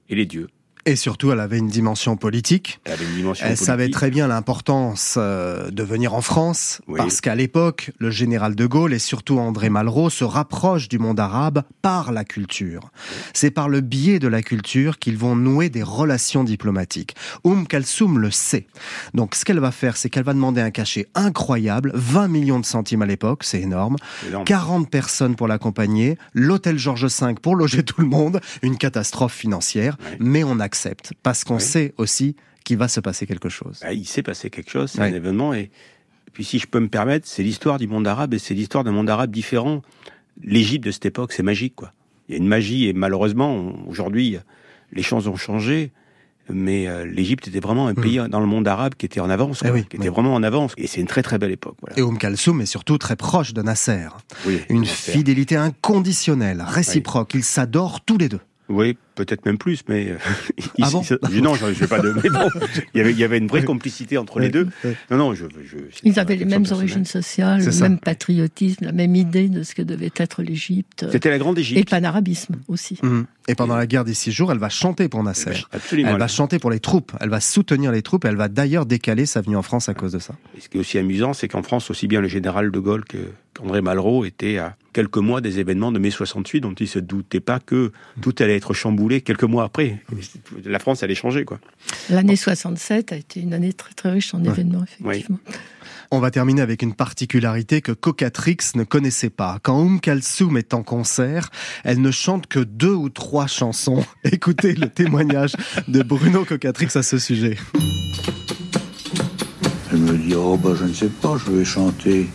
et 0.09 0.15
les 0.15 0.27
dieux. 0.27 0.49
Et 0.87 0.97
surtout, 0.97 1.33
elle 1.33 1.41
avait 1.41 1.59
une 1.59 1.69
dimension 1.69 2.17
politique. 2.17 2.81
Elle, 2.85 2.93
avait 2.93 3.05
une 3.05 3.17
dimension 3.17 3.47
elle 3.49 3.57
savait 3.57 3.89
très 3.89 4.11
bien 4.11 4.27
l'importance 4.27 5.15
euh, 5.17 5.71
de 5.71 5.83
venir 5.83 6.13
en 6.13 6.21
France, 6.21 6.83
parce 6.95 7.21
qu'à 7.23 7.35
l'époque, 7.35 7.91
le 7.99 8.11
général 8.11 8.55
de 8.55 8.67
Gaulle 8.67 8.93
et 8.93 8.99
surtout 8.99 9.39
André 9.39 9.71
Malraux 9.71 10.11
se 10.11 10.25
rapprochent 10.25 10.89
du 10.89 10.99
monde 10.99 11.19
arabe 11.21 11.63
par 11.81 12.13
la 12.13 12.25
culture. 12.25 12.91
C'est 13.33 13.51
par 13.51 13.69
le 13.69 13.81
biais 13.81 14.19
de 14.19 14.29
la 14.29 14.43
culture 14.43 14.99
qu'ils 14.99 15.17
vont 15.17 15.37
nouer 15.37 15.71
des 15.71 15.83
relations 15.83 16.45
diplomatiques. 16.45 17.15
Oum 17.45 17.67
Kalsoum 17.67 18.19
le 18.19 18.31
sait. 18.31 18.67
Donc, 19.15 19.35
ce 19.35 19.45
qu'elle 19.45 19.61
va 19.61 19.71
faire, 19.71 19.97
c'est 19.97 20.11
qu'elle 20.11 20.25
va 20.25 20.35
demander 20.35 20.61
un 20.61 20.71
cachet 20.71 21.07
incroyable, 21.15 21.93
20 21.95 22.29
millions 22.29 22.61
de 22.61 22.67
centimes 22.67 23.03
à 23.03 23.07
l'époque, 23.07 23.45
c'est 23.45 23.61
énorme, 23.61 23.97
40 24.45 24.91
personnes 24.91 25.35
pour 25.35 25.49
l'accompagner, 25.49 26.19
l'hôtel 26.35 26.79
Georges 26.79 27.07
V 27.07 27.35
pour 27.41 27.57
loger 27.57 27.83
tout 27.83 28.01
le 28.03 28.07
monde, 28.07 28.41
une 28.63 28.77
catastrophe 28.77 29.35
financière, 29.35 29.97
mais 30.21 30.45
on 30.45 30.61
a 30.61 30.69
parce 31.23 31.45
qu'on 31.45 31.59
sait 31.59 31.95
aussi 31.97 32.37
qu'il 32.65 32.79
va 32.79 32.89
se 32.89 33.01
passer 33.01 33.27
quelque 33.27 33.49
chose. 33.49 33.81
Bah, 33.83 33.93
il 33.93 34.07
s'est 34.07 34.23
passé 34.23 34.51
quelque 34.51 34.71
chose, 34.71 34.91
c'est 34.91 35.01
un 35.01 35.13
événement. 35.13 35.55
Et 35.55 35.71
puis, 36.33 36.45
si 36.45 36.59
je 36.59 36.67
peux 36.67 36.81
me 36.81 36.89
permettre, 36.89 37.29
c'est 37.29 37.43
l'histoire 37.43 37.79
du 37.79 37.87
monde 37.87 38.07
arabe 38.07 38.35
et 38.35 38.39
c'est 38.39 38.55
l'histoire 38.55 38.85
d'un 38.85 38.93
monde 38.93 39.11
arabe 39.11 39.31
différent. 39.31 39.83
L'Égypte 40.43 40.85
de 40.85 40.91
cette 40.91 41.07
époque, 41.07 41.33
c'est 41.33 41.43
magique, 41.43 41.77
quoi. 41.77 41.93
Il 42.29 42.33
y 42.33 42.35
a 42.37 42.39
une 42.39 42.49
magie 42.49 42.89
et 42.89 42.93
malheureusement, 42.93 43.75
aujourd'hui, 43.87 44.39
les 44.93 45.03
choses 45.03 45.29
ont 45.29 45.37
changé. 45.37 45.93
Mais 46.51 46.87
euh, 46.89 47.07
l'Égypte 47.07 47.49
était 47.49 47.61
vraiment 47.61 47.87
un 47.87 47.93
hmm. 47.93 48.03
pays 48.03 48.21
dans 48.29 48.41
le 48.41 48.47
monde 48.47 48.69
arabe 48.69 48.95
qui 48.97 49.07
était 49.07 49.21
en 49.21 49.31
avance, 49.31 49.63
eh 49.65 49.83
qui 49.85 49.97
était 49.97 50.11
vraiment 50.11 50.35
en 50.35 50.43
avance. 50.43 50.73
Et 50.77 50.87
c'est 50.87 51.01
une 51.01 51.07
très 51.07 51.23
très 51.23 51.39
belle 51.39 51.53
époque. 51.53 51.77
Et 51.97 52.03
Oum 52.03 52.19
Kalsoum 52.19 52.61
est 52.61 52.67
surtout 52.67 52.99
très 52.99 53.17
proche 53.17 53.55
de 53.55 53.63
Nasser. 53.63 54.09
une 54.69 54.85
fidélité 54.85 55.57
inconditionnelle, 55.57 56.63
réciproque. 56.67 57.33
Ils 57.35 57.45
s'adorent 57.45 58.05
tous 58.05 58.19
les 58.19 58.29
deux. 58.29 58.41
Oui, 58.71 58.97
peut-être 59.15 59.45
même 59.45 59.59
plus, 59.59 59.83
mais 59.89 60.11
euh, 60.11 60.17
ah 60.83 60.89
bon 60.91 61.03
non, 61.43 61.55
je 61.55 61.67
ne 61.67 61.71
vais 61.73 61.87
pas 61.87 62.01
de. 62.01 62.15
Mais 62.23 62.31
bon, 62.31 62.49
il 62.95 62.99
y 62.99 63.01
avait, 63.01 63.11
il 63.13 63.19
y 63.19 63.25
avait 63.25 63.37
une 63.37 63.47
vraie 63.47 63.65
complicité 63.65 64.17
entre 64.17 64.41
les 64.41 64.49
deux. 64.49 64.69
Non, 65.11 65.19
non, 65.19 65.35
je. 65.35 65.45
je 65.65 65.77
Ils 66.03 66.19
avaient 66.19 66.37
les 66.37 66.47
mêmes 66.47 66.65
origines 66.71 67.05
sociales, 67.05 67.63
le 67.63 67.81
même 67.81 67.99
patriotisme, 67.99 68.87
la 68.87 68.93
même 68.93 69.15
idée 69.17 69.49
de 69.49 69.63
ce 69.63 69.75
que 69.75 69.83
devait 69.83 70.13
être 70.17 70.43
l'Égypte. 70.43 71.07
C'était 71.13 71.31
la 71.31 71.39
grande 71.39 71.59
Égypte. 71.59 71.79
Et 71.79 71.83
le 71.83 71.91
panarabisme 71.91 72.57
aussi. 72.69 72.99
Mhm. 73.03 73.27
Et 73.49 73.55
pendant 73.55 73.77
la 73.77 73.87
guerre 73.87 74.05
des 74.05 74.15
six 74.15 74.33
jours, 74.33 74.51
elle 74.51 74.59
va 74.59 74.71
chanter 74.71 75.09
pour 75.11 75.23
Nasser. 75.23 75.67
Absolument. 75.73 76.11
Elle 76.11 76.19
va 76.19 76.29
chanter 76.29 76.59
pour 76.59 76.71
les 76.71 76.81
troupes. 76.81 77.13
Elle 77.21 77.29
va 77.29 77.41
soutenir 77.41 77.93
les 77.93 78.01
troupes. 78.01 78.25
Elle 78.25 78.37
va 78.37 78.49
d'ailleurs 78.49 78.87
décaler 78.87 79.27
sa 79.27 79.43
venue 79.43 79.57
en 79.57 79.63
France 79.63 79.91
à 79.91 79.95
cause 79.95 80.13
de 80.13 80.19
ça. 80.19 80.35
Et 80.57 80.63
ce 80.63 80.71
qui 80.71 80.79
est 80.79 80.81
aussi 80.81 80.97
amusant, 80.97 81.35
c'est 81.35 81.49
qu'en 81.49 81.63
France, 81.63 81.91
aussi 81.91 82.07
bien 82.09 82.23
le 82.23 82.29
général 82.29 82.71
de 82.71 82.79
Gaulle 82.79 83.05
qu'André 83.05 83.83
Malraux 83.83 84.25
étaient 84.25 84.57
à 84.57 84.77
quelques 84.95 85.19
mois 85.19 85.43
des 85.43 85.59
événements 85.59 85.93
de 85.93 85.99
mai 85.99 86.11
68 86.11 86.63
dont 86.63 86.73
ils 86.73 86.89
se 86.89 86.99
doutaient 86.99 87.41
pas 87.41 87.61
que 87.61 87.93
tout 88.23 88.35
allait 88.39 88.57
être 88.57 88.73
chamboulé 88.73 89.21
quelques 89.21 89.45
mois 89.45 89.65
après. 89.65 90.01
La 90.65 90.79
France 90.79 91.03
allait 91.03 91.15
changer, 91.15 91.45
quoi. 91.45 91.61
L'année 92.09 92.37
67 92.37 93.13
a 93.13 93.17
été 93.17 93.41
une 93.41 93.53
année 93.53 93.75
très 93.75 93.93
très 93.93 94.11
riche 94.11 94.33
en 94.33 94.43
événements, 94.43 94.85
effectivement. 94.85 95.39
On 96.11 96.21
va 96.21 96.31
terminer 96.31 96.63
avec 96.63 96.83
une 96.83 96.95
particularité 96.95 97.81
que 97.81 97.91
Cocatrix 97.91 98.59
ne 98.77 98.85
connaissait 98.85 99.31
pas. 99.31 99.59
Quand 99.63 99.81
Oum 99.81 100.01
Kalsoum 100.01 100.57
est 100.57 100.73
en 100.73 100.85
concert, 100.85 101.51
elle 101.83 102.01
ne 102.01 102.13
chante 102.13 102.47
que 102.47 102.61
deux 102.61 102.95
ou 102.95 103.09
trois 103.09 103.49
chansons. 103.49 104.05
Écoutez 104.25 104.75
le 104.75 104.89
témoignage 104.89 105.55
de 105.89 106.03
Bruno 106.03 106.45
Cocatrix 106.45 106.91
à 106.95 107.03
ce 107.03 107.19
sujet. 107.19 107.57
Elle 109.91 109.99
me 109.99 110.17
dit, 110.17 110.35
oh 110.37 110.57
bah 110.57 110.75
je 110.79 110.85
ne 110.85 110.93
sais 110.93 111.09
pas, 111.09 111.37
je 111.37 111.51
vais 111.51 111.65
chanter 111.65 112.29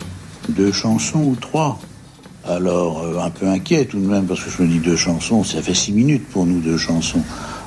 deux 0.50 0.72
chansons 0.72 1.22
ou 1.22 1.36
trois. 1.36 1.80
Alors, 2.50 3.02
euh, 3.04 3.20
un 3.20 3.30
peu 3.30 3.46
inquiet 3.46 3.84
tout 3.84 4.00
de 4.00 4.06
même, 4.06 4.26
parce 4.26 4.42
que 4.42 4.50
je 4.50 4.60
me 4.60 4.66
dis 4.66 4.80
deux 4.80 4.96
chansons, 4.96 5.44
ça 5.44 5.62
fait 5.62 5.74
six 5.74 5.92
minutes 5.92 6.26
pour 6.28 6.46
nous, 6.46 6.58
deux 6.58 6.76
chansons. 6.76 7.22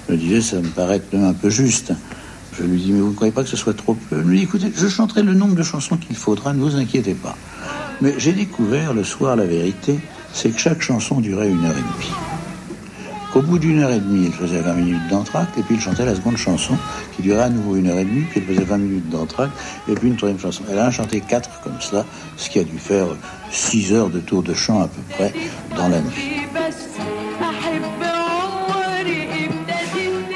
me 0.09 0.17
disait, 0.17 0.41
ça 0.41 0.57
me 0.57 0.67
paraît 0.67 1.01
un 1.13 1.33
peu 1.33 1.49
juste. 1.49 1.93
Je 2.59 2.63
lui 2.63 2.81
dis, 2.81 2.91
mais 2.91 2.99
vous 2.99 3.11
ne 3.11 3.15
croyez 3.15 3.31
pas 3.31 3.43
que 3.43 3.49
ce 3.49 3.55
soit 3.55 3.75
trop 3.75 3.93
peu? 3.93 4.17
Il 4.19 4.25
me 4.25 4.35
dit, 4.35 4.43
écoutez, 4.43 4.73
je 4.75 4.87
chanterai 4.89 5.23
le 5.23 5.33
nombre 5.33 5.55
de 5.55 5.63
chansons 5.63 5.95
qu'il 5.95 6.17
faudra, 6.17 6.53
ne 6.53 6.59
vous 6.59 6.75
inquiétez 6.75 7.13
pas. 7.13 7.37
Mais 8.01 8.15
j'ai 8.17 8.33
découvert 8.33 8.93
le 8.93 9.05
soir 9.05 9.37
la 9.37 9.45
vérité, 9.45 9.99
c'est 10.33 10.49
que 10.49 10.59
chaque 10.59 10.81
chanson 10.81 11.21
durait 11.21 11.49
une 11.49 11.63
heure 11.63 11.77
et 11.77 11.81
demie. 11.81 12.42
Qu'au 13.33 13.41
bout 13.41 13.57
d'une 13.57 13.79
heure 13.79 13.89
et 13.89 13.99
demie, 13.99 14.25
il 14.27 14.31
faisait 14.31 14.61
20 14.61 14.73
minutes 14.73 15.07
d'entracte, 15.09 15.57
et 15.57 15.63
puis 15.63 15.73
il 15.73 15.81
chantait 15.81 16.05
la 16.05 16.13
seconde 16.13 16.37
chanson, 16.37 16.77
qui 17.15 17.23
durait 17.23 17.41
à 17.41 17.49
nouveau 17.49 17.75
une 17.75 17.89
heure 17.89 17.97
et 17.97 18.05
demie, 18.05 18.21
puis 18.29 18.41
il 18.41 18.45
faisait 18.45 18.63
20 18.63 18.77
minutes 18.77 19.09
d'entracte, 19.09 19.53
et 19.87 19.95
puis 19.95 20.09
une 20.09 20.17
troisième 20.17 20.39
chanson. 20.39 20.63
Elle 20.69 20.77
a 20.77 20.91
chanté 20.91 21.19
quatre 21.19 21.49
comme 21.61 21.81
cela, 21.81 22.05
ce 22.37 22.47
qui 22.51 22.59
a 22.59 22.63
dû 22.63 22.77
faire 22.77 23.07
six 23.49 23.91
heures 23.91 24.11
de 24.11 24.19
tour 24.19 24.43
de 24.43 24.53
chant 24.53 24.81
à 24.81 24.87
peu 24.87 25.01
près 25.15 25.33
dans 25.75 25.87
la 25.87 26.01
nuit. 26.01 26.43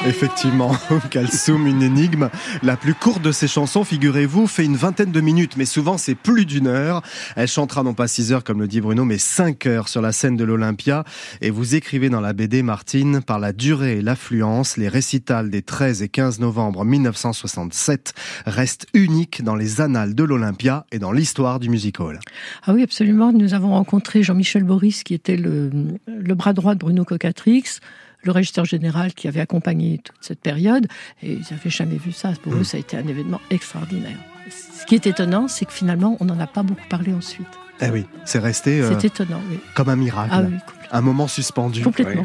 Effectivement, 0.07 0.71
Kalsoum, 1.11 1.67
une 1.67 1.81
énigme. 1.83 2.29
La 2.63 2.77
plus 2.77 2.93
courte 2.93 3.21
de 3.21 3.33
ses 3.33 3.49
chansons, 3.49 3.83
figurez-vous, 3.83 4.47
fait 4.47 4.63
une 4.63 4.77
vingtaine 4.77 5.11
de 5.11 5.19
minutes, 5.19 5.57
mais 5.57 5.65
souvent 5.65 5.97
c'est 5.97 6.15
plus 6.15 6.45
d'une 6.45 6.67
heure. 6.67 7.01
Elle 7.35 7.49
chantera 7.49 7.83
non 7.83 7.93
pas 7.93 8.07
6 8.07 8.31
heures 8.31 8.45
comme 8.45 8.61
le 8.61 8.69
dit 8.69 8.79
Bruno, 8.79 9.03
mais 9.03 9.17
5 9.17 9.65
heures 9.65 9.89
sur 9.89 10.01
la 10.01 10.13
scène 10.13 10.37
de 10.37 10.45
l'Olympia. 10.45 11.03
Et 11.41 11.49
vous 11.49 11.75
écrivez 11.75 12.09
dans 12.09 12.21
la 12.21 12.31
BD, 12.31 12.63
Martine, 12.63 13.21
par 13.21 13.37
la 13.37 13.51
durée 13.51 13.97
et 13.97 14.01
l'affluence, 14.01 14.77
les 14.77 14.87
récitals 14.87 15.49
des 15.49 15.61
13 15.61 16.01
et 16.01 16.09
15 16.09 16.39
novembre 16.39 16.85
1967 16.85 18.13
restent 18.45 18.87
uniques 18.93 19.43
dans 19.43 19.55
les 19.55 19.81
annales 19.81 20.15
de 20.15 20.23
l'Olympia 20.23 20.85
et 20.93 20.99
dans 20.99 21.11
l'histoire 21.11 21.59
du 21.59 21.69
music 21.69 21.99
hall. 21.99 22.21
Ah 22.65 22.73
oui, 22.73 22.81
absolument. 22.81 23.33
Nous 23.33 23.53
avons 23.53 23.71
rencontré 23.71 24.23
Jean-Michel 24.23 24.63
Boris, 24.63 25.03
qui 25.03 25.13
était 25.13 25.35
le 25.35 25.99
bras 26.33 26.53
droit 26.53 26.75
de 26.75 26.79
Bruno 26.79 27.03
Cocatrix 27.03 27.81
le 28.27 28.31
régisseur 28.31 28.65
général 28.65 29.13
qui 29.13 29.27
avait 29.27 29.39
accompagné 29.39 29.97
toute 30.03 30.17
cette 30.21 30.39
période, 30.39 30.87
et 31.23 31.33
ils 31.33 31.45
n'avaient 31.51 31.69
jamais 31.69 31.97
vu 31.97 32.11
ça. 32.11 32.33
Pour 32.43 32.53
eux, 32.53 32.63
ça 32.63 32.77
a 32.77 32.79
été 32.79 32.95
un 32.95 33.07
événement 33.07 33.41
extraordinaire. 33.49 34.36
Ce 34.49 34.85
qui 34.85 34.95
est 34.95 35.07
étonnant, 35.07 35.47
c'est 35.47 35.65
que 35.65 35.73
finalement, 35.73 36.17
on 36.19 36.25
n'en 36.25 36.39
a 36.39 36.47
pas 36.47 36.63
beaucoup 36.63 36.87
parlé 36.89 37.13
ensuite. 37.13 37.47
Eh 37.81 37.89
oui, 37.89 38.05
c'est 38.25 38.39
resté 38.39 38.81
euh, 38.81 38.97
étonnant, 38.99 39.41
oui. 39.51 39.59
comme 39.75 39.89
un 39.89 39.95
miracle. 39.95 40.31
Ah 40.33 40.41
oui, 40.41 40.55
un 40.91 41.01
moment 41.01 41.27
suspendu. 41.27 41.83
Complètement. 41.83 42.23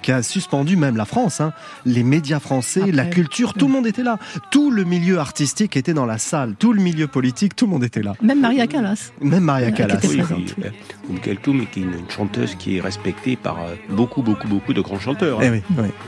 qui 0.00 0.12
a 0.12 0.22
suspendu 0.22 0.76
même 0.76 0.96
la 0.96 1.04
France. 1.04 1.40
Hein. 1.40 1.52
Les 1.84 2.02
médias 2.02 2.40
français, 2.40 2.92
la 2.92 3.04
culture, 3.04 3.54
tout 3.54 3.66
le 3.66 3.72
monde 3.72 3.86
était 3.86 4.02
là. 4.02 4.18
Tout 4.50 4.70
le 4.70 4.84
milieu 4.84 5.18
artistique 5.18 5.76
était 5.76 5.92
dans 5.92 6.06
la 6.06 6.18
salle. 6.18 6.54
Tout 6.58 6.72
le 6.72 6.80
milieu 6.80 7.08
politique, 7.08 7.56
tout 7.56 7.66
le 7.66 7.72
monde 7.72 7.84
était 7.84 8.02
là. 8.02 8.14
Même 8.22 8.40
Maria 8.40 8.66
Callas. 8.66 9.12
Même 9.20 9.44
Maria 9.44 9.72
Callas. 9.72 10.00
Oui, 10.04 10.22
oui. 10.30 11.20
qui 11.20 11.30
est 11.30 11.82
une 11.82 12.08
chanteuse 12.08 12.54
qui 12.54 12.78
est 12.78 12.80
respectée 12.80 13.36
par 13.36 13.58
euh, 13.58 13.74
beaucoup, 13.90 14.22
beaucoup, 14.22 14.48
beaucoup 14.48 14.72
de 14.72 14.80
grands 14.80 15.00
chanteurs. 15.00 15.40
Hein, 15.40 15.54
eh 15.54 15.62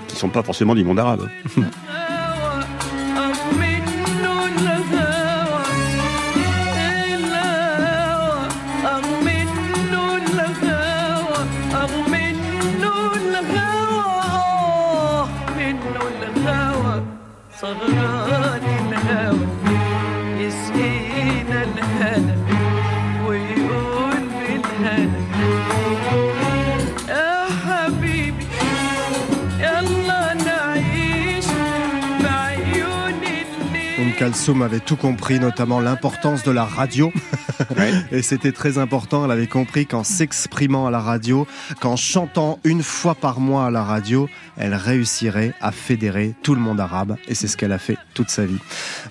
qui 0.07 0.15
ne 0.15 0.19
sont 0.19 0.29
pas 0.29 0.43
forcément 0.43 0.75
du 0.75 0.85
monde 0.85 0.99
arabe. 0.99 1.29
Kalsoum 34.29 34.61
avait 34.61 34.81
tout 34.81 34.97
compris, 34.97 35.41
notamment 35.41 35.81
l'importance 35.81 36.43
de 36.43 36.51
la 36.51 36.67
radio. 36.67 37.11
Et 38.13 38.21
c'était 38.21 38.53
très 38.53 38.77
important. 38.77 39.25
Elle 39.25 39.31
avait 39.31 39.47
compris 39.47 39.87
qu'en 39.87 40.05
s'exprimant 40.05 40.87
à 40.87 40.91
la 40.91 41.01
radio, 41.01 41.47
qu'en 41.81 41.97
chantant 41.97 42.59
une 42.63 42.83
fois 42.83 43.15
par 43.15 43.41
mois 43.41 43.65
à 43.65 43.71
la 43.71 43.83
radio, 43.83 44.29
elle 44.59 44.75
réussirait 44.75 45.55
à 45.63 45.73
fédérer 45.73 46.35
tout 46.43 46.55
le 46.55 46.61
monde 46.61 46.79
arabe. 46.79 47.17
Et 47.27 47.35
c'est 47.35 47.47
ce 47.47 47.57
qu'elle 47.57 47.73
a 47.73 47.79
fait 47.79 47.97
toute 48.13 48.29
sa 48.29 48.45
vie. 48.45 48.59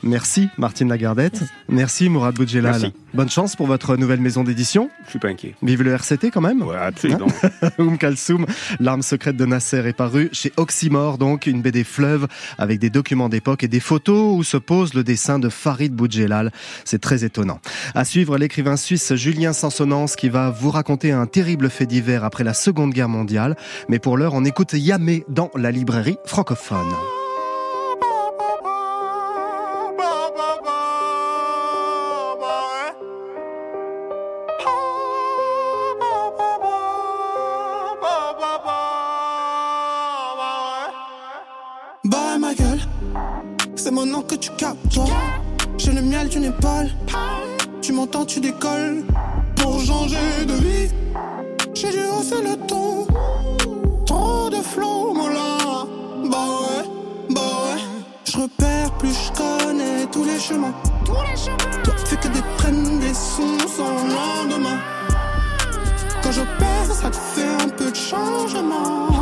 Merci 0.03 0.49
Martine 0.59 0.89
Lagardette. 0.89 1.41
Merci 1.67 2.09
Mourad 2.09 2.35
Boudjelal. 2.35 2.91
Bonne 3.13 3.29
chance 3.29 3.55
pour 3.55 3.65
votre 3.65 3.97
nouvelle 3.97 4.19
maison 4.19 4.43
d'édition. 4.43 4.91
Je 5.05 5.11
suis 5.11 5.19
pas 5.19 5.29
inquiet. 5.29 5.55
Vive 5.63 5.81
le 5.81 5.93
RCT 5.93 6.29
quand 6.31 6.41
même. 6.41 6.61
Ouais, 6.61 6.75
absolument. 6.75 7.27
Oum 7.79 7.97
Kalsoum, 7.97 8.45
l'arme 8.79 9.01
secrète 9.01 9.37
de 9.37 9.45
Nasser 9.45 9.87
est 9.87 9.93
parue 9.93 10.29
chez 10.33 10.51
Oxymore, 10.57 11.17
donc 11.17 11.47
une 11.47 11.61
BD 11.61 11.83
fleuve 11.83 12.27
avec 12.57 12.79
des 12.79 12.89
documents 12.89 13.29
d'époque 13.29 13.63
et 13.63 13.67
des 13.67 13.79
photos 13.79 14.37
où 14.37 14.43
se 14.43 14.57
pose 14.57 14.93
le 14.93 15.03
dessin 15.07 15.39
de 15.39 15.49
Farid 15.49 15.93
Boudjelal. 15.93 16.51
C'est 16.85 17.01
très 17.01 17.23
étonnant. 17.23 17.59
À 17.95 18.05
suivre 18.05 18.37
l'écrivain 18.37 18.77
suisse 18.77 19.15
Julien 19.15 19.53
Sansonance 19.53 20.15
qui 20.15 20.29
va 20.29 20.51
vous 20.51 20.69
raconter 20.69 21.11
un 21.11 21.25
terrible 21.25 21.71
fait 21.71 21.87
divers 21.87 22.23
après 22.23 22.43
la 22.43 22.53
Seconde 22.53 22.93
Guerre 22.93 23.09
mondiale. 23.09 23.55
Mais 23.89 23.97
pour 23.97 24.17
l'heure, 24.17 24.35
on 24.35 24.45
écoute 24.45 24.73
Yamé 24.73 25.23
dans 25.29 25.49
la 25.55 25.71
librairie 25.71 26.17
francophone. 26.25 26.93
Maintenant 44.07 44.23
que 44.23 44.35
tu 44.35 44.49
captes 44.51 44.99
J'ai 45.77 45.91
le 45.91 46.01
miel 46.01 46.29
d'une 46.29 46.45
épaule, 46.45 46.89
tu 47.81 47.91
m'entends, 47.91 48.25
tu 48.25 48.39
décolles. 48.39 49.03
Pour 49.55 49.79
changer 49.81 50.45
de 50.47 50.53
vie, 50.53 50.89
j'ai 51.73 51.91
dû 51.91 51.99
hausser 52.05 52.41
le 52.41 52.55
ton 52.67 53.05
là. 55.29 55.85
Bah 56.31 56.45
ouais, 56.61 56.83
bah 57.29 57.41
ouais. 57.41 57.81
Je 58.25 58.37
repère 58.37 58.91
plus 58.97 59.13
je 59.13 59.31
connais 59.33 60.05
tous 60.11 60.23
les 60.23 60.39
chemins. 60.39 60.73
Tous 61.05 61.21
les 61.29 61.35
chemins. 61.35 61.83
Toi, 61.83 61.93
fais 62.05 62.15
que 62.15 62.27
des 62.29 62.43
traînes, 62.57 62.99
des 62.99 63.13
sons 63.13 63.67
sans 63.67 63.93
lendemain. 64.15 64.79
Quand 66.23 66.31
je 66.31 66.41
perds, 66.41 66.93
ça 66.93 67.09
te 67.09 67.15
fait 67.15 67.63
un 67.65 67.69
peu 67.69 67.91
de 67.91 67.95
changement. 67.95 69.16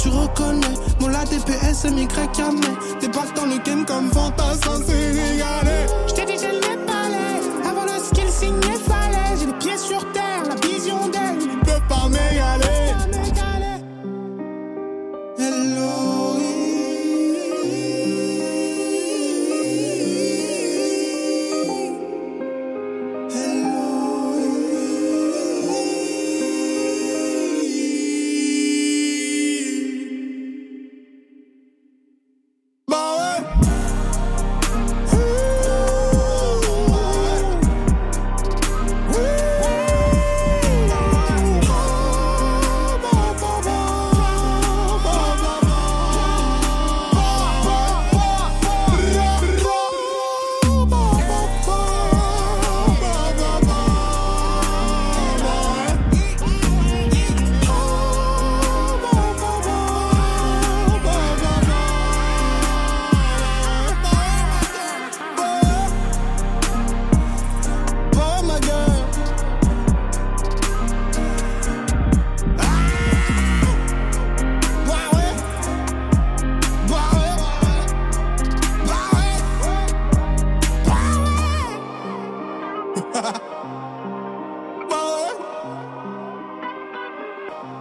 Tu 0.00 0.08
reconnais. 0.08 0.74
Mon 1.00 1.08
la 1.08 1.24
DPS, 1.24 1.84
MY, 1.84 2.06
Débarque 3.00 3.36
dans 3.36 3.46
le 3.46 3.58
game 3.58 3.84
comme 3.84 4.10
fantasme 4.10 4.84
sénégalais. 4.84 5.86
J't'ai 6.08 6.24
dit, 6.24 6.38
j'ai 6.40 6.60
j'ai 9.38 9.46
les 9.46 9.52
pieds 9.54 9.78
sur 9.78 10.09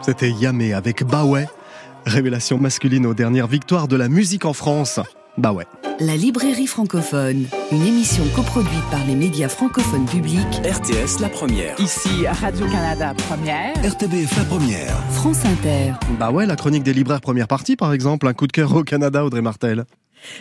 C'était 0.09 0.31
Yamé 0.31 0.73
avec 0.73 1.03
Bah 1.03 1.23
ouais. 1.23 1.45
Révélation 2.07 2.57
masculine 2.57 3.05
aux 3.05 3.13
dernières 3.13 3.45
victoires 3.45 3.87
de 3.87 3.95
la 3.95 4.09
musique 4.09 4.43
en 4.45 4.53
France. 4.53 4.99
Bah 5.37 5.51
ouais. 5.53 5.67
La 5.99 6.15
librairie 6.15 6.65
francophone, 6.65 7.45
une 7.71 7.83
émission 7.83 8.23
coproduite 8.35 8.89
par 8.89 9.05
les 9.05 9.13
médias 9.13 9.49
francophones 9.49 10.07
publics. 10.07 10.61
RTS 10.65 11.19
La 11.21 11.29
Première. 11.29 11.79
Ici 11.79 12.25
Radio-Canada 12.25 13.13
Première. 13.29 13.75
RTBF 13.85 14.35
La 14.35 14.45
Première. 14.45 14.97
France 15.11 15.45
Inter. 15.45 15.93
Bah 16.19 16.31
ouais, 16.31 16.47
la 16.47 16.55
chronique 16.55 16.81
des 16.81 16.93
libraires 16.93 17.21
première 17.21 17.47
partie 17.47 17.75
par 17.75 17.93
exemple. 17.93 18.27
Un 18.27 18.33
coup 18.33 18.47
de 18.47 18.51
cœur 18.51 18.73
au 18.73 18.83
Canada, 18.83 19.23
Audrey 19.23 19.43
Martel. 19.43 19.85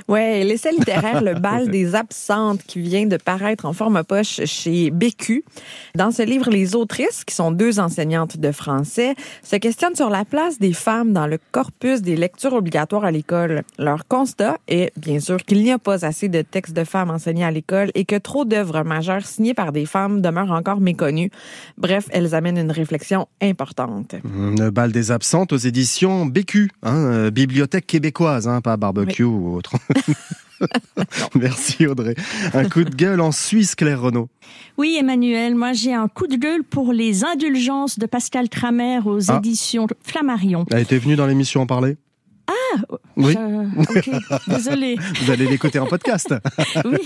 Ouais, 0.08 0.44
l'essai 0.44 0.70
littéraire 0.72 1.22
Le 1.22 1.34
bal 1.40 1.70
des 1.70 1.94
absentes 1.94 2.62
qui 2.66 2.80
vient 2.80 3.06
de 3.06 3.16
paraître 3.16 3.64
en 3.64 3.72
forme 3.72 4.02
poche 4.04 4.40
chez 4.44 4.90
BQ. 4.90 5.44
Dans 5.94 6.10
ce 6.10 6.22
livre, 6.22 6.50
les 6.50 6.74
autrices, 6.74 7.24
qui 7.24 7.34
sont 7.34 7.50
deux 7.50 7.80
enseignantes 7.80 8.36
de 8.38 8.52
français, 8.52 9.14
se 9.42 9.56
questionnent 9.56 9.94
sur 9.94 10.10
la 10.10 10.24
place 10.24 10.58
des 10.58 10.72
femmes 10.72 11.12
dans 11.12 11.26
le 11.26 11.38
corpus 11.52 12.02
des 12.02 12.16
lectures 12.16 12.52
obligatoires 12.52 13.04
à 13.04 13.10
l'école. 13.10 13.62
Leur 13.78 14.06
constat 14.06 14.58
est, 14.68 14.92
bien 14.96 15.20
sûr, 15.20 15.38
qu'il 15.38 15.62
n'y 15.62 15.72
a 15.72 15.78
pas 15.78 16.04
assez 16.04 16.28
de 16.28 16.42
textes 16.42 16.74
de 16.74 16.84
femmes 16.84 17.10
enseignés 17.10 17.44
à 17.44 17.50
l'école 17.50 17.90
et 17.94 18.04
que 18.04 18.16
trop 18.16 18.44
d'œuvres 18.44 18.82
majeures 18.82 19.26
signées 19.26 19.54
par 19.54 19.72
des 19.72 19.86
femmes 19.86 20.20
demeurent 20.20 20.52
encore 20.52 20.80
méconnues. 20.80 21.30
Bref, 21.76 22.06
elles 22.10 22.34
amènent 22.34 22.58
une 22.58 22.72
réflexion 22.72 23.26
importante. 23.42 24.14
Le 24.24 24.70
bal 24.70 24.92
des 24.92 25.10
absentes 25.10 25.52
aux 25.52 25.56
éditions 25.56 26.26
BQ, 26.26 26.70
hein, 26.82 26.96
euh, 26.96 27.30
Bibliothèque 27.30 27.86
québécoise, 27.86 28.48
hein, 28.48 28.60
pas 28.60 28.76
barbecue 28.76 29.24
oui. 29.24 29.34
ou 29.34 29.56
autre. 29.56 29.67
Merci 31.34 31.86
Audrey. 31.86 32.14
Un 32.52 32.68
coup 32.68 32.84
de 32.84 32.94
gueule 32.94 33.20
en 33.20 33.32
Suisse, 33.32 33.74
Claire 33.74 34.00
Renaud. 34.00 34.28
Oui, 34.76 34.96
Emmanuel, 34.98 35.54
moi 35.54 35.72
j'ai 35.72 35.94
un 35.94 36.08
coup 36.08 36.26
de 36.26 36.36
gueule 36.36 36.64
pour 36.64 36.92
les 36.92 37.24
indulgences 37.24 37.98
de 37.98 38.06
Pascal 38.06 38.48
Tramer 38.48 39.00
aux 39.04 39.30
ah. 39.30 39.38
éditions 39.38 39.86
Flammarion. 40.02 40.66
Elle 40.70 40.80
était 40.80 40.98
venue 40.98 41.16
dans 41.16 41.26
l'émission 41.26 41.62
en 41.62 41.66
parler? 41.66 41.96
Ah 42.48 42.80
Oui. 43.16 43.34
Je... 43.34 43.98
Ok, 43.98 44.10
désolé. 44.48 44.96
Vous 45.22 45.30
allez 45.30 45.46
l'écouter 45.46 45.78
en 45.78 45.86
podcast. 45.86 46.34
oui. 46.84 46.98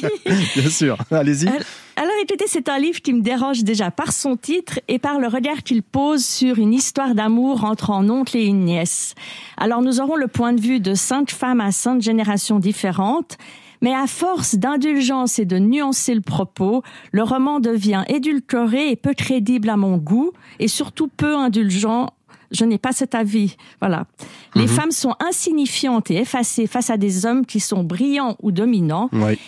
Bien 0.57 0.71
sûr. 0.71 0.97
Allez-y. 1.11 1.49
Alors, 1.49 2.15
écoutez, 2.23 2.45
c'est 2.47 2.69
un 2.69 2.79
livre 2.79 3.01
qui 3.03 3.13
me 3.13 3.21
dérange 3.21 3.65
déjà 3.65 3.91
par 3.91 4.13
son 4.13 4.37
titre 4.37 4.81
et 4.89 4.99
par 4.99 5.19
le 5.19 5.27
regard 5.27 5.63
qu'il 5.63 5.83
pose 5.83 6.25
sur 6.25 6.59
une 6.59 6.73
histoire 6.73 7.15
d'amour 7.15 7.65
entre 7.65 7.91
un 7.91 8.09
oncle 8.09 8.37
et 8.37 8.45
une 8.45 8.65
nièce. 8.65 9.15
Alors, 9.57 9.83
nous 9.83 10.01
aurons 10.01 10.17
le 10.17 10.29
point 10.29 10.53
de 10.53 10.61
vue 10.61 10.81
de 10.81 10.95
cinq 10.95 11.31
femmes 11.31 11.61
à 11.61 11.73
cinq 11.73 12.01
générations 12.01 12.59
différentes. 12.59 13.37
Mais 13.83 13.93
à 13.93 14.07
force 14.07 14.55
d'indulgence 14.55 15.41
et 15.41 15.45
de 15.45 15.59
nuancer 15.59 16.15
le 16.15 16.21
propos, 16.21 16.83
le 17.11 17.25
roman 17.25 17.59
devient 17.59 18.05
édulcoré 18.07 18.91
et 18.91 18.97
peu 18.97 19.13
crédible 19.13 19.69
à 19.69 19.77
mon 19.77 19.97
goût, 19.97 20.31
et 20.61 20.69
surtout 20.69 21.09
peu 21.09 21.35
indulgent 21.35 22.11
je 22.53 22.65
n'ai 22.65 22.79
pas 22.79 22.93
cet 22.93 23.15
avis. 23.15 23.57
Voilà. 23.81 24.07
Les 24.55 24.67
femmes 24.67 24.91
sont 24.91 25.15
insignifiantes 25.21 26.11
et 26.11 26.17
effacées 26.17 26.67
face 26.67 26.91
à 26.91 26.97
des 26.97 27.27
hommes 27.27 27.47
qui 27.47 27.61
sont 27.61 27.83
brillants 27.83 28.37
ou 28.43 28.53
dominants. 28.53 29.09
Oui. 29.13 29.39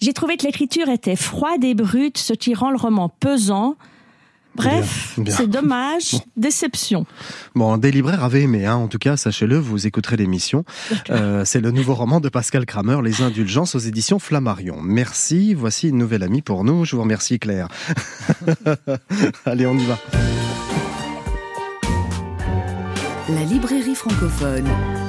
J'ai 0.00 0.12
trouvé 0.12 0.36
que 0.36 0.44
l'écriture 0.44 0.88
était 0.88 1.16
froide 1.16 1.62
et 1.64 1.74
brute, 1.74 2.18
ce 2.18 2.32
qui 2.32 2.54
rend 2.54 2.70
le 2.70 2.76
roman 2.76 3.08
pesant. 3.08 3.76
Bref, 4.54 5.18
c'est 5.28 5.48
dommage, 5.48 6.16
déception. 6.36 7.06
Bon, 7.54 7.78
des 7.78 7.90
libraires 7.90 8.22
avaient 8.22 8.42
aimé, 8.42 8.66
hein. 8.66 8.76
en 8.76 8.88
tout 8.88 8.98
cas, 8.98 9.16
sachez-le, 9.16 9.56
vous 9.56 9.86
écouterez 9.86 10.16
l'émission. 10.16 10.64
Euh, 11.08 11.44
c'est 11.46 11.60
le 11.60 11.70
nouveau 11.70 11.94
roman 11.94 12.20
de 12.20 12.28
Pascal 12.28 12.66
Kramer, 12.66 12.98
Les 13.02 13.22
Indulgences 13.22 13.74
aux 13.74 13.78
éditions 13.78 14.18
Flammarion. 14.18 14.76
Merci, 14.82 15.54
voici 15.54 15.88
une 15.88 15.96
nouvelle 15.96 16.22
amie 16.22 16.42
pour 16.42 16.64
nous. 16.64 16.84
Je 16.84 16.96
vous 16.96 17.02
remercie 17.02 17.38
Claire. 17.38 17.68
Allez, 19.46 19.66
on 19.66 19.74
y 19.74 19.86
va. 19.86 19.98
La 23.28 23.44
librairie 23.44 23.94
francophone. 23.94 25.01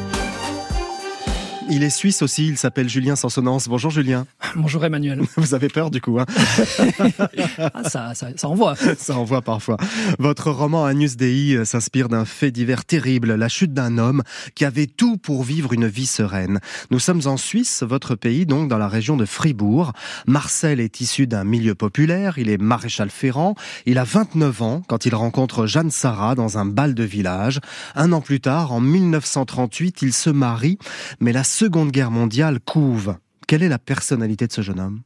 Il 1.69 1.83
est 1.83 1.89
suisse 1.89 2.21
aussi, 2.21 2.47
il 2.47 2.57
s'appelle 2.57 2.89
Julien 2.89 3.15
Sansonance. 3.15 3.67
Bonjour 3.67 3.89
Julien. 3.89 4.25
Bonjour 4.55 4.83
Emmanuel. 4.83 5.21
Vous 5.37 5.53
avez 5.53 5.69
peur 5.69 5.91
du 5.91 6.01
coup 6.01 6.19
hein 6.19 6.25
ah, 7.59 7.89
ça, 7.89 8.13
ça, 8.13 8.27
ça, 8.35 8.49
envoie. 8.49 8.75
Ça 8.97 9.15
envoie 9.15 9.41
parfois. 9.41 9.77
Votre 10.19 10.51
roman 10.51 10.85
Agnus 10.85 11.15
Dei 11.15 11.63
s'inspire 11.65 12.09
d'un 12.09 12.25
fait 12.25 12.51
divers 12.51 12.85
terrible, 12.85 13.33
la 13.35 13.47
chute 13.47 13.73
d'un 13.73 13.97
homme 13.97 14.23
qui 14.55 14.65
avait 14.65 14.87
tout 14.87 15.17
pour 15.17 15.43
vivre 15.43 15.73
une 15.73 15.87
vie 15.87 16.05
sereine. 16.05 16.59
Nous 16.91 16.99
sommes 16.99 17.21
en 17.25 17.37
Suisse, 17.37 17.83
votre 17.83 18.15
pays, 18.15 18.45
donc 18.45 18.67
dans 18.67 18.77
la 18.77 18.87
région 18.87 19.15
de 19.15 19.25
Fribourg. 19.25 19.93
Marcel 20.27 20.79
est 20.79 21.01
issu 21.01 21.27
d'un 21.27 21.43
milieu 21.43 21.75
populaire, 21.75 22.37
il 22.37 22.49
est 22.49 22.61
maréchal 22.61 23.09
ferrant, 23.09 23.55
il 23.85 23.97
a 23.97 24.03
29 24.03 24.61
ans 24.61 24.81
quand 24.87 25.05
il 25.05 25.15
rencontre 25.15 25.65
Jeanne 25.65 25.91
Sarah 25.91 26.35
dans 26.35 26.57
un 26.57 26.65
bal 26.65 26.93
de 26.93 27.03
village. 27.03 27.59
Un 27.95 28.11
an 28.11 28.21
plus 28.21 28.41
tard, 28.41 28.71
en 28.71 28.81
1938, 28.81 30.01
il 30.01 30.13
se 30.13 30.29
marie, 30.29 30.77
mais 31.19 31.31
la 31.31 31.43
Seconde 31.53 31.91
Guerre 31.91 32.09
mondiale 32.09 32.59
couve. 32.59 33.15
Quelle 33.45 33.61
est 33.61 33.69
la 33.69 33.77
personnalité 33.77 34.47
de 34.47 34.51
ce 34.51 34.61
jeune 34.61 34.79
homme? 34.79 35.01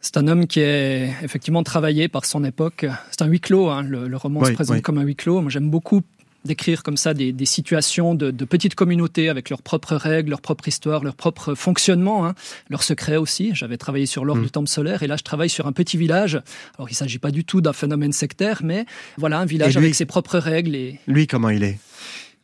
C'est 0.00 0.16
un 0.16 0.28
homme 0.28 0.46
qui 0.46 0.60
est 0.60 1.12
effectivement 1.24 1.64
travaillé 1.64 2.06
par 2.06 2.26
son 2.26 2.44
époque. 2.44 2.86
C'est 3.10 3.22
un 3.22 3.26
huis 3.26 3.40
clos, 3.40 3.68
hein. 3.68 3.82
le, 3.82 4.16
roman 4.16 4.44
se 4.44 4.52
présente 4.52 4.82
comme 4.82 4.98
un 4.98 5.02
huis 5.02 5.16
clos. 5.16 5.40
Moi, 5.40 5.50
j'aime 5.50 5.68
beaucoup 5.68 6.02
décrire 6.44 6.84
comme 6.84 6.96
ça 6.96 7.12
des, 7.12 7.34
situations 7.44 8.14
de, 8.14 8.30
petites 8.44 8.76
communautés 8.76 9.28
avec 9.28 9.50
leurs 9.50 9.62
propres 9.62 9.96
règles, 9.96 10.30
leur 10.30 10.40
propre 10.40 10.68
histoire, 10.68 11.02
leur 11.02 11.16
propre 11.16 11.56
fonctionnement, 11.56 12.24
hein, 12.24 12.36
leurs 12.70 12.84
secrets 12.84 13.16
aussi. 13.16 13.50
J'avais 13.52 13.78
travaillé 13.78 14.06
sur 14.06 14.24
l'ordre 14.24 14.42
mm. 14.42 14.44
du 14.44 14.50
temple 14.52 14.68
solaire 14.68 15.02
et 15.02 15.08
là 15.08 15.16
je 15.16 15.24
travaille 15.24 15.50
sur 15.50 15.66
un 15.66 15.72
petit 15.72 15.96
village. 15.96 16.36
Alors 16.78 16.88
il 16.88 16.92
ne 16.92 16.96
s'agit 16.96 17.18
pas 17.18 17.32
du 17.32 17.44
tout 17.44 17.60
d'un 17.60 17.72
phénomène 17.72 18.12
sectaire, 18.12 18.60
mais 18.62 18.86
voilà 19.18 19.40
un 19.40 19.44
village 19.44 19.76
avec 19.76 19.96
ses 19.96 20.06
propres 20.06 20.38
règles. 20.38 20.76
Et... 20.76 21.00
Lui, 21.08 21.26
comment 21.26 21.48
il 21.48 21.64
est? 21.64 21.80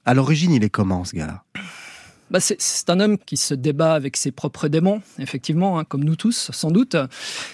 À 0.04 0.14
l'origine, 0.14 0.50
il 0.50 0.64
est 0.64 0.70
comment 0.70 1.04
ce 1.04 1.14
gars-là? 1.14 1.44
Bah 2.30 2.40
c'est 2.40 2.90
un 2.90 3.00
homme 3.00 3.18
qui 3.18 3.36
se 3.36 3.54
débat 3.54 3.94
avec 3.94 4.16
ses 4.16 4.30
propres 4.30 4.68
démons, 4.68 5.02
effectivement, 5.18 5.78
hein, 5.78 5.84
comme 5.84 6.04
nous 6.04 6.16
tous, 6.16 6.50
sans 6.52 6.70
doute. 6.70 6.96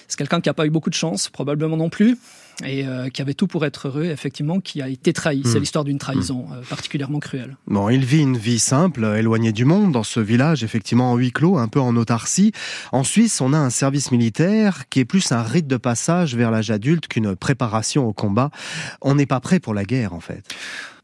C'est 0.09 0.18
quelqu'un 0.18 0.41
qui 0.41 0.49
n'a 0.49 0.55
pas 0.55 0.66
eu 0.66 0.70
beaucoup 0.70 0.91
de 0.91 0.95
chance, 0.95 1.29
probablement 1.29 1.77
non 1.77 1.91
plus, 1.91 2.18
et 2.64 2.86
euh, 2.86 3.09
qui 3.09 3.22
avait 3.22 3.34
tout 3.34 3.46
pour 3.46 3.64
être 3.64 3.88
heureux, 3.88 4.05
effectivement, 4.05 4.61
qui 4.61 4.82
a 4.82 4.88
été 4.88 5.12
trahi. 5.12 5.42
C'est 5.44 5.57
hmm. 5.57 5.61
l'histoire 5.61 5.84
d'une 5.84 5.98
trahison 5.98 6.46
hmm. 6.48 6.52
euh, 6.52 6.62
particulièrement 6.68 7.18
cruelle. 7.18 7.57
Bon, 7.66 7.88
il 7.88 8.05
vit 8.05 8.20
une 8.20 8.36
vie 8.36 8.59
simple, 8.59 9.05
éloigné 9.16 9.52
du 9.52 9.64
monde, 9.64 9.92
dans 9.92 10.02
ce 10.02 10.20
village, 10.20 10.62
effectivement, 10.62 11.12
en 11.12 11.16
huis 11.16 11.32
clos, 11.32 11.59
un 11.59 11.68
peu 11.68 11.80
en 11.80 11.96
autarcie. 11.96 12.52
En 12.92 13.05
Suisse, 13.05 13.40
on 13.40 13.52
a 13.52 13.59
un 13.59 13.70
service 13.70 14.11
militaire 14.11 14.88
qui 14.88 15.00
est 15.00 15.05
plus 15.05 15.32
un 15.32 15.42
rite 15.42 15.66
de 15.66 15.76
passage 15.76 16.36
vers 16.36 16.50
l'âge 16.50 16.70
adulte 16.70 17.09
qu'une 17.09 17.34
préparation 17.34 18.07
au 18.07 18.12
combat. 18.12 18.50
On 19.00 19.14
n'est 19.14 19.26
pas 19.26 19.40
prêt 19.40 19.61
pour 19.61 19.74
la 19.74 19.84
guerre, 19.84 20.12
en 20.12 20.20
fait 20.20 20.44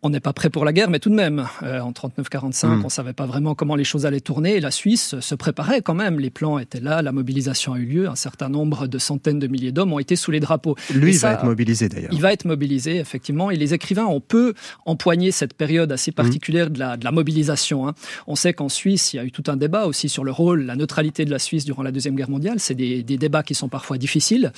on 0.02 0.10
n'est 0.10 0.20
pas 0.20 0.32
prêt 0.32 0.48
pour 0.48 0.64
la 0.64 0.72
guerre, 0.72 0.88
mais 0.88 0.98
tout 0.98 1.10
de 1.10 1.14
même, 1.14 1.46
euh, 1.62 1.80
en 1.80 1.92
39-45, 1.92 2.66
on 2.66 2.84
on 2.84 2.88
savait 2.88 3.12
pas 3.12 3.26
vraiment 3.26 3.54
comment 3.54 3.76
les 3.76 3.84
choses 3.84 4.06
allaient 4.06 4.20
tourner. 4.20 4.56
Et 4.56 4.60
la 4.60 4.70
Suisse 4.70 5.20
se 5.20 5.34
préparait 5.34 5.82
quand 5.82 5.94
même. 5.94 6.18
Les 6.18 6.30
plans 6.30 6.58
étaient 6.58 6.80
là, 6.80 7.02
la 7.02 7.12
mobilisation 7.12 7.74
a 7.74 7.78
eu 7.78 7.84
lieu. 7.84 8.08
Un 8.08 8.14
certain 8.14 8.48
nombre 8.48 8.86
de 8.86 8.98
centaines 8.98 9.38
de 9.38 9.46
milliers 9.46 9.72
d'hommes 9.72 9.92
ont 9.92 9.98
été 9.98 10.16
sous 10.16 10.30
les 10.30 10.40
drapeaux. 10.40 10.74
Lui, 10.94 11.12
va 11.12 11.32
être 11.40 11.48
mobilisé 11.48 11.88
d'ailleurs. 11.88 12.12
Il 12.12 12.20
va 12.20 12.32
être 12.32 12.44
mobilisé, 12.44 12.96
effectivement. 12.96 13.50
Et 13.50 13.56
les 13.56 13.74
écrivains 13.74 14.06
ont 14.06 14.20
peu 14.20 14.54
empoigné 14.86 15.30
cette 15.30 15.54
période 15.54 15.90
assez 15.92 16.12
particulière 16.12 16.70
de, 16.70 16.78
la, 16.78 16.96
de 16.96 17.04
la 17.04 17.12
mobilisation. 17.12 17.88
Hein. 17.88 17.94
On 18.26 18.36
sait 18.36 18.52
qu'en 18.52 18.68
Suisse, 18.68 19.12
il 19.12 19.16
y 19.16 19.18
a 19.18 19.24
eu 19.24 19.32
tout 19.32 19.44
un 19.48 19.56
débat 19.56 19.86
aussi 19.86 20.08
sur 20.08 20.24
le 20.24 20.30
rôle, 20.30 20.62
la 20.62 20.76
neutralité 20.76 21.24
de 21.24 21.30
la 21.30 21.38
Suisse 21.38 21.64
durant 21.64 21.82
la 21.82 21.92
Deuxième 21.92 22.14
Guerre 22.14 22.30
mondiale. 22.30 22.60
C'est 22.60 22.74
des, 22.74 23.02
des 23.02 23.18
débats 23.18 23.42
qui 23.42 23.54
sont 23.54 23.68
parfois 23.68 23.98
difficiles. 23.98 24.52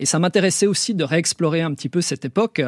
Et 0.00 0.06
ça 0.06 0.18
m'intéressait 0.18 0.66
aussi 0.66 0.94
de 0.94 1.04
réexplorer 1.04 1.62
un 1.62 1.72
petit 1.74 1.88
peu 1.88 2.00
cette 2.00 2.24
époque, 2.24 2.62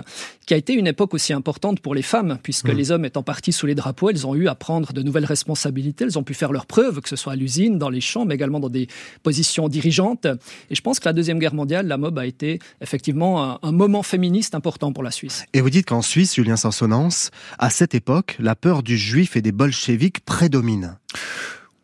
qui 0.47 0.55
a 0.55 0.57
été 0.57 0.73
une 0.73 0.87
époque 0.87 1.15
aussi 1.15 1.33
importante 1.33 1.81
pour 1.81 1.95
les 1.95 2.03
femmes, 2.03 2.39
puisque 2.43 2.69
mmh. 2.69 2.77
les 2.77 2.91
hommes 2.91 3.05
étant 3.05 3.23
partis 3.23 3.53
sous 3.53 3.67
les 3.67 3.75
drapeaux, 3.75 4.11
elles 4.11 4.27
ont 4.27 4.35
eu 4.35 4.49
à 4.49 4.55
prendre 4.55 4.93
de 4.93 5.03
nouvelles 5.03 5.25
responsabilités. 5.25 6.05
Elles 6.05 6.19
ont 6.19 6.23
pu 6.23 6.35
faire 6.35 6.53
leurs 6.53 6.67
preuves, 6.67 7.01
que 7.01 7.09
ce 7.09 7.17
soit 7.17 7.35
à 7.35 7.37
l'usine, 7.37 7.79
dans 7.79 7.91
les 7.91 8.01
champs, 8.01 8.25
mais 8.25 8.35
également 8.35 8.61
dans 8.61 8.69
des 8.69 8.89
positions 9.23 9.69
dirigeantes. 9.69 10.27
Et 10.71 10.75
je 10.75 10.81
pense 10.81 11.01
que 11.01 11.09
la 11.09 11.13
Deuxième 11.13 11.39
Guerre 11.39 11.55
mondiale, 11.55 11.87
la 11.87 11.97
MOB 11.99 12.19
a 12.19 12.27
été 12.27 12.59
effectivement 12.81 13.58
un, 13.63 13.73
moment 13.73 14.03
féministe 14.03 14.55
important 14.55 14.93
pour 14.93 15.03
la 15.03 15.11
Suisse. 15.11 15.45
Et 15.53 15.61
vous 15.61 15.71
dites 15.71 15.87
qu'en 15.87 16.03
Suisse, 16.03 16.35
Julien 16.35 16.57
Sansonance, 16.57 17.31
à 17.59 17.71
cette 17.71 17.95
époque, 17.95 18.37
la 18.39 18.55
peur 18.55 18.83
du 18.83 18.97
juif 18.97 19.37
et 19.37 19.43
des 19.43 19.53
bolcheviks 19.53 20.21
prédomine. 20.21 20.99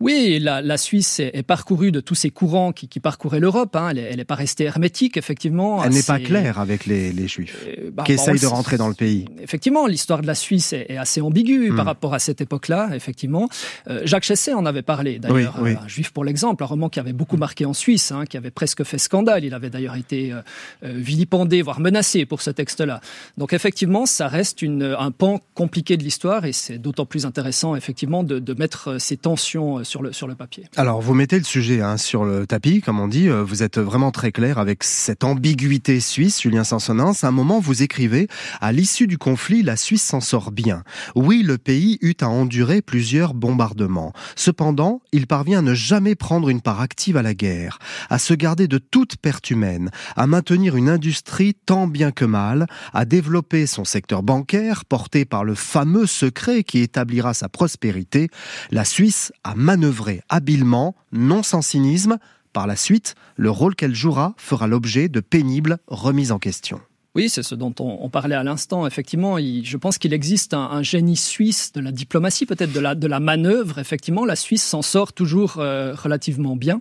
Oui, 0.01 0.39
la, 0.41 0.77
Suisse 0.77 1.21
est, 1.21 1.43
parcourue 1.45 1.93
de 1.93 2.01
tous 2.01 2.17
ces 2.17 2.31
courants 2.31 2.73
qui, 2.73 3.01
parcouraient 3.01 3.41
l'Europe. 3.41 3.77
Hein. 3.77 3.91
Elle 3.95 4.17
n'est 4.17 4.25
pas 4.25 4.35
restée 4.35 4.65
hermétique, 4.65 5.17
effectivement. 5.17 5.85
Elle 5.85 5.93
n'est 5.93 6.03
pas 6.03 6.19
claire 6.19 6.59
avec 6.59 6.87
les, 6.87 7.29
Juifs 7.29 7.65
euh, 7.67 7.91
bah, 7.93 8.03
qui 8.05 8.13
essayent 8.13 8.41
de 8.41 8.47
rentrer 8.47 8.77
dans 8.77 8.89
le 8.89 8.95
pays. 8.95 9.27
Effectivement, 9.41 9.87
l'histoire 9.87 10.21
de 10.21 10.27
la 10.27 10.35
Suisse 10.35 10.73
est, 10.73 10.97
assez 10.97 11.21
ambiguë 11.21 11.71
hmm. 11.71 11.77
par 11.77 11.87
rapport 11.87 12.13
à 12.13 12.19
cette 12.19 12.41
époque-là, 12.41 12.91
effectivement. 12.95 13.49
Euh, 13.89 14.03
Jacques 14.05 14.25
Chesset 14.25 14.53
en 14.53 14.67
avait 14.67 14.83
parlé, 14.83 15.19
d'ailleurs, 15.19 15.63
euh, 15.63 15.75
un 15.81 15.89
Juif 15.89 16.11
pour 16.11 16.25
l'exemple, 16.25 16.63
un 16.65 16.67
roman 16.67 16.89
qui 16.89 16.99
avait 16.99 17.13
beaucoup 17.13 17.37
marqué 17.37 17.65
en 17.65 17.73
Suisse, 17.73 18.11
hein, 18.11 18.27
qui 18.27 18.37
avait 18.37 18.51
presque 18.51 18.83
fait 18.85 18.99
scandale. 18.99 19.45
Il 19.45 19.55
avait 19.55 19.71
d'ailleurs 19.71 19.97
été 19.97 20.35
vilipendé, 20.83 21.63
voire 21.63 21.81
menacé 21.81 22.27
pour 22.27 22.43
ce 22.43 22.51
texte-là. 22.51 23.01
Donc 23.39 23.53
effectivement, 23.53 24.07
ça 24.07 24.29
reste 24.29 24.61
une, 24.61 24.97
un 24.99 25.11
pan 25.11 25.41
compliqué 25.55 25.97
de 25.97 26.03
l'histoire 26.03 26.45
et 26.45 26.53
c'est 26.53 26.79
d'autant 26.79 27.07
plus 27.07 27.27
intéressant, 27.27 27.77
effectivement, 27.77 28.25
de, 28.25 28.39
de 28.39 28.55
mettre 28.55 28.99
ces 28.99 29.17
tensions 29.17 29.84
sur, 29.85 30.03
le, 30.03 30.35
papier. 30.35 30.65
Alors, 30.77 31.01
vous 31.01 31.15
mettez 31.15 31.39
le 31.39 31.45
sujet 31.45 31.81
hein, 31.81 31.97
sur 31.97 32.25
le 32.25 32.47
tapis, 32.47 32.81
comme 32.81 33.01
on 33.01 33.09
dit. 33.09 33.29
Vous 33.29 33.63
êtes 33.63 33.79
vraiment 33.79 34.11
très 34.11 34.33
clair 34.33 34.59
avec 34.59 34.83
cette 34.85 35.25
ambiguïté 35.25 36.01
suisse, 36.01 36.43
Julien 36.43 36.65
Sansonens. 36.65 37.25
À 37.25 37.29
un 37.29 37.31
moment, 37.31 37.61
vous 37.61 37.83
écrivez 37.83 38.29
à 38.61 38.73
l'issue 38.73 39.07
du 39.07 39.19
conflit, 39.19 39.63
la 39.63 39.77
Suisse 39.77 40.03
s'en 40.03 40.21
sort 40.21 40.51
bien. 40.51 40.83
Oui, 41.15 41.43
le 41.43 41.59
pays 41.59 41.99
eut 42.01 42.17
à 42.21 42.29
endurer 42.29 42.83
plusieurs 42.83 43.35
bombardements. 43.35 44.13
Cependant, 44.37 45.03
il 45.13 45.27
parvient 45.27 45.59
à 45.61 45.63
ne 45.63 45.75
jamais 45.75 46.15
prendre 46.15 46.49
une 46.49 46.61
part 46.61 46.81
active 46.81 47.17
à 47.17 47.23
la 47.23 47.35
guerre, 47.35 47.79
à 48.11 48.19
se 48.19 48.35
garder 48.35 48.69
de 48.69 48.79
toute 48.79 49.17
perte 49.17 49.51
humaine, 49.51 49.91
à 50.17 50.27
maintenir 50.27 50.77
une 50.77 50.89
industrie 50.89 51.55
tant 51.55 51.87
bien 51.87 52.11
que 52.11 52.25
mal, 52.25 52.67
à 52.93 53.05
développer 53.05 53.67
son 53.67 53.85
secteur 53.85 54.23
bancaire 54.23 54.85
porté 54.85 55.25
par 55.25 55.45
le 55.45 55.55
fameux 55.55 56.07
secret 56.07 56.65
qui 56.65 56.81
établira 56.81 57.35
sa 57.35 57.49
prospérité. 57.49 58.29
La 58.71 58.85
Suisse 58.85 59.33
a 59.45 59.55
manœuvré 59.75 60.21
habilement, 60.29 60.95
non 61.11 61.43
sans 61.43 61.61
cynisme. 61.61 62.19
Par 62.53 62.69
la 62.69 62.77
suite, 62.77 63.17
le 63.37 63.51
rôle 63.51 63.75
qu'elle 63.75 63.95
jouera 63.95 64.35
fera 64.37 64.69
l'objet 64.69 65.09
de 65.09 65.19
pénibles 65.19 65.79
remises 65.89 66.31
en 66.31 66.39
question. 66.39 66.81
Oui, 67.17 67.29
c'est 67.29 67.43
ce 67.43 67.57
dont 67.57 67.75
on, 67.81 68.09
parlait 68.09 68.37
à 68.37 68.45
l'instant. 68.45 68.87
Effectivement, 68.87 69.39
je 69.39 69.77
pense 69.77 69.99
qu'il 69.99 70.13
existe 70.13 70.55
un, 70.55 70.83
génie 70.83 71.17
suisse 71.17 71.73
de 71.73 71.81
la 71.81 71.91
diplomatie, 71.91 72.47
peut-être 72.47 72.73
de 72.73 72.81
la, 72.81 72.95
de 72.95 73.07
la 73.07 73.19
manœuvre. 73.19 73.79
Effectivement, 73.79 74.25
la 74.25 74.35
Suisse 74.37 74.65
s'en 74.65 74.83
sort 74.83 75.13
toujours 75.13 75.59
euh, 75.59 75.95
relativement 75.95 76.57
bien. 76.57 76.81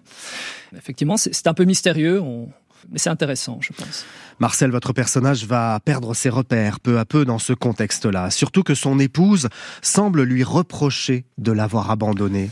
Effectivement, 0.76 1.18
c'est 1.18 1.48
un 1.48 1.54
peu 1.54 1.66
mystérieux. 1.66 2.22
mais 2.92 2.98
c'est 2.98 3.12
intéressant, 3.12 3.60
je 3.62 3.74
pense. 3.74 4.06
Marcel, 4.40 4.72
votre 4.72 4.94
personnage 4.94 5.46
va 5.46 5.80
perdre 5.84 6.16
ses 6.16 6.30
repères 6.30 6.80
peu 6.80 6.98
à 6.98 7.06
peu 7.06 7.26
dans 7.26 7.40
ce 7.40 7.54
contexte-là, 7.54 8.32
surtout 8.32 8.64
que 8.64 8.74
son 8.74 8.98
épouse 9.00 9.50
semble 9.84 10.24
lui 10.24 10.44
reprocher 10.44 11.26
de 11.38 11.52
l'avoir 11.52 11.92
abandonné. 11.92 12.50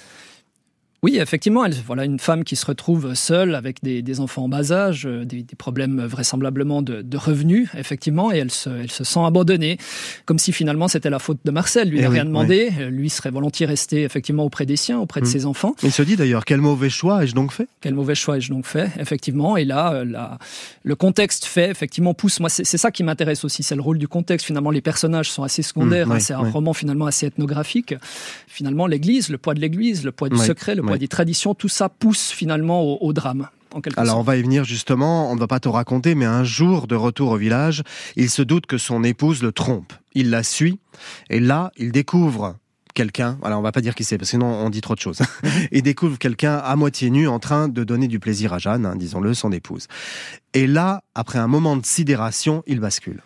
Oui, 1.04 1.18
effectivement, 1.18 1.66
elle, 1.66 1.74
voilà 1.88 2.06
une 2.06 2.20
femme 2.20 2.44
qui 2.44 2.56
se 2.56 2.64
retrouve 2.64 3.16
seule 3.16 3.56
avec 3.56 3.82
des, 3.82 4.20
enfants 4.20 4.44
en 4.44 4.50
bas 4.50 4.72
âge, 4.72 5.08
euh, 5.08 5.26
des, 5.26 5.44
problèmes 5.58 6.06
vraisemblablement 6.06 6.84
de, 6.84 7.18
revenus, 7.18 7.70
effectivement, 7.76 8.32
et 8.32 8.38
elle 8.38 8.52
se, 8.52 8.70
elle 8.70 8.92
se, 8.92 9.04
sent 9.04 9.20
abandonnée, 9.26 9.80
comme 10.26 10.38
si 10.38 10.52
finalement 10.52 10.88
c'était 10.88 11.10
la 11.10 11.18
faute 11.18 11.40
de 11.44 11.50
Marcel. 11.50 11.90
Lui 11.90 12.02
n'a 12.02 12.06
eh 12.06 12.10
rien 12.10 12.26
demandé, 12.26 12.72
euh, 12.80 12.90
lui 12.92 13.10
serait 13.10 13.32
volontiers 13.32 13.66
resté 13.66 14.04
effectivement 14.04 14.44
auprès 14.44 14.68
des 14.68 14.76
siens, 14.76 15.00
auprès 15.00 15.22
de 15.22 15.26
mm. 15.26 15.30
ses 15.30 15.46
enfants. 15.48 15.76
Il 15.82 15.92
se 15.92 16.04
dit 16.04 16.18
d'ailleurs 16.18 16.46
quel 16.46 16.62
mauvais 16.62 16.92
choix 16.92 17.24
ai-je 17.24 17.34
donc 17.34 17.52
fait? 17.52 17.68
Quel 17.82 17.96
mauvais 17.96 18.14
choix 18.14 18.38
ai-je 18.38 18.52
donc 18.52 18.68
fait, 18.68 18.92
effectivement. 19.00 19.58
Et 19.58 19.66
là, 19.66 19.94
euh, 19.94 20.06
la, 20.06 20.38
le 20.84 20.96
contexte 20.96 21.46
fait 21.46 21.72
effectivement 21.72 22.14
pousse. 22.14 22.40
Moi, 22.40 22.50
c'est 22.50 22.78
ça 22.78 22.92
qui 22.92 23.02
m'intéresse 23.02 23.44
aussi, 23.44 23.64
c'est 23.64 23.76
le 23.76 23.82
rôle 23.82 23.98
du 23.98 24.08
contexte. 24.08 24.46
Finalement, 24.46 24.70
les 24.70 24.82
personnages 24.82 25.32
sont 25.32 25.42
assez 25.42 25.64
secondaires. 25.64 26.06
Mm, 26.06 26.12
hein, 26.12 26.20
c'est 26.20 26.34
un 26.34 26.48
roman 26.52 26.74
finalement 26.74 27.08
assez 27.08 27.26
ethnographique. 27.26 27.96
Finalement, 28.46 28.86
l'Église, 28.86 29.30
le 29.30 29.40
poids 29.40 29.56
de 29.56 29.62
l'Église, 29.62 30.04
le 30.04 30.12
poids 30.12 30.30
du 30.30 30.38
secret, 30.38 30.76
le 30.76 30.91
des 30.98 31.08
traditions, 31.08 31.54
tout 31.54 31.70
ça 31.70 31.90
pousse 31.90 32.32
finalement 32.32 32.82
au, 33.02 33.14
drame. 33.14 33.48
Alors 33.96 34.18
on 34.18 34.24
va 34.24 34.38
y 34.38 34.42
venir 34.42 34.64
justement, 34.64 35.32
on 35.32 35.36
ne 35.36 35.40
va 35.40 35.48
pas 35.48 35.60
te 35.60 35.70
raconter, 35.70 36.16
mais 36.16 36.26
un 36.26 36.44
jour 36.44 36.88
de 36.88 36.96
retour 36.96 37.32
au 37.32 37.38
village, 37.38 37.84
il 38.16 38.30
se 38.30 38.42
doute 38.42 38.66
que 38.66 38.78
son 38.78 39.04
épouse 39.04 39.42
le 39.42 39.52
trompe. 39.52 39.94
Il 40.14 40.30
la 40.30 40.44
suit, 40.44 40.80
et 41.30 41.40
là, 41.40 41.72
il 41.78 41.92
découvre 41.92 42.58
quelqu'un, 42.94 43.38
alors 43.44 43.60
on 43.60 43.62
va 43.62 43.72
pas 43.72 43.80
dire 43.80 43.96
qui 43.96 44.04
c'est, 44.04 44.18
parce 44.18 44.30
que 44.30 44.38
sinon 44.38 44.48
on 44.48 44.70
dit 44.70 44.82
trop 44.82 44.96
de 44.96 45.00
choses. 45.00 45.20
il 45.72 45.84
découvre 45.84 46.18
quelqu'un 46.18 46.58
à 46.58 46.76
moitié 46.76 47.10
nu 47.10 47.28
en 47.28 47.40
train 47.40 47.70
de 47.70 47.84
donner 47.84 48.08
du 48.08 48.20
plaisir 48.20 48.54
à 48.54 48.58
Jeanne, 48.58 48.86
hein, 48.86 48.96
disons-le, 48.98 49.34
son 49.34 49.52
épouse. 49.52 49.88
Et 50.54 50.68
là, 50.68 51.04
après 51.16 51.40
un 51.40 51.48
moment 51.48 51.78
de 51.78 51.86
sidération, 51.86 52.64
il 52.68 52.80
bascule 52.80 53.22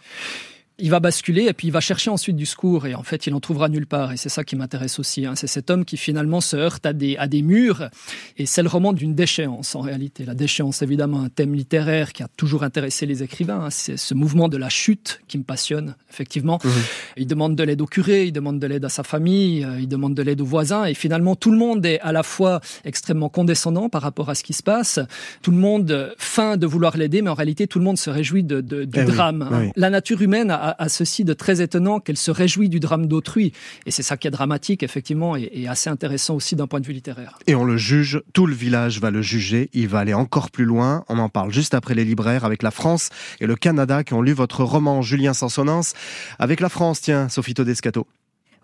il 0.78 0.90
va 0.90 1.00
basculer 1.00 1.46
et 1.46 1.54
puis 1.54 1.68
il 1.68 1.72
va 1.72 1.80
chercher 1.80 2.10
ensuite 2.10 2.36
du 2.36 2.46
secours 2.46 2.86
et 2.86 2.96
en 2.96 3.04
fait 3.04 3.28
il 3.28 3.34
en 3.34 3.40
trouvera 3.40 3.70
nulle 3.70 3.88
part 3.88 4.12
et 4.12 4.18
c'est 4.18 4.30
ça 4.30 4.44
qui 4.44 4.58
m'intéresse 4.58 5.00
aussi. 5.00 5.26
Hein. 5.26 5.34
C'est 5.36 5.48
cet 5.48 5.70
homme 5.70 5.86
qui 5.86 5.96
finalement 5.96 6.42
se 6.42 6.58
heurte 6.58 6.86
à 6.86 6.92
des, 6.92 7.16
à 7.18 7.28
des 7.28 7.42
murs 7.42 7.90
et 8.38 8.46
c'est 8.46 8.62
le 8.62 8.68
roman 8.68 8.92
d'une 8.92 9.16
déchéance 9.16 9.76
en 9.76 9.82
réalité. 9.82 10.26
La 10.26 10.36
déchéance 10.36 10.82
évidemment 10.82 11.22
un 11.22 11.30
thème 11.30 11.54
littéraire 11.54 12.12
qui 12.12 12.24
a 12.24 12.28
toujours 12.36 12.64
intéressé 12.64 13.06
les 13.06 13.24
écrivains. 13.24 13.66
Hein. 13.66 13.70
C'est 13.70 13.96
ce 13.96 14.14
mouvement 14.14 14.50
de 14.50 14.58
la 14.58 14.68
chute 14.68 15.22
qui 15.30 15.38
me 15.38 15.44
passionne 15.44 15.96
effectivement. 16.10 16.60
Mmh. 16.62 16.70
Il 17.18 17.28
demande 17.28 17.56
de 17.56 17.64
l'aide 17.64 17.82
au 17.82 17.86
curé, 17.86 18.26
il 18.26 18.34
demande 18.34 18.60
de 18.60 18.68
l'aide 18.68 18.84
à 18.84 18.90
sa 18.90 19.04
famille, 19.04 19.64
euh, 19.64 19.80
il 19.80 19.88
demande 19.88 20.14
de 20.14 20.22
l'aide 20.22 20.42
aux 20.42 20.46
voisins 20.46 20.84
et 20.84 20.94
finalement 20.94 21.36
tout 21.36 21.52
le 21.52 21.58
monde 21.58 21.86
est 21.86 22.02
à 22.02 22.12
la 22.12 22.24
fois 22.24 22.60
extrêmement 22.84 23.30
condescendant 23.30 23.88
par 23.88 24.02
rapport 24.02 24.30
à 24.30 24.36
ce 24.36 24.44
qui 24.44 24.54
se 24.54 24.64
passe. 24.64 25.00
Tout 25.42 25.52
le 25.52 25.58
monde 25.58 26.14
feint 26.18 26.58
de 26.58 26.68
vouloir 26.68 26.98
l'aider 26.98 27.22
mais 27.22 27.30
en 27.30 27.34
réalité 27.34 27.66
tout 27.68 27.80
le 27.80 27.86
monde 27.86 27.98
se 27.98 28.10
réjouit 28.10 28.44
de, 28.44 28.60
du 28.60 28.88
eh 28.94 29.06
drame. 29.06 29.42
Hein. 29.42 29.72
La 29.78 29.90
nature 29.90 30.22
humaine 30.22 30.52
a 30.52 30.65
à, 30.72 30.90
ceci 30.90 31.24
de 31.24 31.34
très 31.34 31.62
étonnant 31.62 32.00
qu'elle 32.00 32.18
se 32.18 32.32
réjouit 32.32 32.70
du 32.70 32.80
drame 32.80 33.08
d'autrui. 33.08 33.54
Et 33.86 33.92
c'est 33.92 34.04
ça 34.04 34.18
qui 34.18 34.28
est 34.28 34.32
dramatique, 34.32 34.84
effectivement, 34.84 35.36
et, 35.36 35.68
assez 35.68 35.90
intéressant 35.90 36.36
aussi 36.36 36.56
d'un 36.56 36.68
point 36.68 36.80
de 36.80 36.86
vue 36.86 36.94
littéraire. 36.94 37.38
Et 37.48 37.56
on 37.56 37.64
le 37.64 37.78
juge, 37.78 38.22
tout 38.34 38.46
le 38.46 38.56
village 38.56 39.00
va 39.00 39.12
le 39.12 39.22
juger, 39.22 39.70
il 39.74 39.88
va 39.88 40.00
aller 40.00 40.14
encore 40.14 40.52
plus 40.52 40.66
loin. 40.66 41.04
On 41.10 41.20
en 41.20 41.30
parle 41.30 41.52
juste 41.52 41.74
après 41.74 41.94
les 41.94 42.06
libraires 42.06 42.46
avec 42.46 42.64
la 42.64 42.72
France 42.72 43.10
et 43.40 43.48
le 43.48 43.56
Canada 43.56 44.04
qui 44.04 44.14
ont 44.14 44.22
lu 44.22 44.34
votre 44.34 44.64
roman 44.64 45.02
Julien 45.02 45.34
Sansonance. 45.34 45.94
Avec 46.40 46.60
la 46.60 46.70
France, 46.70 47.02
tiens, 47.02 47.30
Sophie 47.30 47.54
Todescato. 47.54 48.08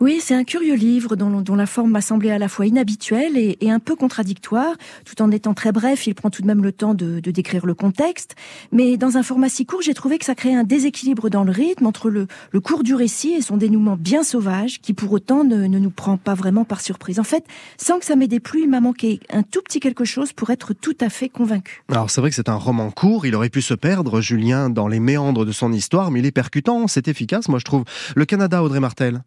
Oui, 0.02 0.20
c'est 0.20 0.34
un 0.34 0.44
curieux 0.44 0.74
livre 0.74 1.16
dont, 1.16 1.56
la 1.56 1.68
forme 1.68 1.92
m'a 1.92 2.02
semblé 2.02 2.32
à 2.32 2.40
la 2.40 2.48
fois 2.48 2.66
inhabituelle 2.66 3.38
et, 3.38 3.70
un 3.70 3.78
peu 3.78 3.96
contradictoire. 3.96 4.74
Tout 5.06 5.22
en 5.22 5.30
étant 5.30 5.54
très 5.54 5.72
bref, 5.72 6.08
il 6.08 6.16
prend 6.16 6.32
tout 6.32 6.42
de 6.42 6.48
même 6.48 6.64
le 6.64 6.72
temps 6.72 6.96
de, 6.96 7.20
décrire 7.20 7.68
le 7.68 7.76
contexte. 7.76 8.34
Mais 8.72 8.98
dans 8.98 9.18
un 9.18 9.22
format 9.22 9.48
si 9.48 9.68
court, 9.68 9.84
j'ai 9.84 9.94
trouvé 9.94 10.18
que 10.18 10.26
ça 10.26 10.34
créait 10.34 10.56
un 10.56 10.64
déséquilibre 10.64 11.30
dans 11.30 11.44
le 11.44 11.52
rythme 11.52 11.86
entre 11.86 12.10
le, 12.10 12.26
cours 12.64 12.82
du 12.82 12.96
récit 12.96 13.34
et 13.34 13.42
son 13.44 13.58
dénouement 13.58 13.96
bien 13.96 14.24
sauvage, 14.24 14.82
qui 14.82 14.94
pour 14.94 15.12
autant 15.12 15.44
ne, 15.44 15.68
ne, 15.68 15.78
nous 15.78 15.92
prend 15.92 16.18
pas 16.18 16.34
vraiment 16.34 16.66
par 16.66 16.82
surprise. 16.82 17.20
En 17.20 17.24
fait, 17.24 17.46
sans 17.78 18.00
que 18.00 18.06
ça 18.06 18.16
m'ait 18.16 18.28
déplu, 18.28 18.62
il 18.64 18.72
m'a 18.72 18.82
manqué 18.82 19.20
un 19.30 19.44
tout 19.44 19.62
petit 19.62 19.80
quelque 19.80 20.04
chose 20.04 20.34
pour 20.34 20.50
être 20.50 20.74
tout 20.74 20.98
à 21.00 21.10
fait 21.10 21.30
convaincu. 21.30 21.84
Alors 21.92 22.10
c'est 22.10 22.22
vrai 22.22 22.32
que 22.32 22.36
c'est 22.36 22.50
un 22.50 22.56
roman 22.56 22.90
court, 22.90 23.28
il 23.28 23.36
aurait 23.36 23.50
pu 23.50 23.62
se 23.62 23.76
perdre, 23.76 24.20
Julien, 24.20 24.72
dans 24.72 24.88
les 24.88 25.00
méandres 25.00 25.46
de 25.46 25.52
son 25.52 25.72
histoire, 25.72 26.10
mais 26.10 26.22
il 26.22 26.26
est 26.26 26.32
percutant, 26.32 26.88
c'est 26.88 27.08
efficace, 27.08 27.50
moi 27.50 27.60
je 27.60 27.66
trouve. 27.66 27.84
Le 28.16 28.26
Canada, 28.26 28.64
Audrey 28.64 28.80
Martel? 28.80 29.22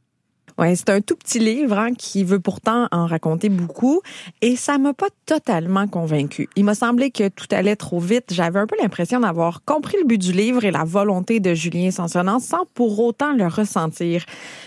Ouais, 0.57 0.77
c'est 0.77 0.91
un 0.91 1.01
tout 1.01 1.17
petit 1.17 1.41
livre 1.41 1.77
hein, 1.77 1.95
qui 1.95 2.23
veut 2.23 2.39
pourtant 2.39 2.87
en 2.93 3.07
raconter 3.07 3.49
beaucoup 3.49 4.03
et 4.41 4.55
ça 4.55 4.79
m'a 4.79 4.95
pas 4.95 5.09
totalement 5.27 5.89
convaincu. 5.89 6.49
Il 6.55 6.65
m'a 6.65 6.77
semblé 6.77 7.11
que 7.11 7.29
tout 7.29 7.49
allait 7.51 7.75
trop 7.75 7.99
vite. 7.99 8.33
J'avais 8.33 8.61
un 8.61 8.67
peu 8.69 8.77
l'impression 8.81 9.19
d'avoir 9.19 9.65
compris 9.65 9.97
le 10.01 10.07
but 10.07 10.19
du 10.19 10.31
livre 10.31 10.65
et 10.65 10.71
la 10.71 10.85
volonté 10.85 11.41
de 11.41 11.55
Julien 11.55 11.91
Sansonnant 11.91 12.39
sans 12.39 12.67
pour 12.73 13.01
autant 13.01 13.33
le 13.33 13.49
ressentir. 13.49 14.25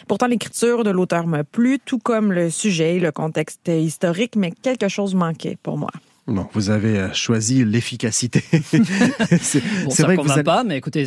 Pourtant, 0.10 0.28
l'écriture 0.28 0.84
de 0.84 0.90
l'auteur 0.90 1.26
m'a 1.26 1.46
plu, 1.46 1.80
tout 1.80 2.00
comme 2.00 2.34
le 2.34 2.50
sujet, 2.50 3.00
le 3.00 3.14
contexte 3.14 3.70
historique, 3.70 4.36
mais 4.36 4.52
quelque 4.52 4.90
chose 4.90 5.16
manquait 5.16 5.58
pour 5.64 5.78
moi. 5.78 5.92
Non, 6.30 6.50
vous 6.52 6.70
avez 6.70 7.00
euh, 7.00 7.14
choisi 7.14 7.64
l'efficacité. 7.64 8.44
c'est 8.52 9.62
vrai 10.02 10.18
que 10.18 10.22
vous 10.22 10.32
allez, 10.32 10.44
pas, 10.44 10.66
mais 10.66 10.76
écoutez, 10.76 11.06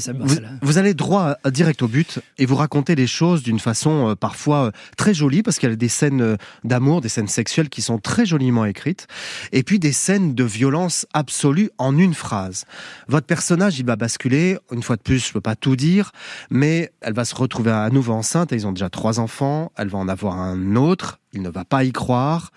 vous, 0.62 0.78
allez 0.78 0.94
droit 0.94 1.36
direct 1.44 1.82
au 1.82 1.88
but 1.88 2.20
et 2.38 2.46
vous 2.46 2.56
racontez 2.56 2.94
les 2.94 3.06
choses 3.06 3.42
d'une 3.42 3.58
façon 3.58 4.08
euh, 4.08 4.14
parfois 4.14 4.66
euh, 4.66 4.70
très 4.96 5.12
jolie 5.12 5.42
parce 5.42 5.58
qu'il 5.58 5.68
y 5.68 5.72
a 5.72 5.76
des 5.76 5.88
scènes 5.88 6.38
d'amour, 6.64 7.02
des 7.02 7.10
scènes 7.10 7.28
sexuelles 7.28 7.68
qui 7.68 7.82
sont 7.82 7.98
très 7.98 8.24
joliment 8.24 8.64
écrites 8.64 9.08
et 9.52 9.62
puis 9.62 9.78
des 9.78 9.92
scènes 9.92 10.34
de 10.34 10.44
violence 10.44 11.06
absolue 11.12 11.68
en 11.76 11.98
une 11.98 12.14
phrase. 12.14 12.64
Votre 13.06 13.26
personnage, 13.26 13.78
il 13.78 13.84
va 13.84 13.96
basculer. 13.96 14.56
Une 14.72 14.82
fois 14.82 14.96
de 14.96 15.02
plus, 15.02 15.26
je 15.26 15.32
peux 15.34 15.42
pas 15.42 15.54
tout 15.54 15.76
dire, 15.76 16.12
mais 16.48 16.92
elle 17.02 17.12
va 17.12 17.26
se 17.26 17.34
retrouver 17.34 17.72
à 17.72 17.90
nouveau 17.90 18.14
enceinte. 18.14 18.52
Ils 18.52 18.66
ont 18.66 18.72
déjà 18.72 18.88
trois 18.88 19.20
enfants. 19.20 19.70
Elle 19.76 19.88
va 19.88 19.98
en 19.98 20.08
avoir 20.08 20.38
un 20.38 20.76
autre. 20.76 21.18
Il 21.34 21.42
ne 21.42 21.50
va 21.50 21.66
pas 21.66 21.84
y 21.84 21.92
croire 21.92 22.52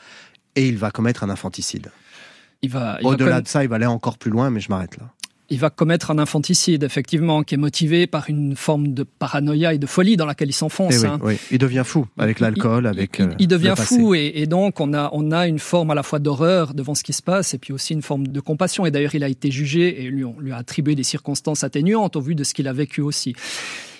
et 0.55 0.65
il 0.65 0.77
va 0.77 0.91
commettre 0.91 1.25
un 1.25 1.29
infanticide. 1.29 1.91
Au-delà 3.03 3.41
de 3.41 3.47
ça, 3.47 3.63
il 3.63 3.69
va 3.69 3.75
aller 3.75 3.85
encore 3.85 4.17
plus 4.17 4.31
loin, 4.31 4.49
mais 4.49 4.59
je 4.59 4.69
m'arrête 4.69 4.97
là. 4.97 5.05
Il 5.49 5.59
va 5.59 5.69
commettre 5.69 6.09
un 6.09 6.17
infanticide, 6.17 6.83
effectivement, 6.83 7.43
qui 7.43 7.53
est 7.55 7.57
motivé 7.57 8.07
par 8.07 8.29
une 8.29 8.55
forme 8.55 8.93
de 8.93 9.03
paranoïa 9.03 9.73
et 9.73 9.77
de 9.77 9.85
folie 9.85 10.17
dans 10.17 10.25
laquelle 10.25 10.49
il 10.49 10.53
s'enfonce. 10.53 11.03
Eh 11.03 11.05
hein. 11.05 11.19
oui, 11.21 11.37
Il 11.51 11.59
devient 11.59 11.83
fou 11.85 12.07
avec 12.17 12.39
l'alcool, 12.39 12.87
avec. 12.87 13.19
Il, 13.19 13.35
il, 13.39 13.47
devient 13.47 13.75
fou 13.77 14.15
et, 14.15 14.31
et, 14.35 14.47
donc 14.47 14.79
on 14.79 14.93
a 14.93 15.09
on 15.11 15.31
a 15.31 15.45
une 15.45 15.59
forme 15.59 15.91
à 15.91 15.95
la 15.95 16.01
fois 16.01 16.19
d'horreur 16.19 16.73
devant 16.73 16.95
ce 16.95 17.03
qui 17.03 17.13
se 17.13 17.21
passe 17.21 17.53
et 17.53 17.57
puis 17.57 17.73
aussi 17.73 17.93
une 17.93 18.01
forme 18.01 18.27
de 18.27 18.39
compassion. 18.39 18.85
Et 18.85 18.91
d'ailleurs, 18.91 19.13
il 19.15 19.23
a 19.23 19.27
été 19.27 19.51
jugé 19.51 20.03
et 20.03 20.09
lui 20.09 20.23
on 20.23 20.39
lui 20.39 20.53
a 20.53 20.57
attribué 20.57 20.95
des 20.95 21.03
circonstances 21.03 21.63
atténuantes 21.63 22.15
au 22.15 22.21
vu 22.21 22.35
de 22.35 22.43
ce 22.43 22.53
qu'il 22.53 22.67
a 22.67 22.73
vécu 22.73 23.01
aussi. 23.01 23.35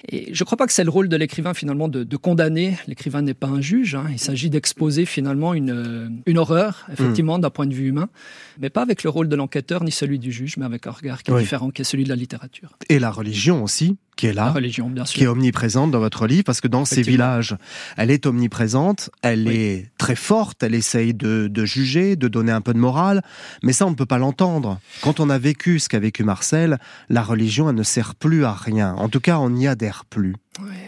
Et 0.10 0.34
je 0.34 0.42
ne 0.42 0.46
crois 0.46 0.58
pas 0.58 0.68
que 0.68 0.74
c'est 0.74 0.84
le 0.84 0.90
rôle 0.90 1.08
de 1.08 1.16
l'écrivain 1.16 1.54
finalement 1.54 1.88
de, 1.88 2.04
de 2.04 2.18
condamner. 2.18 2.78
L'écrivain 2.88 3.22
n'est 3.22 3.34
pas 3.34 3.48
un 3.48 3.62
juge. 3.62 3.96
Hein. 3.96 4.06
Il 4.12 4.20
s'agit 4.20 4.50
d'exposer 4.50 5.06
finalement 5.06 5.54
une, 5.54 6.22
une 6.26 6.38
horreur, 6.38 6.86
effectivement, 6.92 7.40
d'un 7.40 7.50
point 7.50 7.68
de 7.68 7.74
vue 7.74 7.88
humain, 7.88 8.10
mais 8.60 8.70
pas 8.70 8.82
avec 8.82 9.04
le 9.04 9.10
rôle 9.10 9.30
de 9.30 9.36
l'enquêteur 9.36 9.84
ni 9.84 9.92
celui 9.92 10.20
du 10.20 10.32
juge, 10.32 10.58
mais 10.58 10.66
avec 10.66 10.88
un 10.88 10.92
regard 10.92 11.24
qui 11.24 11.32
est 11.32 11.40
différent, 11.40 11.70
qui 11.70 11.82
est 11.82 11.86
celui 11.86 12.04
de 12.04 12.10
la 12.10 12.16
littérature. 12.16 12.78
Et 12.90 13.00
la 13.00 13.12
religion 13.12 13.64
aussi, 13.64 13.98
qui 14.16 14.28
est 14.28 14.34
là, 14.34 14.52
religion, 14.52 14.90
bien 14.90 15.06
sûr. 15.06 15.18
qui 15.18 15.24
est 15.24 15.28
omniprésente 15.28 15.92
dans 15.92 16.00
votre 16.00 16.28
livre, 16.28 16.44
parce 16.44 16.62
que 16.62 16.68
dans 16.68 16.86
ces 16.86 17.02
villages, 17.02 17.56
elle 17.98 18.12
est 18.12 18.26
omniprésente, 18.26 19.10
elle 19.22 19.48
est 19.48 19.90
très 19.98 20.16
forte, 20.16 20.64
elle 20.64 20.76
essaye 20.76 21.14
de, 21.14 21.48
de, 21.48 21.66
juger, 21.66 22.16
de 22.16 22.28
donner 22.28 22.52
un 22.52 22.62
peu 22.62 22.74
de 22.74 22.80
morale, 22.80 23.24
mais 23.64 23.74
ça, 23.74 23.88
on 23.88 23.92
ne 23.92 23.96
peut 23.96 24.06
pas 24.06 24.18
l'entendre. 24.18 24.80
Quand 25.02 25.20
on 25.20 25.30
a 25.30 25.38
vécu 25.38 25.80
ce 25.80 25.90
qu'a 25.90 26.00
vécu 26.00 26.24
Marcel, 26.24 26.78
la 27.10 27.24
religion, 27.24 27.70
elle 27.70 27.76
ne 27.76 27.84
sert 27.84 28.16
plus 28.16 28.46
à 28.46 28.54
rien. 28.54 28.94
En 28.96 29.10
tout 29.10 29.20
cas, 29.20 29.40
on 29.40 29.50
n'y 29.50 29.68
adhère 29.68 29.93
plus. 30.10 30.36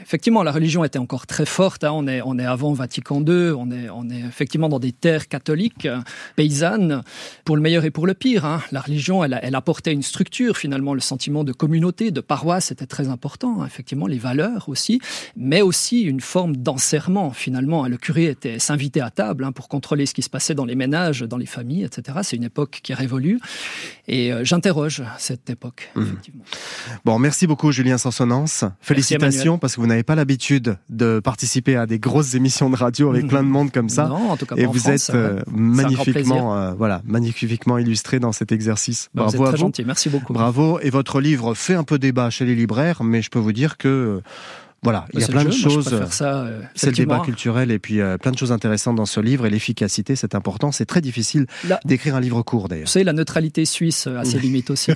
Effectivement, 0.01 0.43
la 0.43 0.51
religion 0.51 0.83
était 0.83 0.99
encore 0.99 1.27
très 1.27 1.45
forte. 1.45 1.83
Hein. 1.83 1.91
On, 1.93 2.07
est, 2.07 2.21
on 2.21 2.37
est 2.37 2.45
avant 2.45 2.73
Vatican 2.73 3.21
II, 3.21 3.51
on 3.57 3.71
est, 3.71 3.89
on 3.89 4.09
est 4.09 4.19
effectivement 4.19 4.69
dans 4.69 4.79
des 4.79 4.91
terres 4.91 5.27
catholiques, 5.27 5.85
euh, 5.85 5.99
paysannes, 6.35 7.03
pour 7.43 7.55
le 7.55 7.61
meilleur 7.61 7.85
et 7.85 7.91
pour 7.91 8.07
le 8.07 8.13
pire. 8.13 8.45
Hein. 8.45 8.61
La 8.71 8.81
religion, 8.81 9.23
elle, 9.23 9.39
elle, 9.41 9.55
apportait 9.55 9.93
une 9.93 10.03
structure, 10.03 10.57
finalement, 10.57 10.93
le 10.93 10.99
sentiment 10.99 11.43
de 11.43 11.53
communauté, 11.53 12.11
de 12.11 12.21
paroisse 12.21 12.71
était 12.71 12.85
très 12.85 13.07
important, 13.07 13.61
hein. 13.61 13.65
effectivement, 13.65 14.07
les 14.07 14.17
valeurs 14.17 14.69
aussi, 14.69 15.01
mais 15.35 15.61
aussi 15.61 16.01
une 16.01 16.21
forme 16.21 16.57
d'enserrement, 16.57 17.31
finalement. 17.31 17.87
Le 17.87 17.97
curé 17.97 18.25
était 18.25 18.59
s'invitait 18.59 19.01
à 19.01 19.09
table 19.09 19.51
pour 19.53 19.67
contrôler 19.67 20.05
ce 20.05 20.13
qui 20.13 20.21
se 20.21 20.29
passait 20.29 20.55
dans 20.55 20.65
les 20.65 20.75
ménages, 20.75 21.21
dans 21.21 21.37
les 21.37 21.45
familles, 21.45 21.83
etc. 21.83 22.19
C'est 22.23 22.35
une 22.35 22.43
époque 22.43 22.79
qui 22.83 22.93
révolue. 22.93 23.39
Et 24.07 24.31
euh, 24.31 24.43
j'interroge 24.43 25.03
cette 25.17 25.49
époque, 25.49 25.89
mmh. 25.95 26.01
effectivement. 26.01 26.43
Bon, 27.03 27.19
merci 27.19 27.47
beaucoup, 27.47 27.71
Julien 27.71 27.97
Sansonance. 27.97 28.65
Félicitations 28.81 29.54
parce 29.57 29.75
que 29.75 29.81
vous 29.81 29.87
n'avez 29.87 30.03
pas 30.03 30.15
l'habitude 30.15 30.77
de 30.89 31.19
participer 31.19 31.75
à 31.75 31.85
des 31.85 31.99
grosses 31.99 32.33
émissions 32.35 32.69
de 32.69 32.75
radio 32.75 33.09
avec 33.09 33.27
plein 33.27 33.43
de 33.43 33.47
monde 33.49 33.71
comme 33.71 33.89
ça. 33.89 34.07
Non, 34.07 34.31
en 34.31 34.37
tout 34.37 34.45
cas 34.45 34.55
et 34.55 34.65
en 34.65 34.71
vous 34.71 34.79
France, 34.79 35.09
êtes 35.09 35.15
euh, 35.15 35.35
ouais. 35.37 35.43
magnifiquement, 35.51 36.55
euh, 36.57 36.73
voilà, 36.73 37.01
magnifiquement 37.05 37.77
illustré 37.77 38.19
dans 38.19 38.31
cet 38.31 38.51
exercice. 38.51 39.09
Bah, 39.13 39.23
Bravo 39.23 39.37
vous 39.37 39.43
êtes 39.43 39.47
à 39.47 39.51
très 39.51 39.57
vous. 39.57 39.61
gentil, 39.67 39.83
merci 39.85 40.09
beaucoup. 40.09 40.33
Bravo. 40.33 40.79
Et 40.81 40.89
votre 40.89 41.19
livre 41.21 41.53
fait 41.53 41.75
un 41.75 41.83
peu 41.83 41.99
débat 41.99 42.29
chez 42.29 42.45
les 42.45 42.55
libraires, 42.55 43.03
mais 43.03 43.21
je 43.21 43.29
peux 43.29 43.39
vous 43.39 43.53
dire 43.53 43.77
que 43.77 43.87
euh, 43.87 44.21
voilà, 44.83 45.05
il 45.13 45.19
y 45.19 45.23
a 45.23 45.27
plein 45.27 45.43
le 45.43 45.49
de 45.49 45.55
choses. 45.55 45.91
euh, 46.21 46.61
c'est 46.75 46.87
le 46.91 46.95
débat 46.95 47.19
culturel 47.21 47.71
et 47.71 47.79
puis 47.79 48.01
euh, 48.01 48.19
plein 48.19 48.29
de 48.31 48.37
choses 48.37 48.51
intéressantes 48.51 48.95
dans 48.95 49.07
ce 49.07 49.19
livre 49.19 49.47
et 49.47 49.49
l'efficacité, 49.49 50.15
c'est 50.15 50.35
important. 50.35 50.71
C'est 50.71 50.85
très 50.85 51.01
difficile 51.01 51.47
d'écrire 51.85 52.15
un 52.15 52.19
livre 52.19 52.43
court 52.43 52.63
Vous 52.63 52.67
d'ailleurs. 52.67 52.87
savez, 52.87 53.03
la 53.03 53.13
neutralité 53.13 53.65
suisse 53.65 54.05
a 54.05 54.23
ses 54.25 54.37
limites 54.45 54.69
aussi. 54.69 54.91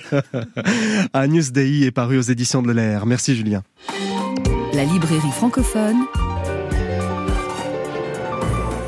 Agnus 1.13 1.51
Dei 1.51 1.85
est 1.85 1.91
paru 1.91 2.19
aux 2.19 2.21
éditions 2.21 2.61
de 2.61 2.71
l'air. 2.71 3.07
Merci 3.07 3.35
Julien. 3.35 3.63
La 4.79 4.85
librairie 4.85 5.31
francophone. 5.31 6.05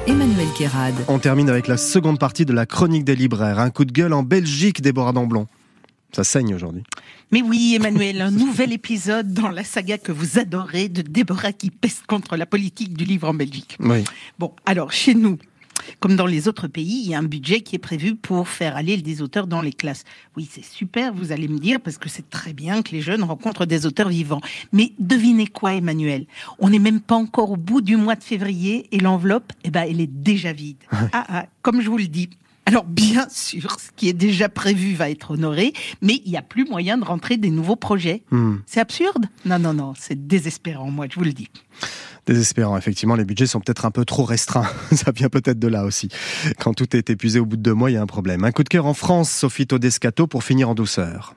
Emmanuel 0.08 0.48
Kérad. 0.58 0.96
On 1.10 1.20
termine 1.20 1.50
avec 1.50 1.68
la 1.68 1.76
seconde 1.76 2.18
partie 2.18 2.46
de 2.46 2.54
la 2.54 2.66
chronique 2.66 3.04
des 3.04 3.18
libraires. 3.18 3.60
Un 3.60 3.72
coup 3.72 3.84
de 3.84 3.92
gueule 3.92 4.14
en 4.14 4.24
Belgique, 4.24 4.82
Déborah 4.82 5.12
Damblon. 5.12 5.48
Ça 6.14 6.24
saigne 6.24 6.56
aujourd'hui. 6.56 6.84
Mais 7.34 7.42
oui, 7.42 7.74
Emmanuel, 7.76 8.22
un 8.22 8.32
nouvel 8.32 8.72
épisode 8.72 9.34
dans 9.34 9.50
la 9.50 9.66
saga 9.66 9.98
que 9.98 10.14
vous 10.14 10.40
adorez 10.40 10.88
de 10.88 11.02
Déborah 11.02 11.52
qui 11.52 11.72
peste 11.72 12.06
contre 12.06 12.38
la 12.38 12.46
politique 12.46 12.96
du 12.96 13.04
livre 13.04 13.28
en 13.28 13.34
Belgique. 13.34 13.76
Oui. 13.82 14.06
Bon, 14.40 14.54
alors 14.66 14.94
chez 14.94 15.14
nous, 15.14 15.40
comme 16.00 16.16
dans 16.16 16.26
les 16.26 16.48
autres 16.48 16.68
pays, 16.68 17.02
il 17.04 17.10
y 17.10 17.16
a 17.16 17.20
un 17.20 17.24
budget 17.24 17.62
qui 17.62 17.76
est 17.76 17.80
prévu 17.80 18.16
pour 18.16 18.48
faire 18.48 18.76
aller 18.76 18.98
des 18.98 19.22
auteurs 19.22 19.48
dans 19.48 19.62
les 19.62 19.74
classes. 19.74 20.04
Oui, 20.38 20.48
c'est 20.52 20.64
super, 20.64 21.14
vous 21.14 21.32
allez 21.32 21.48
me 21.48 21.60
dire, 21.60 21.80
parce 21.80 21.98
que 21.98 22.10
c'est 22.10 22.30
très 22.30 22.54
bien 22.54 22.82
que 22.82 22.92
les 22.92 23.02
jeunes 23.02 23.24
rencontrent 23.24 23.66
des 23.66 23.86
auteurs 23.86 24.10
vivants. 24.10 24.42
Mais 24.72 24.94
devinez 25.00 25.48
quoi, 25.48 25.74
Emmanuel? 25.74 26.26
On 26.60 26.70
n'est 26.70 26.80
même 26.80 27.02
pas 27.02 27.16
encore 27.16 27.52
au 27.52 27.58
bout 27.58 27.82
du 27.82 27.98
mois 27.98 28.16
de 28.16 28.24
février 28.24 28.88
et 28.92 29.00
l'enveloppe, 29.00 29.54
eh 29.64 29.72
ben, 29.72 29.86
elle 29.90 30.02
est 30.02 30.08
déjà 30.08 30.54
vide. 30.54 30.78
Ah, 31.14 31.26
ah, 31.28 31.46
comme 31.62 31.82
je 31.82 31.90
vous 31.90 31.98
le 31.98 32.08
dis. 32.08 32.30
Alors 32.72 32.86
bien 32.86 33.28
sûr, 33.30 33.76
ce 33.82 33.90
qui 33.98 34.08
est 34.08 34.14
déjà 34.14 34.48
prévu 34.48 34.94
va 34.94 35.10
être 35.10 35.32
honoré, 35.32 35.74
mais 36.02 36.22
il 36.24 36.32
n'y 36.32 36.38
a 36.38 36.42
plus 36.42 36.64
moyen 36.64 36.98
de 36.98 37.04
rentrer 37.04 37.36
des 37.36 37.50
nouveaux 37.50 37.76
projets. 37.76 38.24
Hmm. 38.32 38.60
C'est 38.66 38.80
absurde 38.80 39.26
Non, 39.44 39.60
non, 39.60 39.74
non, 39.74 39.94
c'est 40.00 40.26
désespérant, 40.26 40.90
moi, 40.90 41.08
je 41.10 41.16
vous 41.16 41.26
le 41.26 41.34
dis. 41.34 41.50
Désespérant, 42.26 42.78
effectivement, 42.78 43.16
les 43.16 43.26
budgets 43.26 43.46
sont 43.46 43.60
peut-être 43.60 43.84
un 43.84 43.92
peu 43.92 44.06
trop 44.06 44.24
restreints. 44.24 44.70
Ça 44.94 45.12
vient 45.12 45.28
peut-être 45.28 45.60
de 45.60 45.68
là 45.68 45.84
aussi. 45.84 46.08
Quand 46.60 46.74
tout 46.74 46.96
est 46.96 47.10
épuisé 47.10 47.42
au 47.42 47.46
bout 47.46 47.58
de 47.58 47.62
deux 47.62 47.74
mois, 47.74 47.92
il 47.92 47.96
y 47.96 47.98
a 47.98 48.02
un 48.02 48.08
problème. 48.08 48.46
Un 48.46 48.54
coup 48.54 48.64
de 48.64 48.70
cœur 48.70 48.86
en 48.86 48.94
France, 48.94 49.30
Sophie 49.30 49.68
Todescato, 49.68 50.26
pour 50.26 50.46
finir 50.46 50.70
en 50.70 50.74
douceur. 50.74 51.36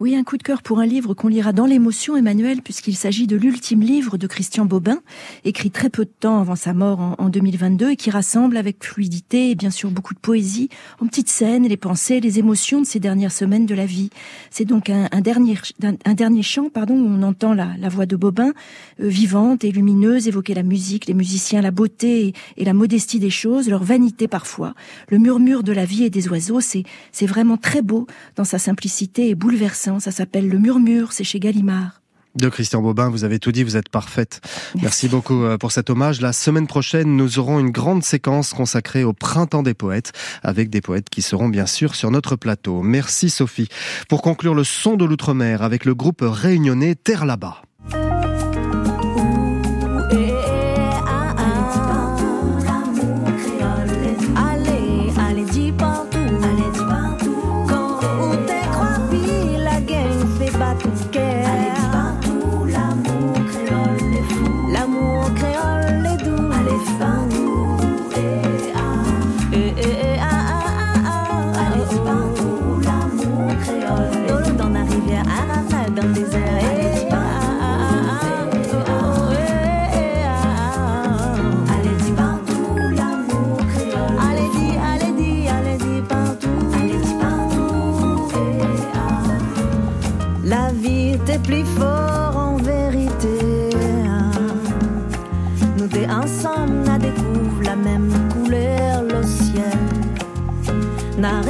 Oui, 0.00 0.16
un 0.16 0.24
coup 0.24 0.38
de 0.38 0.42
cœur 0.42 0.62
pour 0.62 0.78
un 0.78 0.86
livre 0.86 1.12
qu'on 1.12 1.28
lira 1.28 1.52
dans 1.52 1.66
l'émotion, 1.66 2.16
Emmanuel, 2.16 2.62
puisqu'il 2.62 2.96
s'agit 2.96 3.26
de 3.26 3.36
l'ultime 3.36 3.82
livre 3.82 4.16
de 4.16 4.26
Christian 4.26 4.64
Bobin, 4.64 5.02
écrit 5.44 5.70
très 5.70 5.90
peu 5.90 6.06
de 6.06 6.10
temps 6.20 6.40
avant 6.40 6.56
sa 6.56 6.72
mort 6.72 7.00
en, 7.00 7.16
en 7.18 7.28
2022, 7.28 7.90
et 7.90 7.96
qui 7.96 8.10
rassemble 8.10 8.56
avec 8.56 8.82
fluidité 8.82 9.50
et 9.50 9.54
bien 9.54 9.68
sûr 9.68 9.90
beaucoup 9.90 10.14
de 10.14 10.18
poésie, 10.18 10.70
en 11.02 11.06
petites 11.06 11.28
scènes, 11.28 11.68
les 11.68 11.76
pensées, 11.76 12.18
les 12.20 12.38
émotions 12.38 12.80
de 12.80 12.86
ces 12.86 12.98
dernières 12.98 13.30
semaines 13.30 13.66
de 13.66 13.74
la 13.74 13.84
vie. 13.84 14.08
C'est 14.50 14.64
donc 14.64 14.88
un, 14.88 15.20
dernier, 15.20 15.58
un, 15.82 16.14
dernier 16.14 16.42
chant, 16.42 16.70
pardon, 16.70 16.94
où 16.94 17.06
on 17.06 17.22
entend 17.22 17.52
la, 17.52 17.88
voix 17.90 18.06
de 18.06 18.16
Bobin, 18.16 18.54
euh, 19.00 19.08
vivante 19.08 19.64
et 19.64 19.70
lumineuse, 19.70 20.28
évoquer 20.28 20.54
la 20.54 20.62
musique, 20.62 21.08
les 21.08 21.14
musiciens, 21.14 21.60
la 21.60 21.72
beauté 21.72 22.28
et, 22.28 22.34
et 22.56 22.64
la 22.64 22.72
modestie 22.72 23.18
des 23.18 23.28
choses, 23.28 23.68
leur 23.68 23.84
vanité 23.84 24.28
parfois, 24.28 24.72
le 25.10 25.18
murmure 25.18 25.62
de 25.62 25.72
la 25.72 25.84
vie 25.84 26.04
et 26.04 26.10
des 26.10 26.26
oiseaux, 26.28 26.62
c'est 26.62 26.86
vraiment 27.26 27.58
très 27.58 27.82
beau 27.82 28.06
dans 28.36 28.44
sa 28.44 28.58
simplicité 28.58 29.28
et 29.28 29.34
bouleversant. 29.34 29.89
Ça 29.98 30.12
s'appelle 30.12 30.48
Le 30.48 30.58
Murmure, 30.58 31.12
c'est 31.12 31.24
chez 31.24 31.40
Gallimard. 31.40 32.00
De 32.36 32.48
Christian 32.48 32.80
Bobin, 32.80 33.08
vous 33.08 33.24
avez 33.24 33.40
tout 33.40 33.50
dit, 33.50 33.64
vous 33.64 33.76
êtes 33.76 33.88
parfaite. 33.88 34.40
Merci, 34.80 35.08
beaucoup 35.08 35.42
euh, 35.42 35.58
pour 35.58 35.72
cet 35.72 35.90
hommage. 35.90 36.20
La 36.20 36.32
semaine 36.32 36.68
prochaine, 36.68 37.16
nous 37.16 37.40
aurons 37.40 37.58
une 37.58 37.70
grande 37.70 38.04
séquence 38.04 38.52
consacrée 38.52 39.02
au 39.02 39.12
printemps 39.12 39.64
des 39.64 39.74
poètes, 39.74 40.12
avec 40.44 40.70
des 40.70 40.80
poètes 40.80 41.10
qui 41.10 41.22
seront 41.22 41.48
bien 41.48 41.66
sûr 41.66 41.96
sur 41.96 42.12
notre 42.12 42.36
plateau. 42.36 42.82
Merci 42.82 43.30
Sophie. 43.30 43.68
Pour 44.08 44.22
conclure 44.22 44.54
le 44.54 44.62
son 44.62 44.96
de 44.96 45.04
l'outre-mer 45.04 45.62
avec 45.62 45.84
le 45.84 45.96
groupe 45.96 46.22
réunionnais 46.22 46.94
Terre 46.94 47.26
là-bas. 47.26 47.62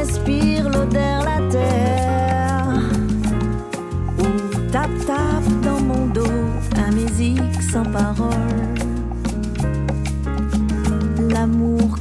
Respire 0.01 0.69
l'odeur, 0.69 1.19
la 1.25 1.39
terre. 1.51 2.83
Ou 4.19 4.29
tap 4.73 4.91
tap 5.07 5.45
dans 5.63 5.81
mon 5.81 6.07
dos, 6.07 6.41
un 6.77 6.91
musique 6.93 7.63
sans 7.73 7.85
parole 7.85 8.71
l'amour 11.33 12.00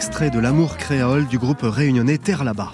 extrait 0.00 0.30
de 0.30 0.38
l'amour 0.38 0.78
créole 0.78 1.26
du 1.26 1.36
groupe 1.36 1.60
réunionnais 1.60 2.16
Terre 2.16 2.42
là-bas. 2.42 2.72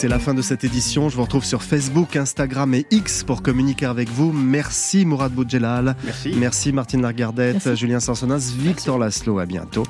C'est 0.00 0.06
la 0.06 0.20
fin 0.20 0.32
de 0.32 0.42
cette 0.42 0.62
édition. 0.62 1.08
Je 1.08 1.16
vous 1.16 1.22
retrouve 1.22 1.44
sur 1.44 1.60
Facebook, 1.60 2.14
Instagram 2.14 2.72
et 2.72 2.86
X 2.92 3.24
pour 3.24 3.42
communiquer 3.42 3.86
avec 3.86 4.08
vous. 4.08 4.30
Merci 4.30 5.04
Mourad 5.04 5.32
Boudjelal. 5.32 5.96
Merci. 6.04 6.34
Merci 6.38 6.72
Martine 6.72 7.02
Largardette, 7.02 7.74
Julien 7.74 7.98
Sansonas, 7.98 8.52
Victor 8.56 8.96
Laszlo. 8.96 9.40
À 9.40 9.46
bientôt. 9.46 9.82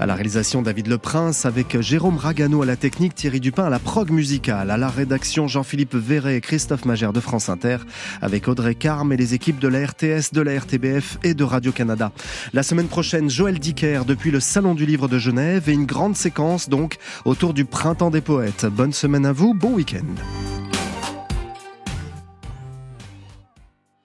À 0.00 0.04
la 0.04 0.16
réalisation 0.16 0.60
David 0.60 0.88
Leprince 0.88 1.46
avec 1.46 1.80
Jérôme 1.80 2.18
Ragano 2.18 2.60
à 2.60 2.66
la 2.66 2.76
technique, 2.76 3.14
Thierry 3.14 3.40
Dupin 3.40 3.64
à 3.64 3.70
la 3.70 3.78
prog 3.78 4.10
musicale, 4.10 4.70
à 4.70 4.76
la 4.76 4.90
rédaction 4.90 5.48
Jean-Philippe 5.48 5.94
Verret 5.94 6.36
et 6.36 6.40
Christophe 6.42 6.84
Magère 6.84 7.14
de 7.14 7.20
France 7.20 7.48
Inter 7.48 7.78
avec 8.20 8.48
Audrey 8.48 8.74
Carme 8.74 9.14
et 9.14 9.16
les 9.16 9.32
équipes 9.32 9.60
de 9.60 9.68
la 9.68 9.86
RTS, 9.86 10.34
de 10.34 10.42
la 10.42 10.58
RTBF 10.58 11.20
et 11.24 11.32
de 11.32 11.44
Radio-Canada. 11.44 12.12
La 12.52 12.62
semaine 12.62 12.88
prochaine, 12.88 13.30
Joël 13.30 13.58
Dicker 13.58 14.02
depuis 14.06 14.30
le 14.30 14.40
Salon 14.40 14.74
du 14.74 14.84
Livre 14.84 15.08
de 15.08 15.18
Genève 15.18 15.70
et 15.70 15.72
une 15.72 15.86
grande 15.86 16.18
séquence 16.18 16.68
donc 16.68 16.98
autour 17.24 17.54
du 17.54 17.64
Printemps 17.64 18.10
des 18.10 18.20
Poètes. 18.20 18.66
Bonne 18.66 18.92
semaine 18.92 19.24
à 19.24 19.32
vous, 19.38 19.54
bon 19.54 19.74
week-end. 19.74 20.57